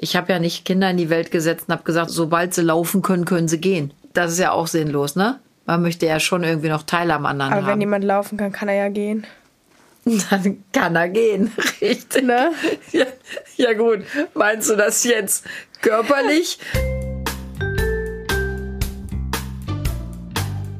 Ich 0.00 0.14
habe 0.14 0.32
ja 0.32 0.38
nicht 0.38 0.64
Kinder 0.64 0.88
in 0.90 0.96
die 0.96 1.10
Welt 1.10 1.32
gesetzt 1.32 1.64
und 1.66 1.72
habe 1.72 1.82
gesagt, 1.82 2.10
sobald 2.10 2.54
sie 2.54 2.62
laufen 2.62 3.02
können, 3.02 3.24
können 3.24 3.48
sie 3.48 3.60
gehen. 3.60 3.92
Das 4.14 4.32
ist 4.32 4.38
ja 4.38 4.52
auch 4.52 4.68
sinnlos, 4.68 5.16
ne? 5.16 5.40
Man 5.66 5.82
möchte 5.82 6.06
ja 6.06 6.20
schon 6.20 6.44
irgendwie 6.44 6.68
noch 6.68 6.84
Teil 6.84 7.10
am 7.10 7.26
anderen 7.26 7.52
Aber 7.52 7.62
haben. 7.62 7.72
wenn 7.72 7.80
jemand 7.80 8.04
laufen 8.04 8.38
kann, 8.38 8.52
kann 8.52 8.68
er 8.68 8.76
ja 8.76 8.88
gehen. 8.88 9.26
Dann 10.30 10.64
kann 10.72 10.94
er 10.94 11.08
gehen, 11.08 11.52
richtig. 11.80 12.22
Ne? 12.22 12.52
Ja, 12.92 13.06
ja 13.56 13.72
gut, 13.74 14.04
meinst 14.34 14.70
du 14.70 14.76
das 14.76 15.02
jetzt 15.02 15.44
körperlich? 15.82 16.58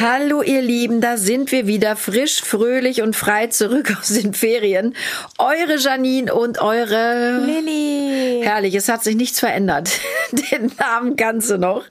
Hallo 0.00 0.42
ihr 0.42 0.60
Lieben, 0.60 1.00
da 1.00 1.16
sind 1.16 1.52
wir 1.52 1.68
wieder 1.68 1.94
frisch, 1.94 2.42
fröhlich 2.42 3.00
und 3.00 3.14
frei 3.14 3.46
zurück 3.46 3.94
aus 3.96 4.08
den 4.08 4.34
Ferien. 4.34 4.96
Eure 5.38 5.78
Janine 5.78 6.34
und 6.34 6.60
eure 6.60 7.38
Lilly. 7.46 8.40
Herrlich, 8.42 8.74
es 8.74 8.88
hat 8.88 9.04
sich 9.04 9.14
nichts 9.14 9.38
verändert. 9.38 10.00
Den 10.32 10.72
Namen 10.80 11.14
kannst 11.14 11.48
du 11.48 11.58
noch. 11.58 11.84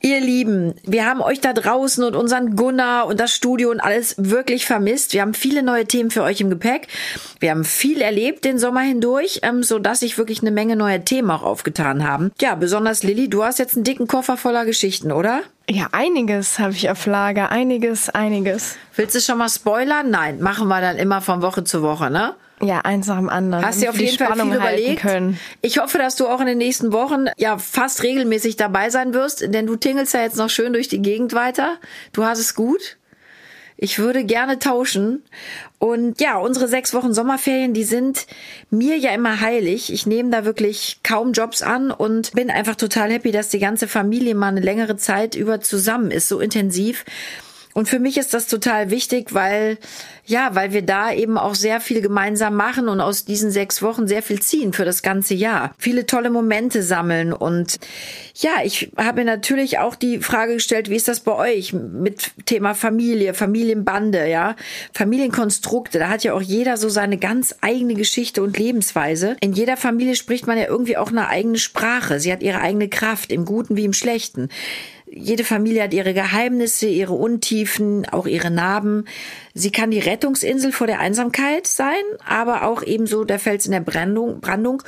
Ihr 0.00 0.20
Lieben, 0.20 0.74
wir 0.84 1.04
haben 1.04 1.20
euch 1.20 1.40
da 1.40 1.52
draußen 1.52 2.02
und 2.02 2.16
unseren 2.16 2.56
Gunnar 2.56 3.06
und 3.06 3.20
das 3.20 3.34
Studio 3.34 3.70
und 3.70 3.80
alles 3.80 4.14
wirklich 4.16 4.64
vermisst. 4.64 5.12
Wir 5.12 5.20
haben 5.20 5.34
viele 5.34 5.62
neue 5.62 5.84
Themen 5.84 6.10
für 6.10 6.22
euch 6.22 6.40
im 6.40 6.48
Gepäck. 6.48 6.88
Wir 7.40 7.50
haben 7.50 7.64
viel 7.64 8.00
erlebt 8.00 8.46
den 8.46 8.58
Sommer 8.58 8.80
hindurch, 8.80 9.40
ähm, 9.42 9.62
so 9.62 9.78
dass 9.78 10.00
sich 10.00 10.16
wirklich 10.16 10.40
eine 10.40 10.50
Menge 10.50 10.76
neue 10.76 11.04
Themen 11.04 11.30
auch 11.30 11.42
aufgetan 11.42 12.08
haben. 12.08 12.32
Ja, 12.40 12.54
besonders 12.54 13.02
Lilly, 13.02 13.28
du 13.28 13.44
hast 13.44 13.58
jetzt 13.58 13.74
einen 13.74 13.84
dicken 13.84 14.06
Koffer 14.06 14.38
voller 14.38 14.64
Geschichten, 14.64 15.12
oder? 15.12 15.42
Ja, 15.70 15.88
einiges 15.92 16.58
habe 16.58 16.72
ich 16.72 16.88
auf 16.88 17.04
Lager. 17.04 17.50
Einiges, 17.50 18.08
einiges. 18.08 18.76
Willst 18.96 19.14
du 19.14 19.20
schon 19.20 19.38
mal 19.38 19.50
spoilern? 19.50 20.08
Nein, 20.10 20.40
machen 20.40 20.68
wir 20.68 20.80
dann 20.80 20.96
immer 20.96 21.20
von 21.20 21.42
Woche 21.42 21.62
zu 21.62 21.82
Woche, 21.82 22.10
ne? 22.10 22.34
Ja, 22.60 22.80
eins 22.80 23.06
nach 23.06 23.18
dem 23.18 23.28
anderen. 23.28 23.64
Hast 23.64 23.82
dir 23.82 23.90
auf 23.90 23.98
jeden 23.98 24.10
die 24.10 24.16
Fall 24.16 24.28
viel 24.28 24.36
Spannung 24.36 24.54
überlegt. 24.54 25.00
Können. 25.00 25.38
Ich 25.60 25.78
hoffe, 25.78 25.98
dass 25.98 26.16
du 26.16 26.26
auch 26.26 26.40
in 26.40 26.46
den 26.46 26.58
nächsten 26.58 26.92
Wochen 26.92 27.26
ja 27.36 27.58
fast 27.58 28.02
regelmäßig 28.02 28.56
dabei 28.56 28.90
sein 28.90 29.14
wirst, 29.14 29.42
denn 29.54 29.66
du 29.66 29.76
tingelst 29.76 30.14
ja 30.14 30.22
jetzt 30.22 30.36
noch 30.36 30.50
schön 30.50 30.72
durch 30.72 30.88
die 30.88 31.00
Gegend 31.00 31.34
weiter. 31.34 31.76
Du 32.12 32.24
hast 32.24 32.38
es 32.38 32.54
gut. 32.54 32.97
Ich 33.80 34.00
würde 34.00 34.24
gerne 34.24 34.58
tauschen. 34.58 35.22
Und 35.78 36.20
ja, 36.20 36.36
unsere 36.36 36.66
sechs 36.66 36.92
Wochen 36.94 37.14
Sommerferien, 37.14 37.74
die 37.74 37.84
sind 37.84 38.26
mir 38.70 38.98
ja 38.98 39.14
immer 39.14 39.40
heilig. 39.40 39.92
Ich 39.92 40.04
nehme 40.04 40.30
da 40.30 40.44
wirklich 40.44 40.98
kaum 41.04 41.32
Jobs 41.32 41.62
an 41.62 41.92
und 41.92 42.32
bin 42.32 42.50
einfach 42.50 42.74
total 42.74 43.12
happy, 43.12 43.30
dass 43.30 43.50
die 43.50 43.60
ganze 43.60 43.86
Familie 43.86 44.34
mal 44.34 44.48
eine 44.48 44.60
längere 44.60 44.96
Zeit 44.96 45.36
über 45.36 45.60
zusammen 45.60 46.10
ist, 46.10 46.26
so 46.26 46.40
intensiv. 46.40 47.04
Und 47.78 47.88
für 47.88 48.00
mich 48.00 48.18
ist 48.18 48.34
das 48.34 48.48
total 48.48 48.90
wichtig, 48.90 49.34
weil, 49.34 49.78
ja, 50.26 50.56
weil 50.56 50.72
wir 50.72 50.82
da 50.82 51.12
eben 51.12 51.38
auch 51.38 51.54
sehr 51.54 51.80
viel 51.80 52.00
gemeinsam 52.00 52.56
machen 52.56 52.88
und 52.88 53.00
aus 53.00 53.24
diesen 53.24 53.52
sechs 53.52 53.82
Wochen 53.82 54.08
sehr 54.08 54.20
viel 54.20 54.42
ziehen 54.42 54.72
für 54.72 54.84
das 54.84 55.02
ganze 55.02 55.34
Jahr. 55.34 55.72
Viele 55.78 56.04
tolle 56.04 56.30
Momente 56.30 56.82
sammeln 56.82 57.32
und 57.32 57.78
ja, 58.34 58.50
ich 58.64 58.90
habe 58.96 59.20
mir 59.20 59.26
natürlich 59.26 59.78
auch 59.78 59.94
die 59.94 60.18
Frage 60.18 60.54
gestellt, 60.54 60.90
wie 60.90 60.96
ist 60.96 61.06
das 61.06 61.20
bei 61.20 61.36
euch 61.36 61.72
mit 61.72 62.32
Thema 62.46 62.74
Familie, 62.74 63.32
Familienbande, 63.32 64.28
ja, 64.28 64.56
Familienkonstrukte. 64.92 66.00
Da 66.00 66.08
hat 66.08 66.24
ja 66.24 66.34
auch 66.34 66.42
jeder 66.42 66.78
so 66.78 66.88
seine 66.88 67.16
ganz 67.16 67.54
eigene 67.60 67.94
Geschichte 67.94 68.42
und 68.42 68.58
Lebensweise. 68.58 69.36
In 69.40 69.52
jeder 69.52 69.76
Familie 69.76 70.16
spricht 70.16 70.48
man 70.48 70.58
ja 70.58 70.66
irgendwie 70.66 70.96
auch 70.96 71.12
eine 71.12 71.28
eigene 71.28 71.58
Sprache. 71.58 72.18
Sie 72.18 72.32
hat 72.32 72.42
ihre 72.42 72.60
eigene 72.60 72.88
Kraft, 72.88 73.30
im 73.30 73.44
Guten 73.44 73.76
wie 73.76 73.84
im 73.84 73.92
Schlechten. 73.92 74.48
Jede 75.10 75.44
Familie 75.44 75.84
hat 75.84 75.94
ihre 75.94 76.14
Geheimnisse, 76.14 76.86
ihre 76.86 77.14
Untiefen, 77.14 78.06
auch 78.08 78.26
ihre 78.26 78.50
Narben. 78.50 79.04
Sie 79.54 79.70
kann 79.70 79.90
die 79.90 79.98
Rettungsinsel 79.98 80.72
vor 80.72 80.86
der 80.86 81.00
Einsamkeit 81.00 81.66
sein, 81.66 82.02
aber 82.26 82.64
auch 82.64 82.82
ebenso 82.82 83.24
der 83.24 83.38
Fels 83.38 83.66
in 83.66 83.72
der 83.72 83.80
Brandung. 83.80 84.40
Brandung 84.40 84.82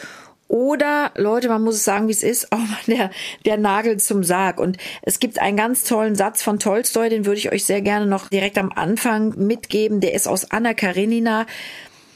oder, 0.50 1.12
Leute, 1.16 1.48
man 1.48 1.62
muss 1.62 1.76
es 1.76 1.84
sagen, 1.84 2.08
wie 2.08 2.12
es 2.12 2.24
ist, 2.24 2.50
auch 2.52 2.58
mal 2.58 2.78
der, 2.88 3.10
der 3.46 3.56
Nagel 3.56 3.98
zum 3.98 4.24
Sarg. 4.24 4.58
Und 4.58 4.78
es 5.02 5.20
gibt 5.20 5.40
einen 5.40 5.56
ganz 5.56 5.84
tollen 5.84 6.16
Satz 6.16 6.42
von 6.42 6.58
Tolstoi, 6.58 7.08
den 7.08 7.24
würde 7.24 7.38
ich 7.38 7.52
euch 7.52 7.64
sehr 7.64 7.82
gerne 7.82 8.06
noch 8.06 8.28
direkt 8.28 8.58
am 8.58 8.72
Anfang 8.72 9.38
mitgeben. 9.38 10.00
Der 10.00 10.12
ist 10.12 10.26
aus 10.26 10.50
Anna 10.50 10.74
Karenina. 10.74 11.46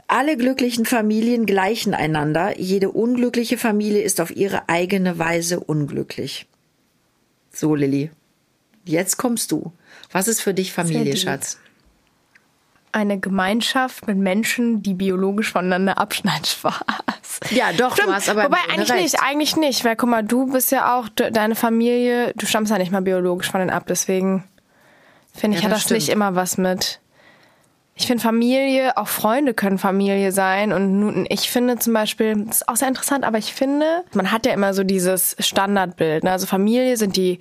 Alle 0.09 0.37
glücklichen 0.37 0.85
Familien 0.85 1.47
gleichen 1.47 1.95
einander. 1.95 2.59
Jede 2.59 2.91
unglückliche 2.91 3.57
Familie 3.57 4.03
ist 4.03 4.21
auf 4.21 4.35
ihre 4.35 4.69
eigene 4.69 5.19
Weise 5.19 5.61
unglücklich. 5.61 6.47
So, 7.55 7.75
Lilly. 7.75 8.11
Jetzt 8.85 9.17
kommst 9.17 9.51
du. 9.53 9.73
Was 10.13 10.29
ist 10.29 10.41
für 10.43 10.53
dich 10.55 10.73
Familie. 10.73 11.17
Schatz? 11.17 11.59
Eine 12.93 13.19
Gemeinschaft 13.19 14.07
mit 14.07 14.19
Menschen, 14.19 14.83
die 14.83 14.95
biologisch 14.95 15.51
voneinander 15.53 15.99
abschneiden. 15.99 16.45
Spaß. 16.45 17.41
Ja, 17.51 17.73
doch, 17.73 17.97
du 17.97 18.13
hast 18.13 18.29
aber 18.29 18.45
Wobei 18.45 18.59
eigentlich 18.71 18.91
recht. 18.93 19.03
nicht, 19.03 19.21
eigentlich 19.23 19.57
nicht, 19.57 19.85
weil 19.85 19.97
guck 19.97 20.09
mal, 20.09 20.23
du 20.23 20.47
bist 20.53 20.71
ja 20.71 20.97
auch 20.99 21.09
de- 21.09 21.31
deine 21.33 21.55
Familie, 21.57 22.33
du 22.37 22.47
stammst 22.47 22.71
ja 22.71 22.79
nicht 22.79 22.93
mal 22.93 23.03
biologisch 23.03 23.51
von 23.51 23.59
denen 23.61 23.71
ab, 23.71 23.85
deswegen 23.89 24.45
finde 25.35 25.57
ich, 25.57 25.63
Ja, 25.65 25.69
hat 25.71 25.77
das 25.77 25.85
das 25.85 25.91
nicht 25.93 26.05
stimmt. 26.05 26.17
immer 26.17 26.35
was 26.37 26.57
mit. 26.59 27.01
Ich 27.97 28.07
finde 28.07 28.23
Familie, 28.23 28.97
auch 28.97 29.07
Freunde 29.07 29.55
können 29.55 29.79
Familie 29.79 30.33
sein 30.33 30.73
und 30.73 30.99
nun, 30.99 31.27
ich 31.29 31.49
finde 31.49 31.79
zum 31.79 31.93
Beispiel, 31.93 32.35
das 32.47 32.57
ist 32.57 32.69
auch 32.69 32.77
sehr 32.77 32.89
interessant, 32.89 33.25
aber 33.25 33.39
ich 33.39 33.55
finde, 33.55 34.05
man 34.15 34.33
hat 34.33 34.47
ja 34.47 34.53
immer 34.53 34.75
so 34.75 34.83
dieses 34.83 35.37
Standardbild. 35.39 36.25
Ne? 36.25 36.33
Also 36.33 36.47
Familie 36.47 36.97
sind 36.97 37.17
die 37.17 37.39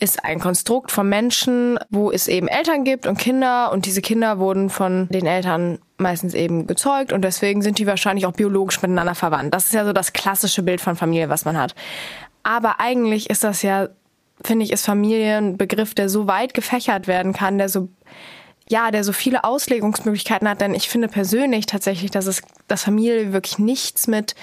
ist 0.00 0.24
ein 0.24 0.38
Konstrukt 0.38 0.92
von 0.92 1.08
Menschen, 1.08 1.78
wo 1.90 2.10
es 2.12 2.28
eben 2.28 2.46
Eltern 2.46 2.84
gibt 2.84 3.06
und 3.06 3.18
Kinder 3.18 3.72
und 3.72 3.84
diese 3.84 4.00
Kinder 4.00 4.38
wurden 4.38 4.70
von 4.70 5.08
den 5.08 5.26
Eltern 5.26 5.78
meistens 5.96 6.34
eben 6.34 6.66
gezeugt 6.66 7.12
und 7.12 7.22
deswegen 7.22 7.62
sind 7.62 7.78
die 7.78 7.86
wahrscheinlich 7.86 8.26
auch 8.26 8.32
biologisch 8.32 8.80
miteinander 8.80 9.16
verwandt. 9.16 9.52
Das 9.54 9.66
ist 9.66 9.72
ja 9.72 9.84
so 9.84 9.92
das 9.92 10.12
klassische 10.12 10.62
Bild 10.62 10.80
von 10.80 10.94
Familie, 10.94 11.28
was 11.28 11.44
man 11.44 11.58
hat. 11.58 11.74
Aber 12.44 12.78
eigentlich 12.78 13.28
ist 13.28 13.42
das 13.42 13.62
ja, 13.62 13.88
finde 14.44 14.64
ich, 14.64 14.72
ist 14.72 14.86
Familie 14.86 15.36
ein 15.36 15.56
Begriff, 15.56 15.94
der 15.94 16.08
so 16.08 16.28
weit 16.28 16.54
gefächert 16.54 17.08
werden 17.08 17.32
kann, 17.32 17.58
der 17.58 17.68
so 17.68 17.88
ja, 18.70 18.90
der 18.90 19.04
so 19.04 19.12
viele 19.12 19.44
Auslegungsmöglichkeiten 19.44 20.48
hat, 20.48 20.60
denn 20.60 20.74
ich 20.74 20.88
finde 20.88 21.08
persönlich 21.08 21.66
tatsächlich, 21.66 22.10
dass 22.10 22.26
es, 22.26 22.42
dass 22.66 22.84
Familie 22.84 23.32
wirklich 23.32 23.58
nichts 23.58 24.06
mit, 24.06 24.34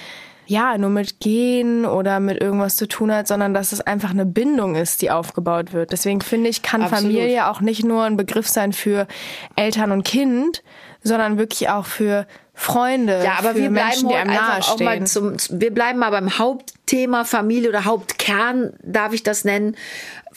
ja, 0.48 0.78
nur 0.78 0.90
mit 0.90 1.20
Gehen 1.20 1.86
oder 1.86 2.20
mit 2.20 2.42
irgendwas 2.42 2.76
zu 2.76 2.88
tun 2.88 3.12
hat, 3.12 3.28
sondern 3.28 3.54
dass 3.54 3.72
es 3.72 3.82
einfach 3.82 4.12
eine 4.12 4.26
Bindung 4.26 4.76
ist, 4.76 5.02
die 5.02 5.12
aufgebaut 5.12 5.74
wird. 5.74 5.92
Deswegen 5.92 6.22
finde 6.22 6.50
ich, 6.50 6.62
kann 6.62 6.82
Absolut. 6.82 7.04
Familie 7.04 7.50
auch 7.50 7.62
nicht 7.62 7.84
nur 7.84 8.04
ein 8.04 8.18
Begriff 8.18 8.48
sein 8.48 8.74
für 8.74 9.08
Eltern 9.56 9.92
und 9.92 10.04
Kind, 10.04 10.64
sondern 11.04 11.38
wirklich 11.38 11.70
auch 11.70 11.86
für 11.86 12.26
Freunde, 12.58 13.22
Ja, 13.24 13.34
aber 13.38 13.50
für 13.50 13.56
wir 13.56 13.70
bleiben 13.70 13.90
Menschen, 13.90 14.10
die 14.10 14.16
einem 14.16 14.34
nahestehen. 14.34 15.06
zum, 15.06 15.36
wir 15.50 15.74
bleiben 15.74 16.00
mal 16.00 16.10
beim 16.10 16.40
Hauptthema 16.40 17.26
Familie 17.26 17.70
oder 17.70 17.86
Hauptkern, 17.86 18.74
darf 18.82 19.14
ich 19.14 19.22
das 19.22 19.44
nennen? 19.44 19.76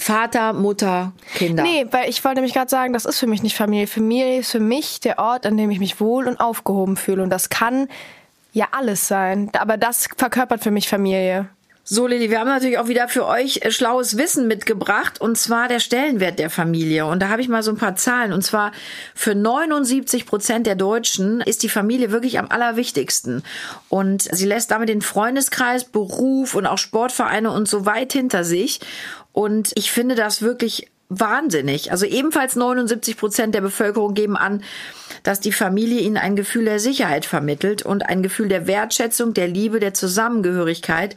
Vater, 0.01 0.53
Mutter, 0.53 1.13
Kinder. 1.35 1.65
Nee, 1.65 1.85
weil 1.91 2.09
ich 2.09 2.25
wollte 2.25 2.37
nämlich 2.37 2.55
gerade 2.55 2.71
sagen, 2.71 2.93
das 2.93 3.05
ist 3.05 3.19
für 3.19 3.27
mich 3.27 3.43
nicht 3.43 3.57
Familie. 3.57 3.89
Familie 3.89 4.39
ist 4.39 4.53
für 4.53 4.61
mich 4.61 5.01
der 5.01 5.19
Ort, 5.19 5.45
an 5.45 5.57
dem 5.57 5.71
ich 5.71 5.81
mich 5.81 6.01
wohl 6.01 6.29
und 6.29 6.39
aufgehoben 6.39 6.97
fühle. 6.97 7.21
Und 7.25 7.31
das 7.31 7.49
kann 7.49 7.89
ja 8.53 8.69
alles 8.71 9.09
sein. 9.09 9.51
Aber 9.59 9.77
das 9.77 10.07
verkörpert 10.17 10.63
für 10.63 10.71
mich 10.71 10.89
Familie. 10.89 11.49
So, 11.91 12.07
Lilly, 12.07 12.29
wir 12.29 12.41
haben 12.41 12.49
natürlich 12.49 12.77
auch 12.77 12.89
wieder 12.89 13.09
für 13.09 13.25
euch 13.25 13.61
äh, 13.63 13.71
schlaues 13.71 14.19
Wissen 14.19 14.47
mitgebracht, 14.47 15.23
und 15.23 15.39
zwar 15.39 15.69
der 15.69 15.81
Stellenwert 15.81 16.39
der 16.39 16.51
Familie. 16.51 17.07
Und 17.07 17.21
da 17.21 17.31
habe 17.31 17.41
ich 17.41 17.49
mal 17.49 17.63
so 17.63 17.71
ein 17.71 17.79
paar 17.79 17.97
Zahlen. 17.97 18.35
Und 18.35 18.43
zwar 18.43 18.73
für 19.15 19.35
79 19.35 20.27
Prozent 20.27 20.67
der 20.67 20.75
Deutschen 20.75 21.41
ist 21.41 21.63
die 21.63 21.71
Familie 21.71 22.11
wirklich 22.11 22.39
am 22.39 22.51
allerwichtigsten. 22.51 23.43
Und 23.89 24.21
sie 24.21 24.45
lässt 24.45 24.71
damit 24.71 24.91
den 24.91 25.01
Freundeskreis, 25.01 25.85
Beruf 25.85 26.55
und 26.55 26.67
auch 26.67 26.77
Sportvereine 26.77 27.51
und 27.51 27.69
so 27.69 27.87
weit 27.87 28.13
hinter 28.13 28.45
sich. 28.45 28.81
Und 29.33 29.73
ich 29.75 29.91
finde 29.91 30.15
das 30.15 30.43
wirklich 30.43 30.91
wahnsinnig. 31.09 31.91
Also 31.91 32.05
ebenfalls 32.05 32.55
79 32.55 33.17
Prozent 33.17 33.55
der 33.55 33.63
Bevölkerung 33.63 34.13
geben 34.13 34.37
an, 34.37 34.63
dass 35.29 35.41
die 35.41 35.53
Familie 35.53 36.01
ihnen 36.01 36.17
ein 36.17 36.37
Gefühl 36.37 36.65
der 36.65 36.81
Sicherheit 36.81 37.27
vermittelt 37.27 37.83
und 37.83 38.09
ein 38.09 38.23
Gefühl 38.23 38.49
der 38.49 38.67
Wertschätzung, 38.67 39.35
der 39.35 39.47
Liebe, 39.47 39.79
der 39.79 39.93
Zusammengehörigkeit 39.93 41.17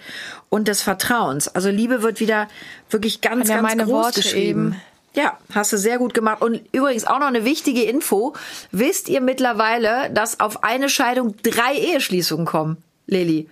und 0.50 0.68
des 0.68 0.82
Vertrauens. 0.82 1.48
Also 1.48 1.70
Liebe 1.70 2.04
wird 2.04 2.20
wieder 2.20 2.50
wirklich 2.90 3.22
ganz, 3.22 3.48
Ja, 3.48 3.56
ganz 3.56 3.70
meine 3.70 3.86
groß 3.86 3.94
Worte 3.94 4.20
geschrieben. 4.22 4.74
eben. 4.74 4.82
Ja, 5.16 5.38
hast 5.54 5.72
du 5.72 5.78
sehr 5.78 5.98
gut 5.98 6.14
gemacht. 6.14 6.42
Und 6.42 6.60
übrigens 6.74 7.08
auch 7.08 7.20
noch 7.20 7.28
eine 7.28 7.46
wichtige 7.46 7.84
Info. 7.84 8.34
Wisst 8.74 9.08
ihr 9.08 9.22
mittlerweile, 9.22 10.10
dass 10.10 10.42
auf 10.42 10.62
eine 10.62 10.90
Scheidung 10.90 11.36
drei 11.42 11.74
Eheschließungen 11.76 12.46
kommen, 12.46 12.84
Lilly? 13.08 13.48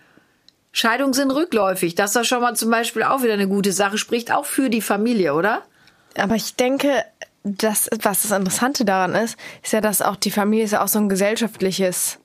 Scheidungen 0.73 1.13
sind 1.13 1.31
rückläufig. 1.31 1.95
Das 1.95 2.09
ist 2.09 2.15
doch 2.17 2.25
schon 2.25 2.41
mal 2.41 2.57
zum 2.57 2.69
Beispiel 2.69 3.03
auch 3.03 3.23
wieder 3.23 3.31
eine 3.31 3.47
gute 3.47 3.71
Sache. 3.71 3.97
Spricht 3.97 4.33
auch 4.33 4.43
für 4.43 4.69
die 4.69 4.81
Familie, 4.81 5.35
oder? 5.35 5.63
Aber 6.17 6.35
ich 6.35 6.55
denke, 6.55 7.05
das, 7.43 7.89
was 8.01 8.23
das 8.23 8.31
Interessante 8.31 8.85
daran 8.85 9.15
ist, 9.15 9.37
ist 9.63 9.73
ja, 9.73 9.81
dass 9.81 10.01
auch 10.01 10.15
die 10.15 10.31
Familie 10.31 10.65
ist 10.65 10.71
ja 10.71 10.83
auch 10.83 10.87
so 10.87 10.99
ein 10.99 11.09
gesellschaftliches, 11.09 12.19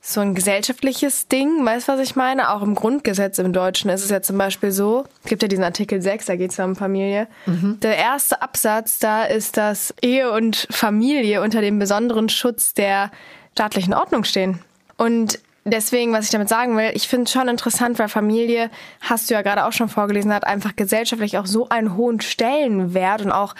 so 0.00 0.20
ein 0.20 0.34
gesellschaftliches 0.34 1.28
Ding. 1.28 1.64
Weißt 1.64 1.88
du, 1.88 1.92
was 1.92 2.00
ich 2.00 2.16
meine? 2.16 2.50
Auch 2.50 2.62
im 2.62 2.74
Grundgesetz 2.74 3.38
im 3.38 3.52
Deutschen 3.52 3.90
ist 3.90 4.04
es 4.04 4.10
ja 4.10 4.22
zum 4.22 4.38
Beispiel 4.38 4.70
so, 4.70 5.04
es 5.24 5.30
gibt 5.30 5.42
ja 5.42 5.48
diesen 5.48 5.64
Artikel 5.64 6.00
6, 6.00 6.26
da 6.26 6.36
geht 6.36 6.50
es 6.50 6.58
ja 6.58 6.64
um 6.64 6.76
Familie. 6.76 7.28
Mhm. 7.46 7.80
Der 7.80 7.96
erste 7.96 8.42
Absatz 8.42 8.98
da 8.98 9.24
ist, 9.24 9.56
dass 9.56 9.94
Ehe 10.02 10.30
und 10.30 10.68
Familie 10.70 11.42
unter 11.42 11.60
dem 11.60 11.78
besonderen 11.78 12.28
Schutz 12.28 12.74
der 12.74 13.10
staatlichen 13.52 13.94
Ordnung 13.94 14.24
stehen. 14.24 14.60
Und 14.98 15.40
deswegen, 15.64 16.12
was 16.12 16.26
ich 16.26 16.30
damit 16.30 16.48
sagen 16.48 16.76
will, 16.76 16.90
ich 16.94 17.08
finde 17.08 17.24
es 17.24 17.32
schon 17.32 17.48
interessant, 17.48 17.98
weil 17.98 18.08
Familie, 18.08 18.70
hast 19.00 19.28
du 19.28 19.34
ja 19.34 19.42
gerade 19.42 19.64
auch 19.64 19.72
schon 19.72 19.88
vorgelesen, 19.88 20.32
hat 20.32 20.46
einfach 20.46 20.76
gesellschaftlich 20.76 21.38
auch 21.38 21.46
so 21.46 21.68
einen 21.68 21.96
hohen 21.96 22.20
Stellenwert 22.20 23.22
und 23.22 23.32
auch 23.32 23.54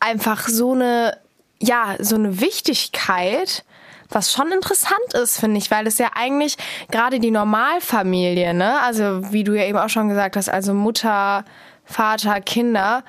einfach 0.00 0.48
so 0.48 0.72
eine, 0.72 1.16
ja, 1.60 1.96
so 1.98 2.16
eine 2.16 2.40
Wichtigkeit, 2.40 3.64
was 4.08 4.32
schon 4.32 4.50
interessant 4.50 5.14
ist, 5.14 5.38
finde 5.38 5.58
ich, 5.58 5.70
weil 5.70 5.86
es 5.86 5.98
ja 5.98 6.10
eigentlich 6.14 6.56
gerade 6.90 7.20
die 7.20 7.30
Normalfamilie, 7.30 8.54
ne, 8.54 8.80
also 8.82 9.32
wie 9.32 9.44
du 9.44 9.54
ja 9.54 9.64
eben 9.64 9.78
auch 9.78 9.88
schon 9.88 10.08
gesagt 10.08 10.36
hast, 10.36 10.48
also 10.48 10.74
Mutter, 10.74 11.44
Vater, 11.84 12.40
Kinder, 12.40 13.04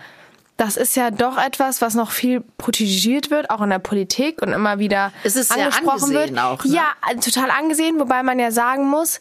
das 0.62 0.78
ist 0.78 0.96
ja 0.96 1.10
doch 1.10 1.40
etwas, 1.40 1.82
was 1.82 1.96
noch 1.96 2.12
viel 2.12 2.42
protegiert 2.60 3.32
wird, 3.32 3.50
auch 3.50 3.62
in 3.62 3.72
der 3.72 3.80
Politik 3.80 4.44
und 4.44 4.50
immer 4.50 4.78
wieder 4.78 5.12
es 5.24 5.36
ist 5.36 5.52
angesprochen 5.52 6.12
wird. 6.14 6.38
Auch, 6.38 6.64
ne? 6.64 6.76
Ja, 6.76 7.16
total 7.20 7.50
angesehen, 7.50 8.00
wobei 8.00 8.22
man 8.22 8.38
ja 8.38 8.52
sagen 8.52 8.88
muss, 8.88 9.20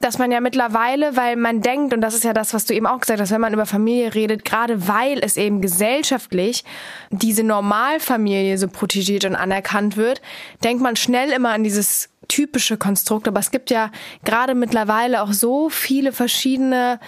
dass 0.00 0.18
man 0.18 0.30
ja 0.30 0.40
mittlerweile, 0.40 1.16
weil 1.16 1.36
man 1.36 1.62
denkt, 1.62 1.94
und 1.94 2.02
das 2.02 2.12
ist 2.12 2.24
ja 2.24 2.34
das, 2.34 2.52
was 2.52 2.66
du 2.66 2.74
eben 2.74 2.86
auch 2.86 3.00
gesagt 3.00 3.20
hast, 3.22 3.30
wenn 3.30 3.40
man 3.40 3.54
über 3.54 3.64
Familie 3.64 4.12
redet, 4.12 4.44
gerade 4.44 4.86
weil 4.86 5.20
es 5.24 5.38
eben 5.38 5.62
gesellschaftlich 5.62 6.62
diese 7.08 7.42
Normalfamilie 7.42 8.58
so 8.58 8.68
protegiert 8.68 9.24
und 9.24 9.34
anerkannt 9.34 9.96
wird, 9.96 10.20
denkt 10.62 10.82
man 10.82 10.96
schnell 10.96 11.30
immer 11.30 11.52
an 11.52 11.64
dieses 11.64 12.10
typische 12.28 12.76
Konstrukt. 12.76 13.28
Aber 13.28 13.40
es 13.40 13.50
gibt 13.50 13.70
ja 13.70 13.90
gerade 14.24 14.54
mittlerweile 14.54 15.22
auch 15.22 15.32
so 15.32 15.70
viele 15.70 16.12
verschiedene 16.12 17.00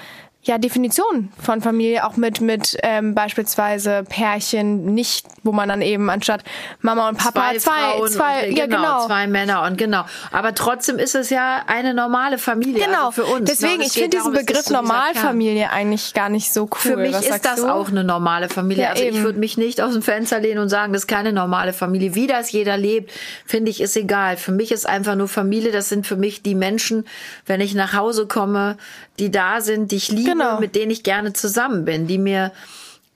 ja, 0.45 0.59
Definition 0.59 1.33
von 1.41 1.63
Familie, 1.63 2.07
auch 2.07 2.17
mit, 2.17 2.41
mit 2.41 2.77
ähm, 2.83 3.15
beispielsweise 3.15 4.05
Pärchen, 4.07 4.95
nicht, 4.95 5.27
wo 5.43 5.53
man 5.53 5.71
dann 5.71 5.81
eben 5.81 6.11
anstatt 6.11 6.45
Mama 6.81 7.09
und 7.09 7.17
Papa 7.17 7.53
zwei, 7.59 7.99
zwei, 7.99 8.09
zwei 8.09 8.49
und, 8.49 8.59
ja, 8.59 8.67
genau, 8.67 8.77
genau, 8.77 9.07
zwei 9.07 9.27
Männer 9.27 9.63
und 9.63 9.79
genau. 9.79 10.05
Aber 10.33 10.55
trotzdem 10.55 10.99
ist 10.99 11.15
es 11.15 11.31
ja 11.31 11.63
eine 11.67 11.95
normale 11.95 12.37
Familie 12.37 12.85
genau. 12.85 13.07
also 13.07 13.23
für 13.23 13.25
uns. 13.25 13.51
Deswegen, 13.51 13.81
ich 13.81 13.93
finde 13.93 14.19
diesen 14.19 14.33
Begriff 14.33 14.69
Normalfamilie 14.69 15.71
eigentlich 15.71 16.13
gar 16.13 16.29
nicht 16.29 16.53
so 16.53 16.65
cool. 16.65 16.69
Für 16.79 16.97
mich 16.97 17.15
Was 17.15 17.27
ist 17.27 17.45
das 17.45 17.57
du? 17.57 17.69
auch 17.69 17.89
eine 17.89 18.05
normale 18.05 18.51
Familie. 18.51 18.85
Ja, 18.85 18.91
also 18.91 19.03
eben. 19.03 19.17
ich 19.17 19.23
würde 19.23 19.39
mich 19.39 19.57
nicht 19.57 19.81
aus 19.81 19.95
dem 19.95 20.03
Fenster 20.03 20.41
lehnen 20.41 20.61
und 20.61 20.69
sagen, 20.69 20.93
das 20.93 21.03
ist 21.03 21.09
keine 21.09 21.33
normale 21.33 21.73
Familie. 21.73 22.15
Wie 22.15 22.27
das 22.27 22.53
jeder 22.53 22.77
lebt, 22.77 23.13
finde 23.47 23.71
ich, 23.71 23.81
ist 23.81 23.97
egal. 23.97 24.37
Für 24.37 24.53
mich 24.53 24.73
ist 24.73 24.87
einfach 24.87 25.15
nur 25.15 25.29
Familie, 25.29 25.73
das 25.73 25.89
sind 25.89 26.07
für 26.07 26.17
mich 26.17 26.43
die 26.43 26.55
Menschen, 26.55 27.07
wenn 27.47 27.63
ich 27.63 27.75
nach 27.75 27.95
Hause 27.95 28.27
komme, 28.27 28.77
die 29.19 29.31
da 29.31 29.61
sind, 29.61 29.93
die 29.93 29.97
ich 29.97 30.11
liebe, 30.11 30.31
Genau. 30.31 30.61
mit 30.61 30.75
denen 30.75 30.91
ich 30.91 31.03
gerne 31.03 31.33
zusammen 31.33 31.85
bin, 31.85 32.07
die 32.07 32.19
mir 32.19 32.53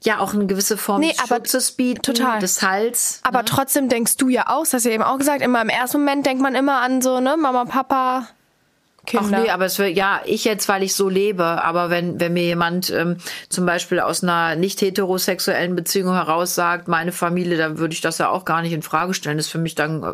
ja 0.01 0.19
auch 0.19 0.33
eine 0.33 0.45
gewisse 0.45 0.77
Form 0.77 1.01
Nee, 1.01 1.09
des 1.11 1.19
aber 1.19 1.35
Schutzes 1.37 1.71
bieten, 1.73 2.01
total. 2.01 2.39
des 2.39 2.61
Hals. 2.61 3.19
Aber 3.23 3.43
trotzdem 3.43 3.89
denkst 3.89 4.15
du 4.17 4.29
ja 4.29 4.47
auch, 4.47 4.61
das 4.61 4.73
hast 4.73 4.85
du 4.85 4.89
ja 4.89 4.95
eben 4.95 5.03
auch 5.03 5.17
gesagt, 5.17 5.41
immer 5.41 5.61
im 5.61 5.69
ersten 5.69 5.99
Moment 5.99 6.25
denkt 6.25 6.41
man 6.41 6.55
immer 6.55 6.79
an 6.81 7.01
so, 7.01 7.19
ne, 7.19 7.35
Mama, 7.37 7.65
Papa, 7.65 8.27
Kinder. 9.05 9.37
Ach 9.37 9.43
nee, 9.43 9.49
aber 9.49 9.65
es 9.65 9.79
wird, 9.79 9.95
ja, 9.97 10.21
ich 10.25 10.45
jetzt, 10.45 10.69
weil 10.69 10.83
ich 10.83 10.93
so 10.95 11.09
lebe, 11.09 11.43
aber 11.43 11.89
wenn, 11.89 12.19
wenn 12.19 12.33
mir 12.33 12.43
jemand 12.43 12.89
ähm, 12.91 13.17
zum 13.49 13.65
Beispiel 13.65 13.99
aus 13.99 14.23
einer 14.23 14.55
nicht 14.55 14.81
heterosexuellen 14.81 15.75
Beziehung 15.75 16.13
heraus 16.13 16.53
sagt, 16.55 16.87
meine 16.87 17.11
Familie, 17.11 17.57
dann 17.57 17.77
würde 17.77 17.93
ich 17.93 18.01
das 18.01 18.19
ja 18.19 18.29
auch 18.29 18.45
gar 18.45 18.61
nicht 18.61 18.71
in 18.73 18.81
Frage 18.83 19.13
stellen. 19.13 19.37
Das 19.37 19.47
ist 19.47 19.51
für 19.51 19.57
mich 19.57 19.73
dann, 19.75 20.03
äh, 20.03 20.13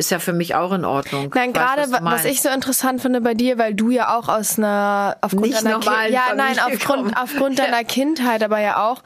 ist 0.00 0.10
ja 0.10 0.18
für 0.18 0.32
mich 0.32 0.54
auch 0.54 0.72
in 0.72 0.84
Ordnung. 0.84 1.30
Nein, 1.34 1.52
gerade 1.52 1.82
was, 1.90 2.02
was, 2.02 2.24
ich 2.24 2.42
so 2.42 2.48
interessant 2.48 3.02
finde 3.02 3.20
bei 3.20 3.34
dir, 3.34 3.58
weil 3.58 3.74
du 3.74 3.90
ja 3.90 4.16
auch 4.16 4.28
aus 4.28 4.58
einer 4.58 5.16
aufgrund 5.20 5.42
Nicht 5.42 5.64
deiner 5.64 5.78
normalen 5.78 6.12
ja, 6.12 6.34
nein, 6.34 6.58
aufgrund 6.58 7.16
aufgrund 7.16 7.58
deiner 7.58 7.84
Kindheit, 7.84 8.42
aber 8.42 8.58
ja 8.60 8.82
auch 8.90 9.02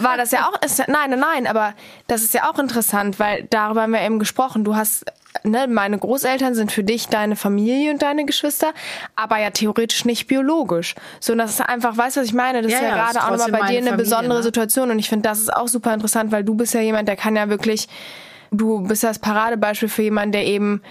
war 0.00 0.16
das 0.16 0.30
ja 0.30 0.48
auch 0.48 0.62
ist, 0.62 0.78
nein, 0.86 1.10
nein, 1.10 1.20
nein, 1.20 1.46
aber 1.46 1.74
das 2.06 2.22
ist 2.22 2.34
ja 2.34 2.48
auch 2.50 2.58
interessant, 2.58 3.18
weil 3.18 3.46
darüber 3.50 3.82
haben 3.82 3.92
wir 3.92 4.02
eben 4.02 4.18
gesprochen. 4.18 4.64
Du 4.64 4.76
hast 4.76 5.04
ne, 5.44 5.66
meine 5.68 5.98
Großeltern 5.98 6.54
sind 6.54 6.72
für 6.72 6.84
dich 6.84 7.08
deine 7.08 7.36
Familie 7.36 7.92
und 7.92 8.02
deine 8.02 8.24
Geschwister, 8.24 8.72
aber 9.16 9.38
ja 9.38 9.50
theoretisch 9.50 10.04
nicht 10.04 10.26
biologisch. 10.26 10.94
So, 11.20 11.32
und 11.32 11.38
das 11.38 11.52
ist 11.52 11.60
einfach, 11.60 11.96
weißt 11.96 12.16
du, 12.16 12.20
was 12.20 12.28
ich 12.28 12.34
meine? 12.34 12.62
Das 12.62 12.72
Ja, 12.72 12.78
ist 12.78 12.82
ja, 12.82 12.88
ja, 12.90 12.94
gerade 12.94 13.24
auch 13.24 13.30
nochmal 13.30 13.60
bei 13.60 13.68
dir 13.68 13.78
eine 13.78 13.90
Familie, 13.90 13.96
besondere 13.96 14.38
ne? 14.38 14.42
Situation 14.42 14.90
und 14.90 14.98
ich 14.98 15.08
finde, 15.08 15.28
das 15.28 15.40
ist 15.40 15.52
auch 15.52 15.68
super 15.68 15.92
interessant, 15.94 16.32
weil 16.32 16.44
du 16.44 16.54
bist 16.54 16.74
ja 16.74 16.80
jemand, 16.80 17.08
der 17.08 17.16
kann 17.16 17.36
ja 17.36 17.48
wirklich 17.48 17.88
Du 18.50 18.82
bist 18.86 19.04
das 19.04 19.18
Paradebeispiel 19.18 19.88
für 19.88 20.02
jemanden, 20.02 20.32
der 20.32 20.46
eben 20.46 20.82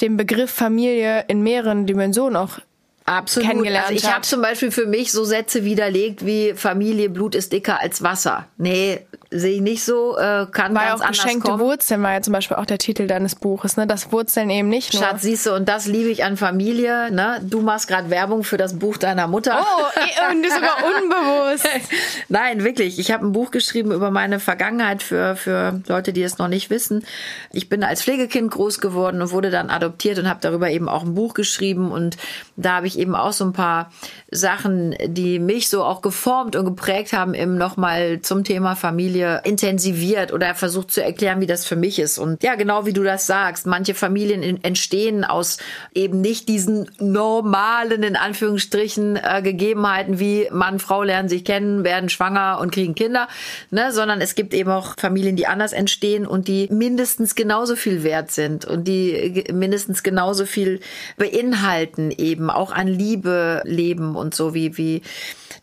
den 0.00 0.16
Begriff 0.16 0.50
Familie 0.50 1.24
in 1.28 1.42
mehreren 1.42 1.86
Dimensionen 1.86 2.36
auch 2.36 2.58
Absolut. 3.06 3.48
kennengelernt 3.48 3.88
also 3.88 3.96
ich 3.96 4.10
habe 4.10 4.22
zum 4.22 4.40
Beispiel 4.40 4.70
für 4.70 4.86
mich 4.86 5.12
so 5.12 5.24
Sätze 5.24 5.64
widerlegt 5.64 6.24
wie 6.24 6.54
Familie, 6.54 7.10
Blut 7.10 7.34
ist 7.34 7.52
dicker 7.52 7.80
als 7.80 8.02
Wasser. 8.02 8.48
Nee, 8.56 9.00
sehe 9.34 9.56
ich 9.56 9.60
nicht 9.60 9.84
so. 9.84 10.16
Äh, 10.16 10.46
kann 10.50 10.74
war 10.74 10.82
ja 10.82 10.88
ganz 10.90 11.00
auch 11.00 11.06
anders 11.06 11.22
geschenkte 11.22 11.50
kommen. 11.50 11.62
Wurzeln, 11.62 12.02
war 12.02 12.12
ja 12.12 12.22
zum 12.22 12.32
Beispiel 12.32 12.56
auch 12.56 12.66
der 12.66 12.78
Titel 12.78 13.06
deines 13.06 13.34
Buches, 13.34 13.76
ne? 13.76 13.86
Das 13.86 14.12
Wurzeln 14.12 14.48
eben 14.48 14.68
nicht 14.68 14.94
nur. 14.94 15.02
Schatz, 15.02 15.22
siehst 15.22 15.46
du, 15.46 15.54
und 15.54 15.68
das 15.68 15.86
liebe 15.86 16.08
ich 16.08 16.24
an 16.24 16.36
Familie. 16.36 17.10
Ne? 17.10 17.40
Du 17.42 17.60
machst 17.60 17.88
gerade 17.88 18.10
Werbung 18.10 18.44
für 18.44 18.56
das 18.56 18.78
Buch 18.78 18.96
deiner 18.96 19.26
Mutter. 19.26 19.58
Oh, 19.60 20.00
eh, 20.00 20.32
und 20.32 20.44
sogar 20.44 20.76
unbewusst. 20.84 21.68
Nein, 22.28 22.62
wirklich. 22.62 22.98
Ich 22.98 23.10
habe 23.10 23.26
ein 23.26 23.32
Buch 23.32 23.50
geschrieben 23.50 23.90
über 23.90 24.10
meine 24.10 24.38
Vergangenheit 24.38 25.02
für, 25.02 25.34
für 25.34 25.82
Leute, 25.88 26.12
die 26.12 26.22
es 26.22 26.38
noch 26.38 26.48
nicht 26.48 26.70
wissen. 26.70 27.04
Ich 27.52 27.68
bin 27.68 27.82
als 27.82 28.02
Pflegekind 28.02 28.52
groß 28.52 28.80
geworden 28.80 29.20
und 29.20 29.32
wurde 29.32 29.50
dann 29.50 29.68
adoptiert 29.68 30.18
und 30.18 30.28
habe 30.28 30.38
darüber 30.40 30.70
eben 30.70 30.88
auch 30.88 31.02
ein 31.02 31.14
Buch 31.14 31.34
geschrieben. 31.34 31.90
Und 31.90 32.16
da 32.56 32.76
habe 32.76 32.86
ich 32.86 32.98
eben 32.98 33.16
auch 33.16 33.32
so 33.32 33.44
ein 33.44 33.52
paar 33.52 33.90
Sachen, 34.30 34.94
die 35.04 35.40
mich 35.40 35.68
so 35.68 35.82
auch 35.82 36.02
geformt 36.02 36.54
und 36.54 36.64
geprägt 36.64 37.12
haben, 37.12 37.34
eben 37.34 37.58
nochmal 37.58 38.20
zum 38.22 38.44
Thema 38.44 38.76
Familie 38.76 39.23
intensiviert 39.44 40.32
oder 40.32 40.54
versucht 40.54 40.90
zu 40.90 41.02
erklären, 41.02 41.40
wie 41.40 41.46
das 41.46 41.66
für 41.66 41.76
mich 41.76 41.98
ist. 41.98 42.18
Und 42.18 42.42
ja, 42.42 42.54
genau 42.54 42.86
wie 42.86 42.92
du 42.92 43.02
das 43.02 43.26
sagst, 43.26 43.66
manche 43.66 43.94
Familien 43.94 44.62
entstehen 44.62 45.24
aus 45.24 45.58
eben 45.94 46.20
nicht 46.20 46.48
diesen 46.48 46.90
normalen, 46.98 48.02
in 48.02 48.16
Anführungsstrichen, 48.16 49.16
äh, 49.16 49.42
Gegebenheiten 49.42 50.18
wie 50.18 50.48
Mann, 50.50 50.78
Frau 50.78 51.02
lernen 51.02 51.28
sich 51.28 51.44
kennen, 51.44 51.84
werden 51.84 52.08
schwanger 52.08 52.58
und 52.60 52.72
kriegen 52.72 52.94
Kinder, 52.94 53.28
ne, 53.70 53.92
sondern 53.92 54.20
es 54.20 54.34
gibt 54.34 54.54
eben 54.54 54.70
auch 54.70 54.94
Familien, 54.98 55.36
die 55.36 55.46
anders 55.46 55.72
entstehen 55.72 56.26
und 56.26 56.48
die 56.48 56.68
mindestens 56.70 57.34
genauso 57.34 57.76
viel 57.76 58.02
wert 58.02 58.30
sind 58.30 58.64
und 58.64 58.88
die 58.88 59.44
mindestens 59.52 60.02
genauso 60.02 60.46
viel 60.46 60.80
beinhalten 61.16 62.10
eben 62.10 62.50
auch 62.50 62.72
an 62.72 62.88
Liebe 62.88 63.62
leben 63.64 64.16
und 64.16 64.34
so 64.34 64.54
wie, 64.54 64.76
wie 64.76 65.02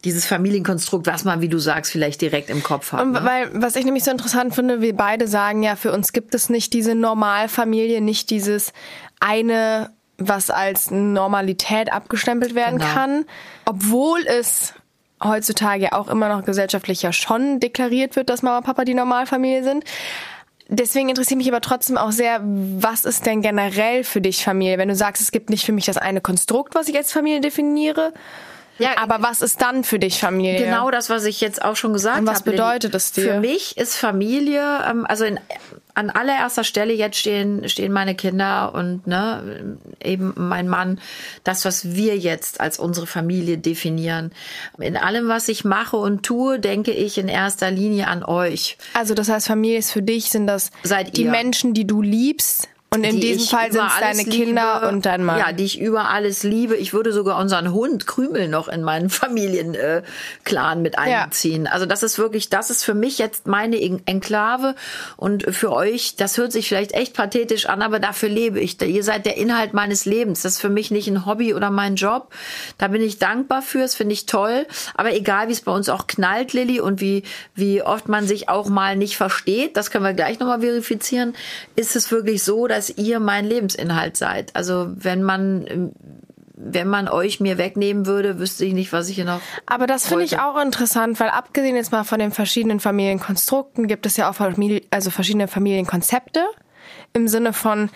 dieses 0.04 0.26
Familienkonstrukt, 0.26 1.08
was 1.08 1.24
man, 1.24 1.42
wie 1.42 1.50
du 1.50 1.60
sagst, 1.60 1.92
vielleicht 1.92 2.22
direkt 2.22 2.50
im 2.50 2.64
Kopf 2.64 2.92
hat. 2.92 3.08
Ne? 3.08 3.24
weil, 3.24 3.50
was 3.54 3.76
ich 3.76 3.86
nämlich 3.86 4.04
so 4.04 4.12
interessant 4.12 4.56
finde, 4.56 4.82
wir 4.82 4.96
beide 4.96 5.28
sagen 5.28 5.64
ja, 5.64 5.76
für 5.76 5.92
uns 5.92 6.14
gibt 6.14 6.34
es 6.36 6.50
nicht 6.50 6.74
diese 6.74 6.96
Normalfamilie, 6.96 8.02
nicht 8.02 8.30
dieses 8.30 8.74
eine, 9.20 9.92
was 10.18 10.50
als 10.50 10.92
Normalität 10.92 11.92
abgestempelt 11.92 12.56
werden 12.56 12.80
Genau. 12.80 12.94
kann, 12.94 13.26
obwohl 13.66 14.22
es 14.28 14.74
heutzutage 15.24 15.84
ja 15.84 15.94
auch 15.94 16.08
immer 16.08 16.30
noch 16.30 16.46
gesellschaftlich 16.46 17.02
ja 17.02 17.14
schon 17.14 17.60
deklariert 17.60 18.16
wird, 18.16 18.30
dass 18.30 18.42
Mama 18.42 18.58
und 18.60 18.66
Papa 18.66 18.86
die 18.86 18.96
Normalfamilie 18.96 19.64
sind. 19.64 19.84
Deswegen 20.68 21.10
interessiert 21.10 21.38
mich 21.38 21.50
aber 21.50 21.62
trotzdem 21.62 21.98
auch 21.98 22.12
sehr, 22.12 22.40
was 22.44 23.04
ist 23.04 23.26
denn 23.26 23.42
generell 23.42 24.04
für 24.04 24.22
dich 24.22 24.44
Familie? 24.44 24.78
Wenn 24.78 24.88
du 24.88 24.96
sagst, 24.96 25.22
es 25.22 25.32
gibt 25.32 25.50
nicht 25.50 25.66
für 25.66 25.74
mich 25.74 25.86
das 25.86 25.98
eine 25.98 26.22
Konstrukt, 26.22 26.76
was 26.76 26.88
ich 26.88 26.96
als 26.96 27.12
Familie 27.12 27.42
definiere, 27.42 28.14
Ja, 28.82 28.98
aber 28.98 29.22
was 29.22 29.42
ist 29.42 29.62
dann 29.62 29.84
für 29.84 30.00
dich 30.00 30.20
Familie? 30.20 30.64
Genau 30.66 30.92
das, 30.92 31.10
was 31.10 31.26
ich 31.26 31.42
jetzt 31.42 31.62
auch 31.64 31.76
schon 31.76 31.94
gesagt 31.94 32.20
Und 32.20 32.28
habe. 32.28 32.36
was 32.36 32.44
bedeutet 32.44 32.96
es 32.96 33.12
dir? 33.12 33.24
Für 33.24 33.40
mich 33.40 33.78
ist 33.78 33.96
Familie, 33.96 34.62
ähm, 34.90 35.06
also 35.08 35.26
in, 35.26 35.40
an 35.94 36.10
allererster 36.10 36.64
Stelle 36.64 36.94
jetzt 36.94 37.18
stehen, 37.18 37.68
stehen 37.70 37.92
meine 37.92 38.16
Kinder 38.16 38.74
und 38.74 39.08
ne, 39.08 39.78
eben 40.04 40.34
mein 40.36 40.68
Mann, 40.68 41.00
das, 41.44 41.66
was 41.66 41.94
wir 41.94 42.18
jetzt 42.18 42.62
als 42.62 42.80
unsere 42.80 43.08
Familie 43.08 43.58
definieren. 43.58 44.32
In 44.78 44.98
allem, 44.98 45.28
was 45.28 45.48
ich 45.48 45.66
mache 45.66 45.98
und 45.98 46.24
tue, 46.24 46.60
denke 46.60 46.92
ich 46.92 47.18
in 47.18 47.28
erster 47.28 47.72
Linie 47.72 48.08
an 48.08 48.24
euch. 48.24 48.78
Also 48.94 49.14
das 49.14 49.30
heißt, 49.30 49.48
Familie 49.48 49.80
ist 49.80 49.92
für 49.92 50.02
dich, 50.02 50.30
sind 50.30 50.48
das 50.48 50.72
Seid 50.84 51.18
die 51.18 51.24
ihr. 51.24 51.32
Menschen, 51.32 51.74
die 51.74 51.86
du 51.86 52.02
liebst, 52.02 52.68
Und 52.94 53.06
in 53.06 53.22
diesem 53.22 53.48
Fall 53.48 53.72
sind 53.72 53.86
es 53.88 54.00
deine 54.02 54.26
Kinder 54.26 54.80
liebe, 54.82 54.90
und 54.90 55.06
dein 55.06 55.24
Mann. 55.24 55.40
Ja, 55.40 55.54
die 55.54 55.64
ich 55.64 55.80
über 55.80 56.10
alles 56.10 56.44
liebe. 56.44 56.76
Ich 56.76 56.92
würde 56.92 57.14
sogar 57.14 57.40
unseren 57.40 57.72
Hund 57.72 58.06
Krümel 58.06 58.50
noch 58.50 58.68
in 58.68 58.84
meinen 58.84 59.10
Familienclan 59.10 60.78
äh, 60.78 60.82
mit 60.82 61.00
einziehen. 61.00 61.68
Ja. 61.68 61.72
Also 61.72 61.86
das 61.86 62.04
ist 62.04 62.20
wirklich, 62.20 62.50
das 62.50 62.70
ist 62.70 62.84
für 62.84 62.94
mich 62.94 63.18
jetzt 63.18 63.48
meine 63.48 63.78
Enklave 63.80 64.76
und 65.16 65.56
für 65.56 65.72
euch, 65.72 66.18
das 66.18 66.38
hört 66.38 66.52
sich 66.52 66.68
vielleicht 66.68 66.92
echt 66.92 67.14
pathetisch 67.14 67.68
an, 67.68 67.82
aber 67.82 68.00
dafür 68.02 68.28
lebe 68.28 68.60
ich. 68.60 68.82
Ihr 68.82 69.04
seid 69.06 69.26
der 69.26 69.38
Inhalt 69.38 69.74
meines 69.74 70.04
Lebens. 70.04 70.42
Das 70.42 70.56
ist 70.56 70.60
für 70.60 70.68
mich 70.68 70.92
nicht 70.92 71.08
ein 71.08 71.26
Hobby 71.26 71.54
oder 71.54 71.70
mein 71.70 71.96
Job. 71.96 72.34
Da 72.78 72.90
bin 72.90 73.02
ich 73.02 73.20
dankbar 73.20 73.62
für, 73.62 73.80
das 73.80 73.96
finde 73.96 74.12
ich 74.12 74.26
toll. 74.26 74.68
Aber 74.96 75.14
egal, 75.16 75.48
wie 75.48 75.54
es 75.54 75.62
bei 75.62 75.72
uns 75.72 75.88
auch 75.88 76.08
knallt, 76.08 76.52
Lilly, 76.52 76.82
und 76.82 77.00
wie, 77.00 77.24
wie 77.56 77.84
oft 77.84 78.10
man 78.10 78.28
sich 78.28 78.50
auch 78.50 78.68
mal 78.68 78.98
nicht 78.98 79.16
versteht, 79.16 79.78
das 79.78 79.92
können 79.92 80.04
wir 80.04 80.14
gleich 80.14 80.40
nochmal 80.40 80.60
verifizieren, 80.60 81.36
ist 81.78 81.96
es 81.96 82.12
wirklich 82.12 82.44
so, 82.44 82.68
dass 82.68 82.81
dass 82.82 82.98
ihr 82.98 83.20
mein 83.20 83.46
Lebensinhalt 83.46 84.18
seid. 84.18 84.56
Also 84.56 84.88
wenn 84.96 85.22
man 85.22 85.92
wenn 86.64 86.88
man 86.88 87.08
euch 87.08 87.40
mir 87.40 87.58
wegnehmen 87.58 88.06
würde, 88.06 88.38
wüsste 88.38 88.66
ich 88.66 88.74
nicht, 88.74 88.94
was 88.94 89.10
ich 89.10 89.16
hier 89.16 89.26
noch. 89.26 89.42
Aber 89.66 89.88
das 89.88 90.08
finde 90.08 90.26
ich 90.26 90.40
auch 90.40 90.62
interessant, 90.62 91.20
weil 91.20 91.30
abgesehen 91.30 91.76
jetzt 91.76 91.92
mal 91.92 92.04
von 92.04 92.20
den 92.20 92.32
verschiedenen 92.32 92.80
Familienkonstrukten 92.80 93.88
gibt 93.88 94.06
es 94.06 94.16
ja 94.18 94.30
auch 94.30 94.36
Familie, 94.36 94.84
also 94.92 95.10
verschiedene 95.10 95.48
Familienkonzepte 95.48 96.44
im 97.14 97.28
Sinne 97.28 97.54
von 97.54 97.90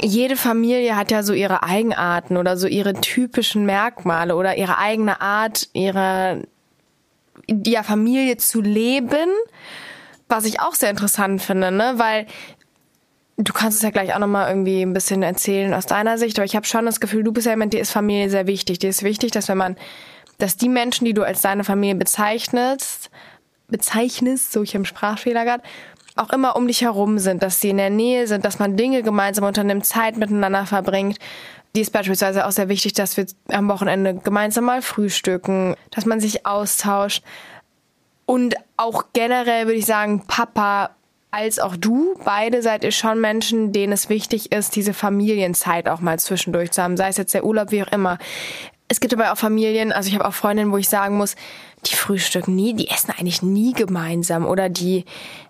jede 0.00 0.36
Familie 0.36 0.96
hat 0.96 1.10
ja 1.10 1.24
so 1.24 1.32
ihre 1.32 1.64
Eigenarten 1.64 2.36
oder 2.36 2.56
so 2.56 2.68
ihre 2.68 2.94
typischen 2.94 3.66
Merkmale 3.66 4.36
oder 4.36 4.56
ihre 4.56 4.78
eigene 4.78 5.20
Art, 5.20 5.68
ihre 5.72 6.44
ja, 7.48 7.82
Familie 7.82 8.36
zu 8.36 8.60
leben, 8.60 9.30
was 10.28 10.44
ich 10.44 10.60
auch 10.60 10.74
sehr 10.74 10.90
interessant 10.90 11.42
finde, 11.42 11.72
ne? 11.72 11.94
Weil 11.96 12.26
Du 13.42 13.54
kannst 13.54 13.78
es 13.78 13.82
ja 13.82 13.90
gleich 13.90 14.14
auch 14.14 14.18
nochmal 14.18 14.48
irgendwie 14.48 14.82
ein 14.82 14.92
bisschen 14.92 15.22
erzählen 15.22 15.72
aus 15.72 15.86
deiner 15.86 16.18
Sicht, 16.18 16.38
aber 16.38 16.44
ich 16.44 16.56
habe 16.56 16.66
schon 16.66 16.84
das 16.84 17.00
Gefühl, 17.00 17.22
du 17.22 17.32
bist 17.32 17.46
ja 17.46 17.52
jemand, 17.52 17.72
dir 17.72 17.80
ist 17.80 17.90
Familie 17.90 18.28
sehr 18.28 18.46
wichtig. 18.46 18.80
Dir 18.80 18.90
ist 18.90 19.02
wichtig, 19.02 19.30
dass 19.30 19.48
wenn 19.48 19.56
man, 19.56 19.76
dass 20.36 20.58
die 20.58 20.68
Menschen, 20.68 21.06
die 21.06 21.14
du 21.14 21.22
als 21.22 21.40
deine 21.40 21.64
Familie 21.64 21.94
bezeichnest, 21.94 23.10
bezeichnest, 23.68 24.52
so 24.52 24.62
ich 24.62 24.74
habe 24.74 24.84
Sprachfehler 24.84 25.44
gerade, 25.44 25.62
auch 26.16 26.30
immer 26.30 26.54
um 26.56 26.66
dich 26.66 26.82
herum 26.82 27.18
sind, 27.18 27.42
dass 27.42 27.60
sie 27.60 27.70
in 27.70 27.78
der 27.78 27.88
Nähe 27.88 28.26
sind, 28.26 28.44
dass 28.44 28.58
man 28.58 28.76
Dinge 28.76 29.02
gemeinsam 29.02 29.44
unternimmt, 29.44 29.86
Zeit 29.86 30.18
miteinander 30.18 30.66
verbringt. 30.66 31.18
Die 31.74 31.80
ist 31.80 31.92
beispielsweise 31.92 32.46
auch 32.46 32.52
sehr 32.52 32.68
wichtig, 32.68 32.92
dass 32.92 33.16
wir 33.16 33.24
am 33.48 33.68
Wochenende 33.68 34.16
gemeinsam 34.16 34.64
mal 34.64 34.82
frühstücken, 34.82 35.76
dass 35.92 36.04
man 36.04 36.20
sich 36.20 36.44
austauscht. 36.44 37.22
Und 38.26 38.54
auch 38.76 39.06
generell 39.14 39.66
würde 39.66 39.78
ich 39.78 39.86
sagen, 39.86 40.26
Papa 40.26 40.90
als 41.30 41.58
auch 41.58 41.76
du, 41.76 42.14
beide 42.24 42.62
seid 42.62 42.84
ihr 42.84 42.92
schon 42.92 43.20
Menschen, 43.20 43.72
denen 43.72 43.92
es 43.92 44.08
wichtig 44.08 44.52
ist, 44.52 44.74
diese 44.76 44.94
Familienzeit 44.94 45.88
auch 45.88 46.00
mal 46.00 46.18
zwischendurch 46.18 46.72
zu 46.72 46.82
haben, 46.82 46.96
sei 46.96 47.08
es 47.08 47.16
jetzt 47.16 47.34
der 47.34 47.44
Urlaub, 47.44 47.70
wie 47.70 47.82
auch 47.82 47.92
immer. 47.92 48.18
Es 48.88 48.98
gibt 48.98 49.14
aber 49.14 49.32
auch 49.32 49.36
Familien, 49.36 49.92
also 49.92 50.08
ich 50.08 50.14
habe 50.16 50.26
auch 50.26 50.34
Freundinnen, 50.34 50.72
wo 50.72 50.76
ich 50.76 50.88
sagen 50.88 51.16
muss, 51.16 51.36
die 51.86 51.94
frühstücken 51.94 52.56
nie, 52.56 52.74
die 52.74 52.88
essen 52.88 53.12
eigentlich 53.16 53.40
nie 53.40 53.72
gemeinsam 53.72 54.44
oder 54.44 54.68
die, 54.68 55.04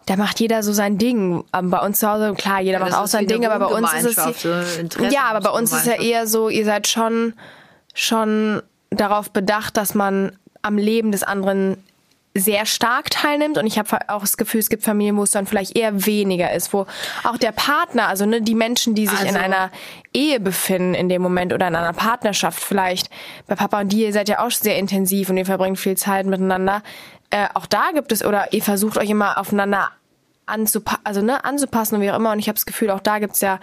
da 0.05 0.17
macht 0.17 0.41
jeder 0.41 0.63
so 0.63 0.75
sein 0.75 0.99
Ding. 0.99 1.45
Bei 1.51 1.79
uns 1.79 2.01
zu 2.01 2.09
Hause, 2.09 2.35
klar, 2.35 2.61
jeder 2.61 2.79
ja, 2.79 2.85
macht 2.85 2.95
auch 2.95 3.07
sein 3.07 3.27
Ding, 3.27 3.47
aber 3.47 3.67
bei 3.67 3.75
uns 3.75 3.93
ist 3.95 4.19
es, 4.19 4.43
ja, 5.11 5.23
aber 5.31 5.41
bei 5.41 5.59
uns 5.59 5.73
ist 5.73 5.87
ja 5.87 5.95
eher 5.95 6.27
so, 6.27 6.51
ihr 6.51 6.67
seid 6.67 6.87
schon, 6.87 7.33
schon 7.95 8.63
darauf 8.91 9.31
bedacht, 9.31 9.79
dass 9.79 9.95
man 9.95 10.33
am 10.63 10.77
Leben 10.77 11.11
des 11.11 11.23
anderen 11.23 11.83
sehr 12.41 12.67
stark 12.67 13.11
teilnimmt 13.11 13.59
und 13.59 13.67
ich 13.67 13.79
habe 13.79 13.99
auch 14.09 14.23
das 14.23 14.37
Gefühl, 14.37 14.61
es 14.61 14.69
gibt 14.69 14.83
Familien, 14.83 15.17
wo 15.17 15.23
es 15.23 15.31
dann 15.31 15.47
vielleicht 15.47 15.77
eher 15.77 16.07
weniger 16.07 16.53
ist, 16.53 16.73
wo 16.73 16.87
auch 17.25 17.37
der 17.37 17.53
Partner, 17.53 18.09
also 18.09 18.27
ne, 18.27 18.43
die 18.43 18.55
Menschen, 18.55 18.95
die 18.95 19.07
sich 19.07 19.19
also, 19.19 19.31
in 19.31 19.37
einer 19.37 19.71
Ehe 20.13 20.41
befinden 20.41 20.95
in 20.95 21.09
dem 21.09 21.23
Moment 21.23 21.53
oder 21.53 21.69
in 21.69 21.77
einer 21.77 21.93
Partnerschaft 21.93 22.63
vielleicht, 22.63 23.11
bei 23.47 23.55
Papa 23.55 23.81
und 23.81 23.93
die, 23.93 24.03
ihr 24.03 24.13
seid 24.13 24.29
ja 24.29 24.45
auch 24.45 24.51
sehr 24.51 24.77
intensiv 24.77 25.31
und 25.31 25.37
ihr 25.37 25.47
verbringt 25.47 25.79
viel 25.79 25.97
Zeit 25.97 26.27
miteinander. 26.27 26.83
Äh, 27.31 27.47
auch 27.55 27.67
da 27.67 27.91
gibt 27.95 28.13
es, 28.13 28.25
oder 28.25 28.53
ihr 28.53 28.63
versucht 28.63 28.99
euch 28.99 29.11
immer 29.11 29.39
aufeinander 29.39 29.91
anzupa 30.47 30.99
also, 31.05 31.23
ne, 31.23 31.45
anzupassen 31.45 31.97
und 31.97 32.01
wie 32.03 32.11
auch 32.11 32.17
immer. 32.17 32.33
Und 32.33 32.41
ich 32.41 32.49
habe 32.49 32.57
das 32.57 32.67
Gefühl, 32.67 32.91
auch 32.91 33.01
da 33.01 33.19
gibt's 33.19 33.41
ja 33.41 33.61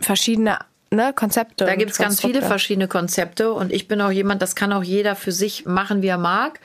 verschiedene 0.00 0.58
ne, 0.90 1.12
Konzepte. 1.12 1.64
Da 1.64 1.74
gibt's 1.74 1.98
ganz 1.98 2.20
viele 2.20 2.42
verschiedene 2.42 2.88
Konzepte 2.88 3.52
und 3.52 3.72
ich 3.72 3.88
bin 3.88 4.00
auch 4.00 4.10
jemand, 4.10 4.42
das 4.42 4.56
kann 4.56 4.72
auch 4.72 4.82
jeder 4.82 5.16
für 5.16 5.32
sich 5.32 5.66
machen, 5.66 6.02
wie 6.02 6.08
er 6.08 6.18
mag. 6.18 6.60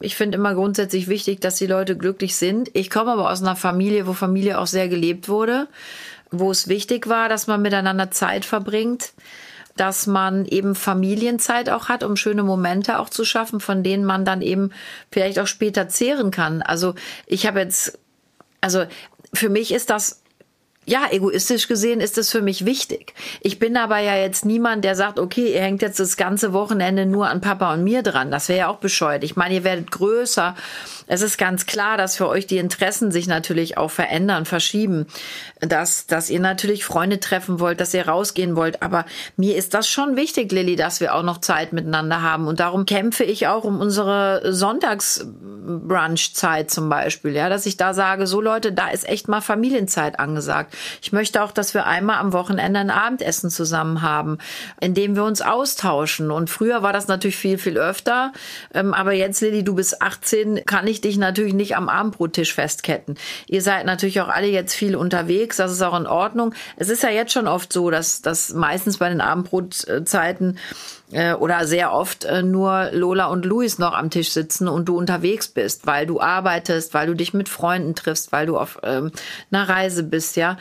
Ich 0.00 0.16
finde 0.16 0.38
immer 0.38 0.54
grundsätzlich 0.54 1.08
wichtig, 1.08 1.40
dass 1.40 1.56
die 1.56 1.66
Leute 1.66 1.96
glücklich 1.96 2.36
sind. 2.36 2.70
Ich 2.74 2.90
komme 2.90 3.12
aber 3.12 3.30
aus 3.30 3.42
einer 3.42 3.56
Familie, 3.56 4.06
wo 4.06 4.12
Familie 4.12 4.58
auch 4.58 4.66
sehr 4.66 4.88
gelebt 4.88 5.28
wurde, 5.28 5.68
wo 6.30 6.50
es 6.50 6.68
wichtig 6.68 7.08
war, 7.08 7.28
dass 7.28 7.46
man 7.46 7.62
miteinander 7.62 8.10
Zeit 8.10 8.44
verbringt 8.44 9.12
dass 9.76 10.06
man 10.06 10.44
eben 10.44 10.74
Familienzeit 10.74 11.70
auch 11.70 11.88
hat, 11.88 12.02
um 12.04 12.14
schöne 12.14 12.42
Momente 12.42 12.98
auch 12.98 13.08
zu 13.08 13.24
schaffen, 13.24 13.60
von 13.60 13.82
denen 13.82 14.04
man 14.04 14.26
dann 14.26 14.42
eben 14.42 14.72
vielleicht 15.10 15.38
auch 15.38 15.46
später 15.46 15.88
zehren 15.88 16.30
kann. 16.30 16.60
Also 16.60 16.94
ich 17.24 17.46
habe 17.46 17.60
jetzt, 17.60 17.98
also 18.60 18.84
für 19.32 19.48
mich 19.48 19.72
ist 19.72 19.88
das 19.88 20.20
ja, 20.90 21.06
egoistisch 21.08 21.68
gesehen 21.68 22.00
ist 22.00 22.18
es 22.18 22.32
für 22.32 22.42
mich 22.42 22.64
wichtig. 22.64 23.14
Ich 23.42 23.60
bin 23.60 23.76
aber 23.76 23.98
ja 24.00 24.16
jetzt 24.16 24.44
niemand, 24.44 24.84
der 24.84 24.96
sagt, 24.96 25.20
okay, 25.20 25.54
ihr 25.54 25.60
hängt 25.60 25.82
jetzt 25.82 26.00
das 26.00 26.16
ganze 26.16 26.52
Wochenende 26.52 27.06
nur 27.06 27.28
an 27.28 27.40
Papa 27.40 27.72
und 27.72 27.84
mir 27.84 28.02
dran. 28.02 28.32
Das 28.32 28.48
wäre 28.48 28.58
ja 28.58 28.68
auch 28.68 28.78
bescheuert. 28.78 29.22
Ich 29.22 29.36
meine, 29.36 29.54
ihr 29.54 29.62
werdet 29.62 29.92
größer. 29.92 30.56
Es 31.10 31.20
ist 31.22 31.38
ganz 31.38 31.64
klar, 31.66 31.96
dass 31.96 32.14
für 32.14 32.28
euch 32.28 32.46
die 32.46 32.58
Interessen 32.58 33.10
sich 33.10 33.26
natürlich 33.26 33.76
auch 33.76 33.90
verändern, 33.90 34.44
verschieben. 34.44 35.08
Dass, 35.58 36.06
dass 36.06 36.30
ihr 36.30 36.38
natürlich 36.38 36.84
Freunde 36.84 37.18
treffen 37.18 37.58
wollt, 37.58 37.80
dass 37.80 37.92
ihr 37.92 38.06
rausgehen 38.06 38.54
wollt. 38.54 38.80
Aber 38.80 39.04
mir 39.36 39.56
ist 39.56 39.74
das 39.74 39.88
schon 39.88 40.14
wichtig, 40.14 40.52
Lilly, 40.52 40.76
dass 40.76 41.00
wir 41.00 41.16
auch 41.16 41.24
noch 41.24 41.38
Zeit 41.38 41.72
miteinander 41.72 42.22
haben. 42.22 42.46
Und 42.46 42.60
darum 42.60 42.86
kämpfe 42.86 43.24
ich 43.24 43.48
auch 43.48 43.64
um 43.64 43.80
unsere 43.80 44.52
Sonntagsbrunchzeit 44.52 46.70
zum 46.70 46.88
Beispiel. 46.88 47.32
Ja, 47.32 47.48
dass 47.48 47.66
ich 47.66 47.76
da 47.76 47.92
sage, 47.92 48.28
so 48.28 48.40
Leute, 48.40 48.70
da 48.70 48.90
ist 48.90 49.08
echt 49.08 49.26
mal 49.26 49.40
Familienzeit 49.40 50.20
angesagt. 50.20 50.76
Ich 51.02 51.10
möchte 51.10 51.42
auch, 51.42 51.50
dass 51.50 51.74
wir 51.74 51.86
einmal 51.86 52.20
am 52.20 52.32
Wochenende 52.32 52.78
ein 52.78 52.90
Abendessen 52.90 53.50
zusammen 53.50 54.02
haben, 54.02 54.38
in 54.80 54.94
dem 54.94 55.16
wir 55.16 55.24
uns 55.24 55.42
austauschen. 55.42 56.30
Und 56.30 56.50
früher 56.50 56.84
war 56.84 56.92
das 56.92 57.08
natürlich 57.08 57.36
viel, 57.36 57.58
viel 57.58 57.78
öfter. 57.78 58.32
Ähm, 58.72 58.94
aber 58.94 59.10
jetzt, 59.10 59.40
Lilly, 59.40 59.64
du 59.64 59.74
bist 59.74 60.00
18, 60.00 60.64
kann 60.66 60.86
ich 60.86 60.99
dich 61.00 61.18
natürlich 61.18 61.54
nicht 61.54 61.76
am 61.76 61.88
Abendbrottisch 61.88 62.54
festketten. 62.54 63.16
Ihr 63.46 63.62
seid 63.62 63.86
natürlich 63.86 64.20
auch 64.20 64.28
alle 64.28 64.46
jetzt 64.46 64.74
viel 64.74 64.96
unterwegs. 64.96 65.56
Das 65.56 65.72
ist 65.72 65.82
auch 65.82 65.98
in 65.98 66.06
Ordnung. 66.06 66.54
Es 66.76 66.88
ist 66.88 67.02
ja 67.02 67.10
jetzt 67.10 67.32
schon 67.32 67.46
oft 67.48 67.72
so, 67.72 67.90
dass, 67.90 68.22
dass 68.22 68.52
meistens 68.52 68.98
bei 68.98 69.08
den 69.08 69.20
Abendbrotzeiten 69.20 70.58
äh, 71.12 71.34
oder 71.34 71.66
sehr 71.66 71.92
oft 71.92 72.24
äh, 72.24 72.42
nur 72.42 72.90
Lola 72.92 73.26
und 73.26 73.44
Luis 73.44 73.78
noch 73.78 73.94
am 73.94 74.10
Tisch 74.10 74.30
sitzen 74.30 74.68
und 74.68 74.88
du 74.88 74.96
unterwegs 74.96 75.48
bist, 75.48 75.86
weil 75.86 76.06
du 76.06 76.20
arbeitest, 76.20 76.94
weil 76.94 77.06
du 77.06 77.14
dich 77.14 77.34
mit 77.34 77.48
Freunden 77.48 77.94
triffst, 77.94 78.32
weil 78.32 78.46
du 78.46 78.58
auf 78.58 78.78
ähm, 78.82 79.10
einer 79.50 79.68
Reise 79.68 80.02
bist, 80.02 80.36
ja. 80.36 80.56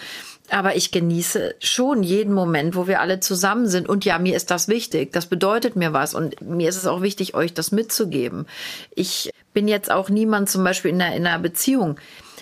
Aber 0.51 0.75
ich 0.75 0.91
genieße 0.91 1.55
schon 1.59 2.01
jeden 2.01 2.33
Moment, 2.33 2.75
wo 2.75 2.87
wir 2.87 3.01
alle 3.01 3.19
zusammen 3.19 3.67
sind. 3.67 3.87
Und 3.87 4.03
ja, 4.03 4.17
mir 4.17 4.35
ist 4.35 4.49
das 4.49 4.67
wichtig. 4.67 5.13
Das 5.13 5.27
bedeutet 5.27 5.75
mir 5.75 5.93
was. 5.93 6.15
Und 6.15 6.41
mir 6.41 6.69
ist 6.69 6.75
es 6.75 6.87
auch 6.87 7.01
wichtig, 7.01 7.35
euch 7.35 7.53
das 7.53 7.71
mitzugeben. 7.71 8.47
Ich 8.95 9.29
bin 9.53 9.67
jetzt 9.67 9.91
auch 9.91 10.09
niemand 10.09 10.49
zum 10.49 10.63
Beispiel 10.63 10.91
in 10.91 11.01
einer, 11.01 11.15
in 11.15 11.25
einer 11.25 11.39
Beziehung 11.39 11.97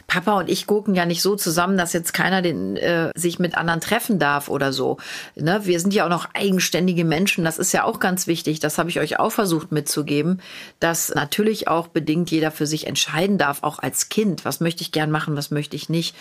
Papa 0.08 0.40
und 0.40 0.50
ich 0.50 0.68
gucken 0.68 0.96
ja 0.96 1.06
nicht 1.06 1.22
so 1.22 1.36
zusammen, 1.36 1.78
dass 1.78 1.92
jetzt 1.92 2.14
keiner 2.14 2.42
den, 2.42 2.78
äh, 2.78 3.12
sich 3.14 3.40
mit 3.40 3.58
anderen 3.58 3.82
treffen 3.82 4.20
darf 4.20 4.48
oder 4.48 4.72
so. 4.72 4.98
Ne? 5.36 5.62
Wir 5.64 5.82
sind 5.82 5.94
ja 5.94 6.06
auch 6.06 6.10
noch 6.10 6.30
eigenständige 6.34 7.04
Menschen. 7.04 7.44
Das 7.44 7.60
ist 7.60 7.74
ja 7.74 7.84
auch 7.84 8.00
ganz 8.00 8.26
wichtig. 8.26 8.62
Das 8.62 8.78
habe 8.78 8.90
ich 8.90 9.02
euch 9.02 9.20
auch 9.20 9.34
versucht 9.34 9.74
mitzugeben, 9.74 10.42
dass 10.80 11.14
natürlich 11.14 11.68
auch 11.68 11.88
bedingt 11.88 12.32
jeder 12.32 12.52
für 12.52 12.66
sich 12.66 12.88
entscheiden 12.88 13.38
darf, 13.38 13.64
auch 13.64 13.80
als 13.80 14.08
Kind. 14.08 14.46
Was 14.46 14.62
möchte 14.62 14.82
ich 14.82 14.94
gern 14.94 15.12
machen, 15.12 15.36
was 15.36 15.52
möchte 15.52 15.76
ich 15.76 15.90
nicht. 15.90 16.16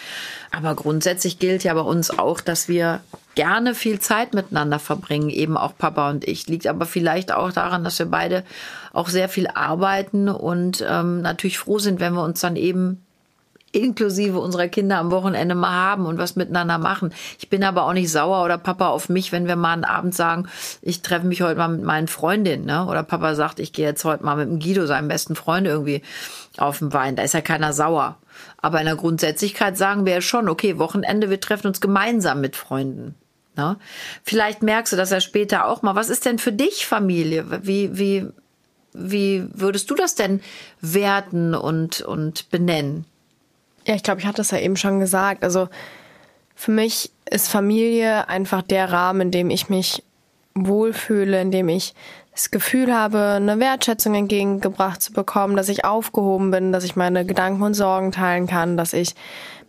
Aber 0.50 0.75
grundsätzlich 0.75 1.38
gilt 1.38 1.62
ja 1.62 1.73
bei 1.75 1.81
uns 1.81 2.11
auch, 2.11 2.40
dass 2.40 2.66
wir 2.66 3.02
gerne 3.37 3.75
viel 3.75 4.00
Zeit 4.00 4.35
miteinander 4.35 4.81
verbringen, 4.81 5.31
eben 5.31 5.57
auch 5.57 5.76
Papa 5.78 6.11
und 6.11 6.26
ich. 6.26 6.49
Liegt 6.49 6.66
aber 6.66 6.87
vielleicht 6.87 7.31
auch 7.31 7.52
daran, 7.52 7.85
dass 7.85 8.00
wir 8.00 8.07
beide 8.07 8.43
auch 8.97 9.09
sehr 9.09 9.29
viel 9.29 9.47
arbeiten 9.47 10.29
und 10.29 10.85
ähm, 10.88 11.21
natürlich 11.21 11.59
froh 11.59 11.79
sind, 11.79 12.00
wenn 12.00 12.15
wir 12.15 12.23
uns 12.23 12.41
dann 12.41 12.57
eben 12.57 13.03
inklusive 13.73 14.38
unserer 14.38 14.69
Kinder 14.69 14.97
am 14.97 15.11
Wochenende 15.11 15.55
mal 15.55 15.71
haben 15.71 16.07
und 16.07 16.17
was 16.17 16.35
miteinander 16.35 16.79
machen. 16.79 17.12
Ich 17.38 17.50
bin 17.50 17.62
aber 17.62 17.85
auch 17.85 17.93
nicht 17.93 18.11
sauer 18.11 18.43
oder 18.43 18.57
Papa 18.57 18.88
auf 18.88 19.11
mich, 19.11 19.33
wenn 19.33 19.47
wir 19.47 19.57
mal 19.57 19.75
einen 19.75 19.85
Abend 19.85 20.15
sagen, 20.15 20.49
ich 20.81 21.03
treffe 21.03 21.26
mich 21.26 21.43
heute 21.43 21.59
mal 21.59 21.69
mit 21.69 21.83
meinen 21.83 22.09
Freundinnen, 22.09 22.65
ne? 22.65 22.87
Oder 22.87 23.03
Papa 23.03 23.35
sagt, 23.35 23.61
ich 23.61 23.75
gehe 23.75 23.85
jetzt 23.85 24.05
heute 24.05 24.25
mal 24.25 24.37
mit 24.37 24.49
dem 24.49 24.61
Guido, 24.61 24.87
seinem 24.87 25.09
besten 25.09 25.37
Freund, 25.37 25.67
irgendwie 25.67 26.00
auf 26.57 26.79
den 26.79 26.95
Wein. 26.95 27.17
Da 27.17 27.23
ist 27.23 27.35
ja 27.35 27.43
keiner 27.43 27.75
sauer. 27.75 28.17
Aber 28.62 28.81
in 28.81 28.87
der 28.87 28.97
Grundsätzlichkeit 28.97 29.76
sagen 29.76 30.07
wir 30.07 30.15
ja 30.15 30.21
schon, 30.23 30.49
okay, 30.49 30.79
Wochenende, 30.79 31.29
wir 31.29 31.41
treffen 31.41 31.67
uns 31.67 31.83
gemeinsam 31.83 32.41
mit 32.41 32.57
Freunden. 32.57 33.15
Ne? 33.57 33.76
Vielleicht 34.23 34.62
merkst 34.62 34.95
du 34.95 34.97
das 34.97 35.11
ja 35.11 35.21
später 35.21 35.67
auch 35.67 35.83
mal. 35.83 35.95
Was 35.95 36.09
ist 36.09 36.25
denn 36.25 36.38
für 36.38 36.53
dich 36.53 36.87
Familie? 36.87 37.45
Wie, 37.62 37.99
wie, 37.99 38.26
wie 38.97 39.45
würdest 39.53 39.91
du 39.91 39.95
das 39.95 40.15
denn 40.15 40.41
werten 40.81 41.55
und, 41.55 42.00
und 42.00 42.50
benennen? 42.50 43.05
Ja, 43.87 43.95
ich 43.95 44.03
glaube, 44.03 44.21
ich 44.21 44.26
hatte 44.26 44.43
es 44.43 44.50
ja 44.50 44.59
eben 44.59 44.76
schon 44.76 45.00
gesagt. 45.00 45.45
Also 45.45 45.69
für 46.55 46.73
mich 46.73 47.11
ist 47.31 47.49
Familie 47.49 48.29
einfach 48.29 48.62
der 48.62 48.91
Rahmen, 48.91 49.23
in 49.23 49.31
dem 49.31 49.50
ich 49.50 49.69
mich 49.69 50.03
wohlfühle, 50.55 51.41
in 51.41 51.50
dem 51.50 51.69
ich 51.69 51.95
das 52.33 52.50
Gefühl 52.50 52.95
habe, 52.95 53.35
eine 53.37 53.59
Wertschätzung 53.61 54.15
entgegengebracht 54.15 55.00
zu 55.00 55.12
bekommen, 55.12 55.57
dass 55.57 55.69
ich 55.69 55.85
aufgehoben 55.85 56.50
bin, 56.50 56.73
dass 56.73 56.85
ich 56.85 56.97
meine 56.97 57.25
Gedanken 57.25 57.62
und 57.62 57.75
Sorgen 57.75 58.12
teilen 58.12 58.47
kann, 58.47 58.76
dass 58.76 58.93
ich 58.93 59.15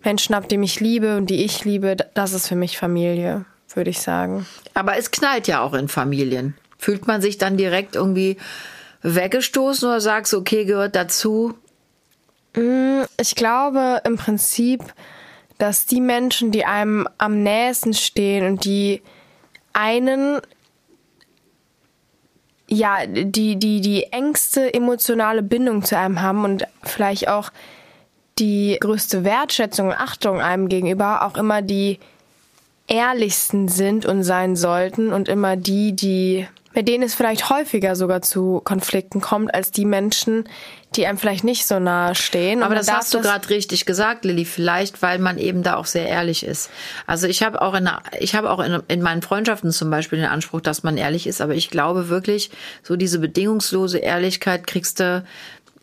Menschen 0.04 0.36
habe, 0.36 0.48
die 0.48 0.58
mich 0.58 0.80
liebe 0.80 1.18
und 1.18 1.30
die 1.30 1.46
ich 1.46 1.64
liebe, 1.64 1.96
das 2.14 2.34
ist 2.34 2.48
für 2.48 2.56
mich 2.56 2.78
Familie, 2.78 3.46
würde 3.74 3.90
ich 3.90 4.00
sagen. 4.00 4.46
Aber 4.74 4.98
es 4.98 5.12
knallt 5.12 5.48
ja 5.48 5.62
auch 5.62 5.74
in 5.74 5.88
Familien. 5.88 6.56
Fühlt 6.78 7.08
man 7.08 7.22
sich 7.22 7.38
dann 7.38 7.58
direkt 7.58 7.96
irgendwie 7.96 8.38
weggestoßen 9.16 9.88
oder 9.88 10.02
sagst 10.02 10.34
okay, 10.34 10.66
gehört 10.66 10.96
dazu? 10.96 11.56
Mm, 12.56 13.04
ich 13.20 13.36
glaube 13.36 14.02
im 14.06 14.18
Prinzip, 14.18 14.82
dass 15.58 15.86
die 15.86 16.02
Menschen, 16.02 16.52
die 16.52 16.66
einem 16.66 17.08
am 17.18 17.42
nächsten 17.44 17.94
stehen 17.94 18.46
und 18.46 18.66
die 18.66 19.02
einen 19.74 20.42
ja, 22.70 23.06
die, 23.06 23.56
die, 23.56 23.80
die 23.80 24.04
engste 24.12 24.74
emotionale 24.74 25.42
Bindung 25.42 25.84
zu 25.84 25.98
einem 25.98 26.22
haben 26.22 26.44
und 26.44 26.66
vielleicht 26.84 27.30
auch 27.30 27.52
die 28.40 28.78
größte 28.80 29.24
Wertschätzung 29.24 29.88
und 29.88 29.94
Achtung 29.94 30.42
einem 30.42 30.68
gegenüber 30.68 31.26
auch 31.26 31.38
immer 31.38 31.62
die 31.62 32.00
ehrlichsten 32.88 33.68
sind 33.68 34.06
und 34.06 34.24
sein 34.24 34.56
sollten 34.56 35.14
und 35.14 35.30
immer 35.30 35.56
die, 35.56 35.94
die 35.94 36.48
bei 36.78 36.84
denen 36.84 37.02
es 37.02 37.16
vielleicht 37.16 37.50
häufiger 37.50 37.96
sogar 37.96 38.22
zu 38.22 38.62
Konflikten 38.64 39.20
kommt 39.20 39.52
als 39.52 39.72
die 39.72 39.84
Menschen, 39.84 40.48
die 40.96 41.08
einem 41.08 41.18
vielleicht 41.18 41.44
nicht 41.44 41.66
so 41.66 41.80
nahe 41.80 42.14
stehen. 42.14 42.62
Aber 42.62 42.76
das 42.76 42.92
hast 42.92 43.16
du 43.16 43.20
gerade 43.20 43.50
richtig 43.50 43.88
gesagt, 43.88 44.26
Lilly. 44.26 44.46
Vielleicht, 44.46 45.02
weil 45.02 45.18
man 45.18 45.40
eben 45.40 45.64
da 45.64 45.78
auch 45.78 45.88
sehr 45.88 46.08
ehrlich 46.08 46.46
ist. 46.46 46.70
Also 47.08 47.26
ich 47.26 47.42
habe 47.42 47.64
auch 47.64 47.74
in, 47.74 47.90
ich 48.20 48.36
habe 48.36 48.52
auch 48.52 48.60
in, 48.60 48.80
in 48.90 49.02
meinen 49.02 49.24
Freundschaften 49.24 49.72
zum 49.72 49.90
Beispiel 49.90 50.20
den 50.20 50.28
Anspruch, 50.28 50.62
dass 50.62 50.84
man 50.84 50.98
ehrlich 50.98 51.26
ist. 51.26 51.42
Aber 51.42 51.56
ich 51.56 51.72
glaube 51.72 52.10
wirklich, 52.10 52.52
so 52.84 52.96
diese 52.96 53.18
bedingungslose 53.18 53.98
Ehrlichkeit 53.98 54.68
kriegst 54.68 55.00
du 55.00 55.24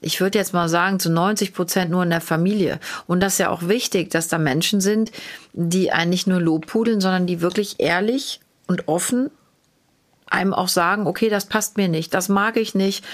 ich 0.01 0.21
würde 0.21 0.39
jetzt 0.39 0.53
mal 0.53 0.69
sagen, 0.69 1.01
zu 1.01 1.11
90 1.11 1.55
Prozent 1.55 1.91
nur 1.91 2.05
in 2.05 2.11
der 2.11 2.21
Familie. 2.21 2.79
Und 3.09 3.19
das 3.19 3.33
ist 3.33 3.39
ja 3.39 3.49
auch 3.49 3.67
wichtig, 3.67 4.11
dass 4.11 4.29
da 4.29 4.39
Menschen 4.39 4.81
sind, 4.81 5.11
die 5.55 5.91
einen 5.91 6.11
nicht 6.11 6.29
nur 6.29 6.41
lobpudeln, 6.41 7.01
sondern 7.01 7.27
die 7.27 7.41
wirklich 7.41 7.81
ehrlich 7.81 8.39
und 8.69 8.87
offen 8.87 9.31
einem 10.27 10.55
auch 10.55 10.69
sagen, 10.69 11.07
okay, 11.07 11.29
das 11.29 11.47
passt 11.47 11.77
mir 11.77 11.89
nicht, 11.89 12.15
das 12.15 12.29
mag 12.29 12.57
ich 12.57 12.75
nicht. 12.75 13.05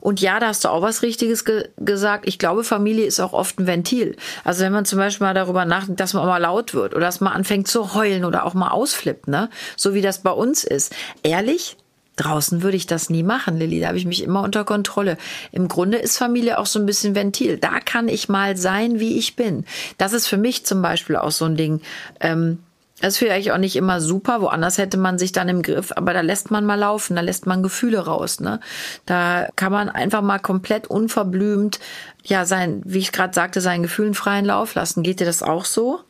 Und 0.00 0.20
ja, 0.20 0.38
da 0.38 0.48
hast 0.48 0.64
du 0.64 0.68
auch 0.68 0.82
was 0.82 1.02
Richtiges 1.02 1.44
ge 1.44 1.68
gesagt. 1.78 2.28
Ich 2.28 2.38
glaube, 2.38 2.62
Familie 2.64 3.06
ist 3.06 3.18
auch 3.18 3.32
oft 3.32 3.58
ein 3.58 3.66
Ventil. 3.66 4.16
Also 4.44 4.62
wenn 4.62 4.72
man 4.72 4.84
zum 4.84 4.98
Beispiel 4.98 5.26
mal 5.26 5.34
darüber 5.34 5.64
nachdenkt, 5.64 5.98
dass 5.98 6.14
man 6.14 6.26
mal 6.26 6.38
laut 6.38 6.74
wird 6.74 6.94
oder 6.94 7.06
dass 7.06 7.20
man 7.20 7.32
anfängt 7.32 7.66
zu 7.66 7.94
heulen 7.94 8.24
oder 8.24 8.44
auch 8.44 8.54
mal 8.54 8.70
ausflippt, 8.70 9.26
ne? 9.26 9.50
So 9.76 9.94
wie 9.94 10.02
das 10.02 10.22
bei 10.22 10.30
uns 10.30 10.62
ist. 10.62 10.94
Ehrlich, 11.24 11.76
Draußen 12.16 12.62
würde 12.62 12.78
ich 12.78 12.86
das 12.86 13.10
nie 13.10 13.22
machen, 13.22 13.58
Lilly. 13.58 13.80
Da 13.80 13.88
habe 13.88 13.98
ich 13.98 14.06
mich 14.06 14.22
immer 14.22 14.42
unter 14.42 14.64
Kontrolle. 14.64 15.18
Im 15.52 15.68
Grunde 15.68 15.98
ist 15.98 16.16
Familie 16.16 16.58
auch 16.58 16.66
so 16.66 16.78
ein 16.78 16.86
bisschen 16.86 17.14
Ventil. 17.14 17.58
Da 17.58 17.78
kann 17.80 18.08
ich 18.08 18.30
mal 18.30 18.56
sein, 18.56 18.98
wie 18.98 19.18
ich 19.18 19.36
bin. 19.36 19.66
Das 19.98 20.14
ist 20.14 20.26
für 20.26 20.38
mich 20.38 20.64
zum 20.64 20.80
Beispiel 20.80 21.16
auch 21.16 21.30
so 21.30 21.44
ein 21.44 21.56
Ding. 21.56 21.82
Ähm, 22.20 22.58
das 23.00 23.14
ist 23.14 23.18
vielleicht 23.18 23.50
auch 23.50 23.58
nicht 23.58 23.76
immer 23.76 24.00
super, 24.00 24.40
woanders 24.40 24.78
hätte 24.78 24.96
man 24.96 25.18
sich 25.18 25.32
dann 25.32 25.50
im 25.50 25.62
Griff, 25.62 25.92
aber 25.94 26.14
da 26.14 26.22
lässt 26.22 26.50
man 26.50 26.64
mal 26.64 26.78
laufen, 26.78 27.14
da 27.14 27.22
lässt 27.22 27.46
man 27.46 27.62
Gefühle 27.62 27.98
raus. 27.98 28.40
Ne? 28.40 28.60
Da 29.04 29.48
kann 29.54 29.70
man 29.70 29.90
einfach 29.90 30.22
mal 30.22 30.38
komplett 30.38 30.86
unverblümt, 30.86 31.78
ja, 32.24 32.46
sein, 32.46 32.80
wie 32.84 32.98
ich 32.98 33.12
gerade 33.12 33.34
sagte, 33.34 33.60
seinen 33.60 33.82
Gefühlen 33.82 34.14
freien 34.14 34.46
Lauf 34.46 34.74
lassen. 34.74 35.02
Geht 35.02 35.20
dir 35.20 35.26
das 35.26 35.42
auch 35.42 35.66
so? 35.66 36.00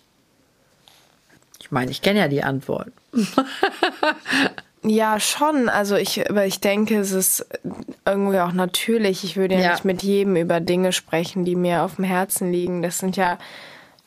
Ich 1.60 1.72
meine, 1.72 1.90
ich 1.90 2.02
kenne 2.02 2.20
ja 2.20 2.28
die 2.28 2.44
Antwort. 2.44 2.92
ja, 4.84 5.18
schon. 5.18 5.68
Also 5.68 5.96
ich, 5.96 6.30
aber 6.30 6.46
ich 6.46 6.60
denke, 6.60 7.00
es 7.00 7.10
ist 7.10 7.44
irgendwie 8.06 8.38
auch 8.38 8.52
natürlich. 8.52 9.24
Ich 9.24 9.36
würde 9.36 9.56
ja, 9.56 9.60
ja 9.60 9.72
nicht 9.72 9.84
mit 9.84 10.04
jedem 10.04 10.36
über 10.36 10.60
Dinge 10.60 10.92
sprechen, 10.92 11.44
die 11.44 11.56
mir 11.56 11.82
auf 11.82 11.96
dem 11.96 12.04
Herzen 12.04 12.52
liegen. 12.52 12.82
Das 12.82 12.98
sind 12.98 13.16
ja, 13.16 13.38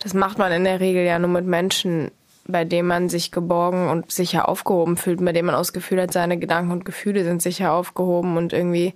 das 0.01 0.13
macht 0.13 0.37
man 0.37 0.53
in 0.53 0.63
der 0.63 0.79
Regel 0.79 1.03
ja 1.03 1.19
nur 1.19 1.29
mit 1.29 1.45
Menschen, 1.45 2.11
bei 2.51 2.65
dem 2.65 2.87
man 2.87 3.09
sich 3.09 3.31
geborgen 3.31 3.89
und 3.89 4.11
sicher 4.11 4.49
aufgehoben 4.49 4.97
fühlt, 4.97 5.23
bei 5.23 5.33
dem 5.33 5.45
man 5.45 5.55
Gefühl 5.73 6.01
hat, 6.01 6.11
seine 6.11 6.37
Gedanken 6.37 6.71
und 6.71 6.85
Gefühle 6.85 7.23
sind 7.23 7.41
sicher 7.41 7.73
aufgehoben 7.73 8.37
und 8.37 8.53
irgendwie 8.53 8.93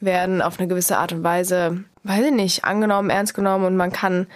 werden 0.00 0.42
auf 0.42 0.58
eine 0.58 0.68
gewisse 0.68 0.98
Art 0.98 1.12
und 1.12 1.24
Weise, 1.24 1.84
weiß 2.04 2.26
ich 2.26 2.32
nicht, 2.32 2.64
angenommen, 2.64 3.10
ernst 3.10 3.34
genommen 3.34 3.64
und 3.64 3.76
man 3.76 3.92
kann 3.92 4.26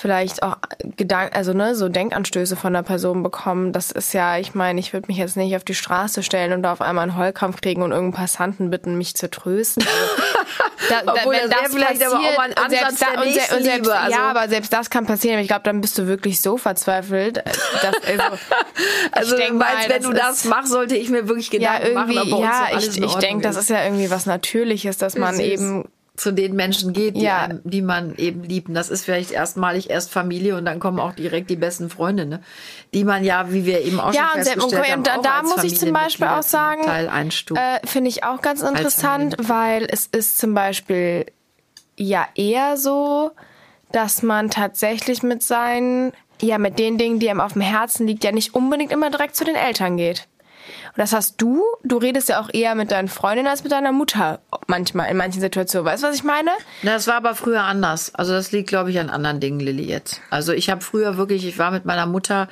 vielleicht 0.00 0.42
auch 0.42 0.56
Gedanken, 0.96 1.36
also 1.36 1.52
ne, 1.52 1.74
so 1.74 1.88
Denkanstöße 1.88 2.56
von 2.56 2.72
der 2.72 2.82
Person 2.82 3.22
bekommen. 3.22 3.72
Das 3.72 3.90
ist 3.90 4.14
ja, 4.14 4.38
ich 4.38 4.54
meine, 4.54 4.80
ich 4.80 4.92
würde 4.92 5.08
mich 5.08 5.18
jetzt 5.18 5.36
nicht 5.36 5.54
auf 5.54 5.64
die 5.64 5.74
Straße 5.74 6.22
stellen 6.22 6.52
und 6.52 6.62
da 6.62 6.72
auf 6.72 6.80
einmal 6.80 7.02
einen 7.02 7.16
Heulkampf 7.16 7.60
kriegen 7.60 7.82
und 7.82 7.92
irgendeinen 7.92 8.20
Passanten 8.22 8.70
bitten, 8.70 8.96
mich 8.96 9.14
zu 9.14 9.28
trösten. 9.30 9.84
Also, 9.86 10.32
da, 10.88 11.02
da, 11.02 11.12
Obwohl, 11.12 11.34
wenn 11.34 11.50
das, 11.50 11.60
das 11.60 11.72
vielleicht 11.72 12.00
passiert, 12.00 12.12
aber 12.12 12.18
auch 12.18 12.36
mal 12.36 12.50
ein 12.50 12.56
Ansatz 12.56 12.98
da, 12.98 13.06
der 13.12 13.20
und, 13.20 13.34
se 13.34 13.56
und 13.56 13.62
selbst, 13.62 13.90
also. 13.90 14.16
Ja, 14.16 14.30
aber 14.30 14.48
selbst 14.48 14.72
das 14.72 14.90
kann 14.90 15.06
passieren. 15.06 15.38
Ich 15.40 15.48
glaube, 15.48 15.62
dann 15.64 15.80
bist 15.80 15.98
du 15.98 16.06
wirklich 16.06 16.40
so 16.40 16.56
verzweifelt. 16.56 17.38
Äh, 17.38 17.42
dass, 17.82 17.94
also, 18.06 18.38
also 19.12 19.36
ich 19.36 19.42
denk 19.42 19.58
meinst, 19.58 19.88
wenn 19.90 20.02
du 20.02 20.12
das 20.12 20.44
machst, 20.46 20.72
sollte 20.72 20.96
ich 20.96 21.10
mir 21.10 21.28
wirklich 21.28 21.50
Gedanken 21.50 21.82
ja, 21.82 22.02
irgendwie, 22.02 22.30
machen, 22.30 22.42
ja, 22.42 22.78
ich, 22.78 23.00
ich 23.00 23.14
denke, 23.16 23.42
das 23.42 23.56
ist 23.56 23.68
ja 23.68 23.84
irgendwie 23.84 24.10
was 24.10 24.24
Natürliches, 24.24 24.96
dass 24.96 25.16
man 25.16 25.38
eben 25.38 25.84
zu 26.20 26.32
den 26.32 26.54
Menschen 26.54 26.92
geht, 26.92 27.16
die, 27.16 27.22
ja. 27.22 27.38
einem, 27.38 27.60
die 27.64 27.82
man 27.82 28.14
eben 28.16 28.42
liebt. 28.42 28.68
Und 28.68 28.74
das 28.74 28.90
ist 28.90 29.04
vielleicht 29.04 29.30
erstmalig 29.30 29.90
erst 29.90 30.10
Familie 30.10 30.56
und 30.56 30.64
dann 30.64 30.78
kommen 30.78 31.00
auch 31.00 31.14
direkt 31.14 31.50
die 31.50 31.56
besten 31.56 31.88
Freunde, 31.88 32.26
ne? 32.26 32.42
die 32.92 33.04
man 33.04 33.24
ja, 33.24 33.52
wie 33.52 33.64
wir 33.64 33.80
eben 33.80 34.00
auch 34.00 34.12
ja, 34.12 34.30
schon 34.32 34.42
festgestellt 34.42 34.82
und, 34.82 34.92
haben, 34.92 35.02
da, 35.02 35.18
da 35.18 35.42
muss 35.42 35.64
ich 35.64 35.78
zum 35.78 35.92
Beispiel 35.92 36.26
auch 36.26 36.42
sagen, 36.42 36.82
äh, 36.84 37.86
finde 37.86 38.10
ich 38.10 38.24
auch 38.24 38.42
ganz 38.42 38.62
interessant, 38.62 39.36
weil 39.38 39.86
es 39.90 40.06
ist 40.06 40.38
zum 40.38 40.54
Beispiel 40.54 41.26
ja 41.96 42.26
eher 42.34 42.76
so, 42.76 43.30
dass 43.92 44.22
man 44.22 44.50
tatsächlich 44.50 45.22
mit 45.22 45.42
seinen, 45.42 46.12
ja, 46.40 46.58
mit 46.58 46.78
den 46.78 46.98
Dingen, 46.98 47.18
die 47.18 47.30
einem 47.30 47.40
auf 47.40 47.54
dem 47.54 47.62
Herzen 47.62 48.06
liegt, 48.06 48.24
ja 48.24 48.32
nicht 48.32 48.54
unbedingt 48.54 48.92
immer 48.92 49.10
direkt 49.10 49.36
zu 49.36 49.44
den 49.44 49.56
Eltern 49.56 49.96
geht. 49.96 50.28
Und 50.88 50.98
das 50.98 51.12
hast 51.12 51.40
du, 51.40 51.64
du 51.84 51.96
redest 51.98 52.28
ja 52.28 52.40
auch 52.40 52.50
eher 52.52 52.74
mit 52.74 52.90
deinen 52.90 53.08
Freundinnen 53.08 53.48
als 53.48 53.62
mit 53.62 53.72
deiner 53.72 53.92
Mutter 53.92 54.40
manchmal, 54.66 55.10
in 55.10 55.16
manchen 55.16 55.40
Situationen. 55.40 55.86
Weißt 55.86 56.02
du, 56.02 56.08
was 56.08 56.16
ich 56.16 56.24
meine? 56.24 56.50
Das 56.82 57.06
war 57.06 57.14
aber 57.14 57.34
früher 57.34 57.62
anders. 57.62 58.14
Also 58.14 58.32
das 58.32 58.52
liegt, 58.52 58.68
glaube 58.68 58.90
ich, 58.90 58.98
an 58.98 59.10
anderen 59.10 59.40
Dingen, 59.40 59.60
Lilly, 59.60 59.84
jetzt. 59.84 60.20
Also 60.30 60.52
ich 60.52 60.70
habe 60.70 60.80
früher 60.80 61.16
wirklich, 61.16 61.46
ich 61.46 61.58
war 61.58 61.70
mit 61.70 61.84
meiner 61.84 62.06
Mutter, 62.06 62.48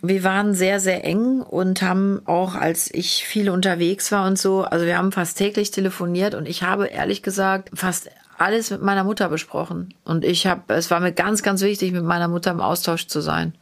wir 0.00 0.22
waren 0.22 0.54
sehr, 0.54 0.78
sehr 0.78 1.04
eng 1.04 1.40
und 1.40 1.82
haben 1.82 2.22
auch, 2.24 2.54
als 2.54 2.92
ich 2.92 3.24
viel 3.26 3.50
unterwegs 3.50 4.12
war 4.12 4.26
und 4.26 4.38
so, 4.38 4.62
also 4.62 4.86
wir 4.86 4.96
haben 4.96 5.10
fast 5.10 5.36
täglich 5.36 5.72
telefoniert 5.72 6.34
und 6.34 6.46
ich 6.48 6.62
habe 6.62 6.86
ehrlich 6.86 7.22
gesagt 7.22 7.70
fast 7.74 8.08
alles 8.38 8.70
mit 8.70 8.82
meiner 8.82 9.02
Mutter 9.02 9.28
besprochen. 9.28 9.94
Und 10.04 10.24
ich 10.24 10.46
habe, 10.46 10.72
es 10.74 10.90
war 10.90 11.00
mir 11.00 11.12
ganz, 11.12 11.42
ganz 11.42 11.60
wichtig, 11.62 11.92
mit 11.92 12.04
meiner 12.04 12.28
Mutter 12.28 12.52
im 12.52 12.60
Austausch 12.60 13.08
zu 13.08 13.20
sein. 13.20 13.54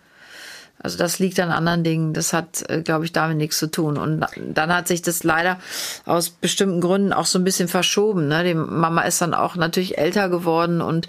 Also 0.79 0.99
das 0.99 1.19
liegt 1.19 1.41
an 1.41 1.51
anderen 1.51 1.85
Dingen. 1.85 2.13
Das 2.13 2.33
hat, 2.33 2.69
äh, 2.69 2.83
glaube 2.83 3.05
ich, 3.05 3.13
damit 3.13 3.39
nichts 3.39 3.59
zu 3.59 3.71
tun. 3.71 3.97
Und 3.97 4.27
dann 4.37 4.75
hat 4.75 4.89
sich 4.89 5.03
das 5.03 5.25
leider 5.25 5.59
aus 6.05 6.31
bestimmten 6.31 6.81
Gründen 6.81 7.13
auch 7.13 7.27
so 7.27 7.39
ein 7.39 7.45
bisschen 7.45 7.69
verschoben. 7.69 8.29
Ne? 8.29 8.45
Die 8.45 8.55
Mama 8.55 9.03
ist 9.03 9.21
dann 9.21 9.35
auch 9.35 9.57
natürlich 9.57 9.99
älter 9.99 10.29
geworden 10.29 10.81
und 10.81 11.09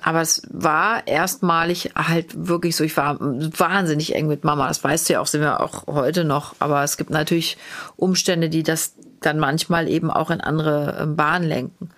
aber 0.00 0.20
es 0.20 0.42
war 0.50 1.06
erstmalig 1.06 1.90
halt 1.94 2.48
wirklich 2.48 2.76
so. 2.76 2.84
Ich 2.84 2.96
war 2.96 3.16
wahnsinnig 3.20 4.14
eng 4.14 4.28
mit 4.28 4.44
Mama. 4.44 4.68
Das 4.68 4.82
weißt 4.82 5.08
du 5.08 5.14
ja 5.14 5.20
auch, 5.20 5.26
sind 5.26 5.40
wir 5.40 5.60
auch 5.60 5.86
heute 5.88 6.24
noch. 6.24 6.54
Aber 6.60 6.84
es 6.84 6.96
gibt 6.96 7.10
natürlich 7.10 7.58
Umstände, 7.96 8.48
die 8.48 8.62
das 8.62 8.94
dann 9.20 9.38
manchmal 9.38 9.88
eben 9.88 10.10
auch 10.10 10.30
in 10.30 10.40
andere 10.40 10.96
ähm, 11.00 11.16
Bahnen 11.16 11.46
lenken. 11.48 11.90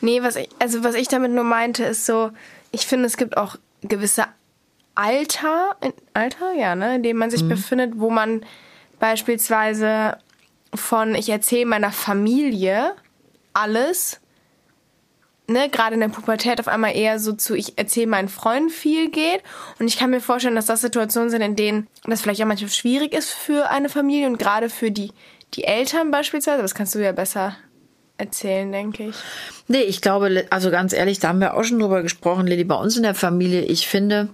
Nee, 0.00 0.22
was 0.22 0.36
ich, 0.36 0.48
also 0.58 0.84
was 0.84 0.94
ich 0.94 1.08
damit 1.08 1.32
nur 1.32 1.44
meinte, 1.44 1.84
ist 1.84 2.06
so, 2.06 2.30
ich 2.70 2.86
finde, 2.86 3.06
es 3.06 3.16
gibt 3.16 3.36
auch 3.36 3.56
gewisse 3.82 4.24
Alter, 4.96 5.76
in, 5.80 5.92
Alter, 6.14 6.52
ja, 6.54 6.74
ne, 6.74 6.96
in 6.96 7.02
dem 7.04 7.18
man 7.18 7.30
sich 7.30 7.44
mhm. 7.44 7.50
befindet, 7.50 7.92
wo 7.96 8.10
man 8.10 8.44
beispielsweise 8.98 10.18
von, 10.74 11.14
ich 11.14 11.28
erzähle 11.28 11.66
meiner 11.66 11.92
Familie 11.92 12.92
alles, 13.52 14.20
ne, 15.48 15.68
gerade 15.68 15.94
in 15.94 16.00
der 16.00 16.08
Pubertät 16.08 16.60
auf 16.60 16.68
einmal 16.68 16.96
eher 16.96 17.18
so 17.18 17.32
zu, 17.32 17.54
ich 17.54 17.78
erzähle 17.78 18.06
meinen 18.08 18.28
Freunden 18.28 18.70
viel 18.70 19.10
geht. 19.10 19.42
Und 19.78 19.86
ich 19.86 19.98
kann 19.98 20.10
mir 20.10 20.20
vorstellen, 20.20 20.56
dass 20.56 20.66
das 20.66 20.80
Situationen 20.80 21.30
sind, 21.30 21.42
in 21.42 21.56
denen 21.56 21.88
das 22.04 22.22
vielleicht 22.22 22.42
auch 22.42 22.46
manchmal 22.46 22.70
schwierig 22.70 23.12
ist 23.12 23.30
für 23.30 23.70
eine 23.70 23.88
Familie 23.88 24.26
und 24.26 24.38
gerade 24.38 24.68
für 24.70 24.90
die, 24.90 25.12
die 25.54 25.64
Eltern 25.64 26.10
beispielsweise. 26.10 26.62
Das 26.62 26.74
kannst 26.74 26.94
du 26.94 26.98
ja 26.98 27.12
besser 27.12 27.56
erzählen, 28.18 28.72
denke 28.72 29.08
ich. 29.08 29.16
Nee, 29.68 29.82
ich 29.82 30.00
glaube, 30.00 30.46
also 30.50 30.70
ganz 30.70 30.92
ehrlich, 30.92 31.18
da 31.18 31.28
haben 31.28 31.40
wir 31.40 31.54
auch 31.54 31.64
schon 31.64 31.78
drüber 31.78 32.02
gesprochen, 32.02 32.46
Lili, 32.46 32.64
bei 32.64 32.76
uns 32.76 32.96
in 32.96 33.02
der 33.02 33.14
Familie, 33.14 33.62
ich 33.62 33.86
finde, 33.86 34.30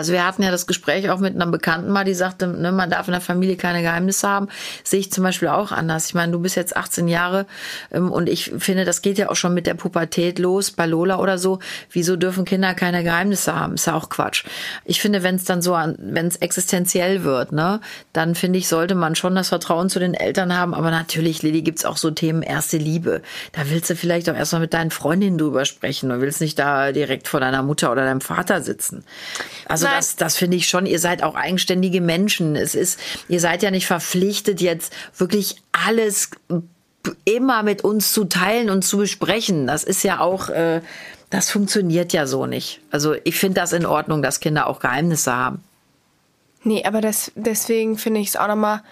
Also 0.00 0.14
wir 0.14 0.24
hatten 0.24 0.42
ja 0.42 0.50
das 0.50 0.66
Gespräch 0.66 1.10
auch 1.10 1.18
mit 1.18 1.34
einer 1.34 1.46
Bekannten 1.46 1.90
mal, 1.90 2.04
die 2.04 2.14
sagte, 2.14 2.46
ne, 2.46 2.72
man 2.72 2.88
darf 2.88 3.06
in 3.06 3.12
der 3.12 3.20
Familie 3.20 3.56
keine 3.56 3.82
Geheimnisse 3.82 4.26
haben. 4.26 4.48
Sehe 4.82 4.98
ich 4.98 5.12
zum 5.12 5.24
Beispiel 5.24 5.48
auch 5.48 5.72
anders. 5.72 6.06
Ich 6.06 6.14
meine, 6.14 6.32
du 6.32 6.38
bist 6.38 6.56
jetzt 6.56 6.74
18 6.74 7.06
Jahre 7.06 7.44
ähm, 7.92 8.10
und 8.10 8.26
ich 8.26 8.50
finde, 8.56 8.86
das 8.86 9.02
geht 9.02 9.18
ja 9.18 9.28
auch 9.28 9.36
schon 9.36 9.52
mit 9.52 9.66
der 9.66 9.74
Pubertät 9.74 10.38
los, 10.38 10.70
bei 10.70 10.86
Lola 10.86 11.18
oder 11.18 11.36
so. 11.36 11.58
Wieso 11.90 12.16
dürfen 12.16 12.46
Kinder 12.46 12.72
keine 12.72 13.04
Geheimnisse 13.04 13.54
haben? 13.54 13.74
Ist 13.74 13.88
ja 13.88 13.94
auch 13.94 14.08
Quatsch. 14.08 14.44
Ich 14.86 15.02
finde, 15.02 15.22
wenn 15.22 15.34
es 15.34 15.44
dann 15.44 15.60
so, 15.60 15.72
wenn 15.72 16.26
es 16.26 16.36
existenziell 16.36 17.22
wird, 17.22 17.52
ne, 17.52 17.82
dann 18.14 18.34
finde 18.34 18.58
ich, 18.58 18.68
sollte 18.68 18.94
man 18.94 19.16
schon 19.16 19.34
das 19.34 19.50
Vertrauen 19.50 19.90
zu 19.90 19.98
den 19.98 20.14
Eltern 20.14 20.56
haben. 20.56 20.72
Aber 20.72 20.90
natürlich, 20.90 21.42
Lilly, 21.42 21.60
gibt's 21.60 21.84
auch 21.84 21.98
so 21.98 22.10
Themen 22.10 22.40
erste 22.40 22.78
Liebe. 22.78 23.20
Da 23.52 23.68
willst 23.68 23.90
du 23.90 23.96
vielleicht 23.96 24.30
auch 24.30 24.34
erstmal 24.34 24.62
mit 24.62 24.72
deinen 24.72 24.92
Freundinnen 24.92 25.36
drüber 25.36 25.66
sprechen 25.66 26.10
und 26.10 26.22
willst 26.22 26.40
nicht 26.40 26.58
da 26.58 26.90
direkt 26.90 27.28
vor 27.28 27.40
deiner 27.40 27.62
Mutter 27.62 27.92
oder 27.92 28.06
deinem 28.06 28.22
Vater 28.22 28.62
sitzen. 28.62 29.04
Also. 29.66 29.89
Das, 29.96 30.16
das 30.16 30.36
finde 30.36 30.56
ich 30.56 30.68
schon. 30.68 30.86
Ihr 30.86 30.98
seid 30.98 31.22
auch 31.22 31.34
eigenständige 31.34 32.00
Menschen. 32.00 32.56
Es 32.56 32.74
ist, 32.74 32.98
ihr 33.28 33.40
seid 33.40 33.62
ja 33.62 33.70
nicht 33.70 33.86
verpflichtet, 33.86 34.60
jetzt 34.60 34.92
wirklich 35.16 35.56
alles 35.72 36.30
immer 37.24 37.62
mit 37.62 37.82
uns 37.82 38.12
zu 38.12 38.24
teilen 38.24 38.70
und 38.70 38.82
zu 38.82 38.98
besprechen. 38.98 39.66
Das 39.66 39.84
ist 39.84 40.02
ja 40.02 40.20
auch, 40.20 40.48
äh, 40.48 40.82
das 41.30 41.50
funktioniert 41.50 42.12
ja 42.12 42.26
so 42.26 42.46
nicht. 42.46 42.80
Also 42.90 43.14
ich 43.24 43.38
finde 43.38 43.60
das 43.60 43.72
in 43.72 43.86
Ordnung, 43.86 44.22
dass 44.22 44.40
Kinder 44.40 44.66
auch 44.66 44.80
Geheimnisse 44.80 45.34
haben. 45.34 45.62
Nee, 46.62 46.84
aber 46.84 47.00
das, 47.00 47.32
deswegen 47.36 47.96
finde 47.96 48.20
ich 48.20 48.28
es 48.28 48.36
auch 48.36 48.48
nochmal 48.48 48.82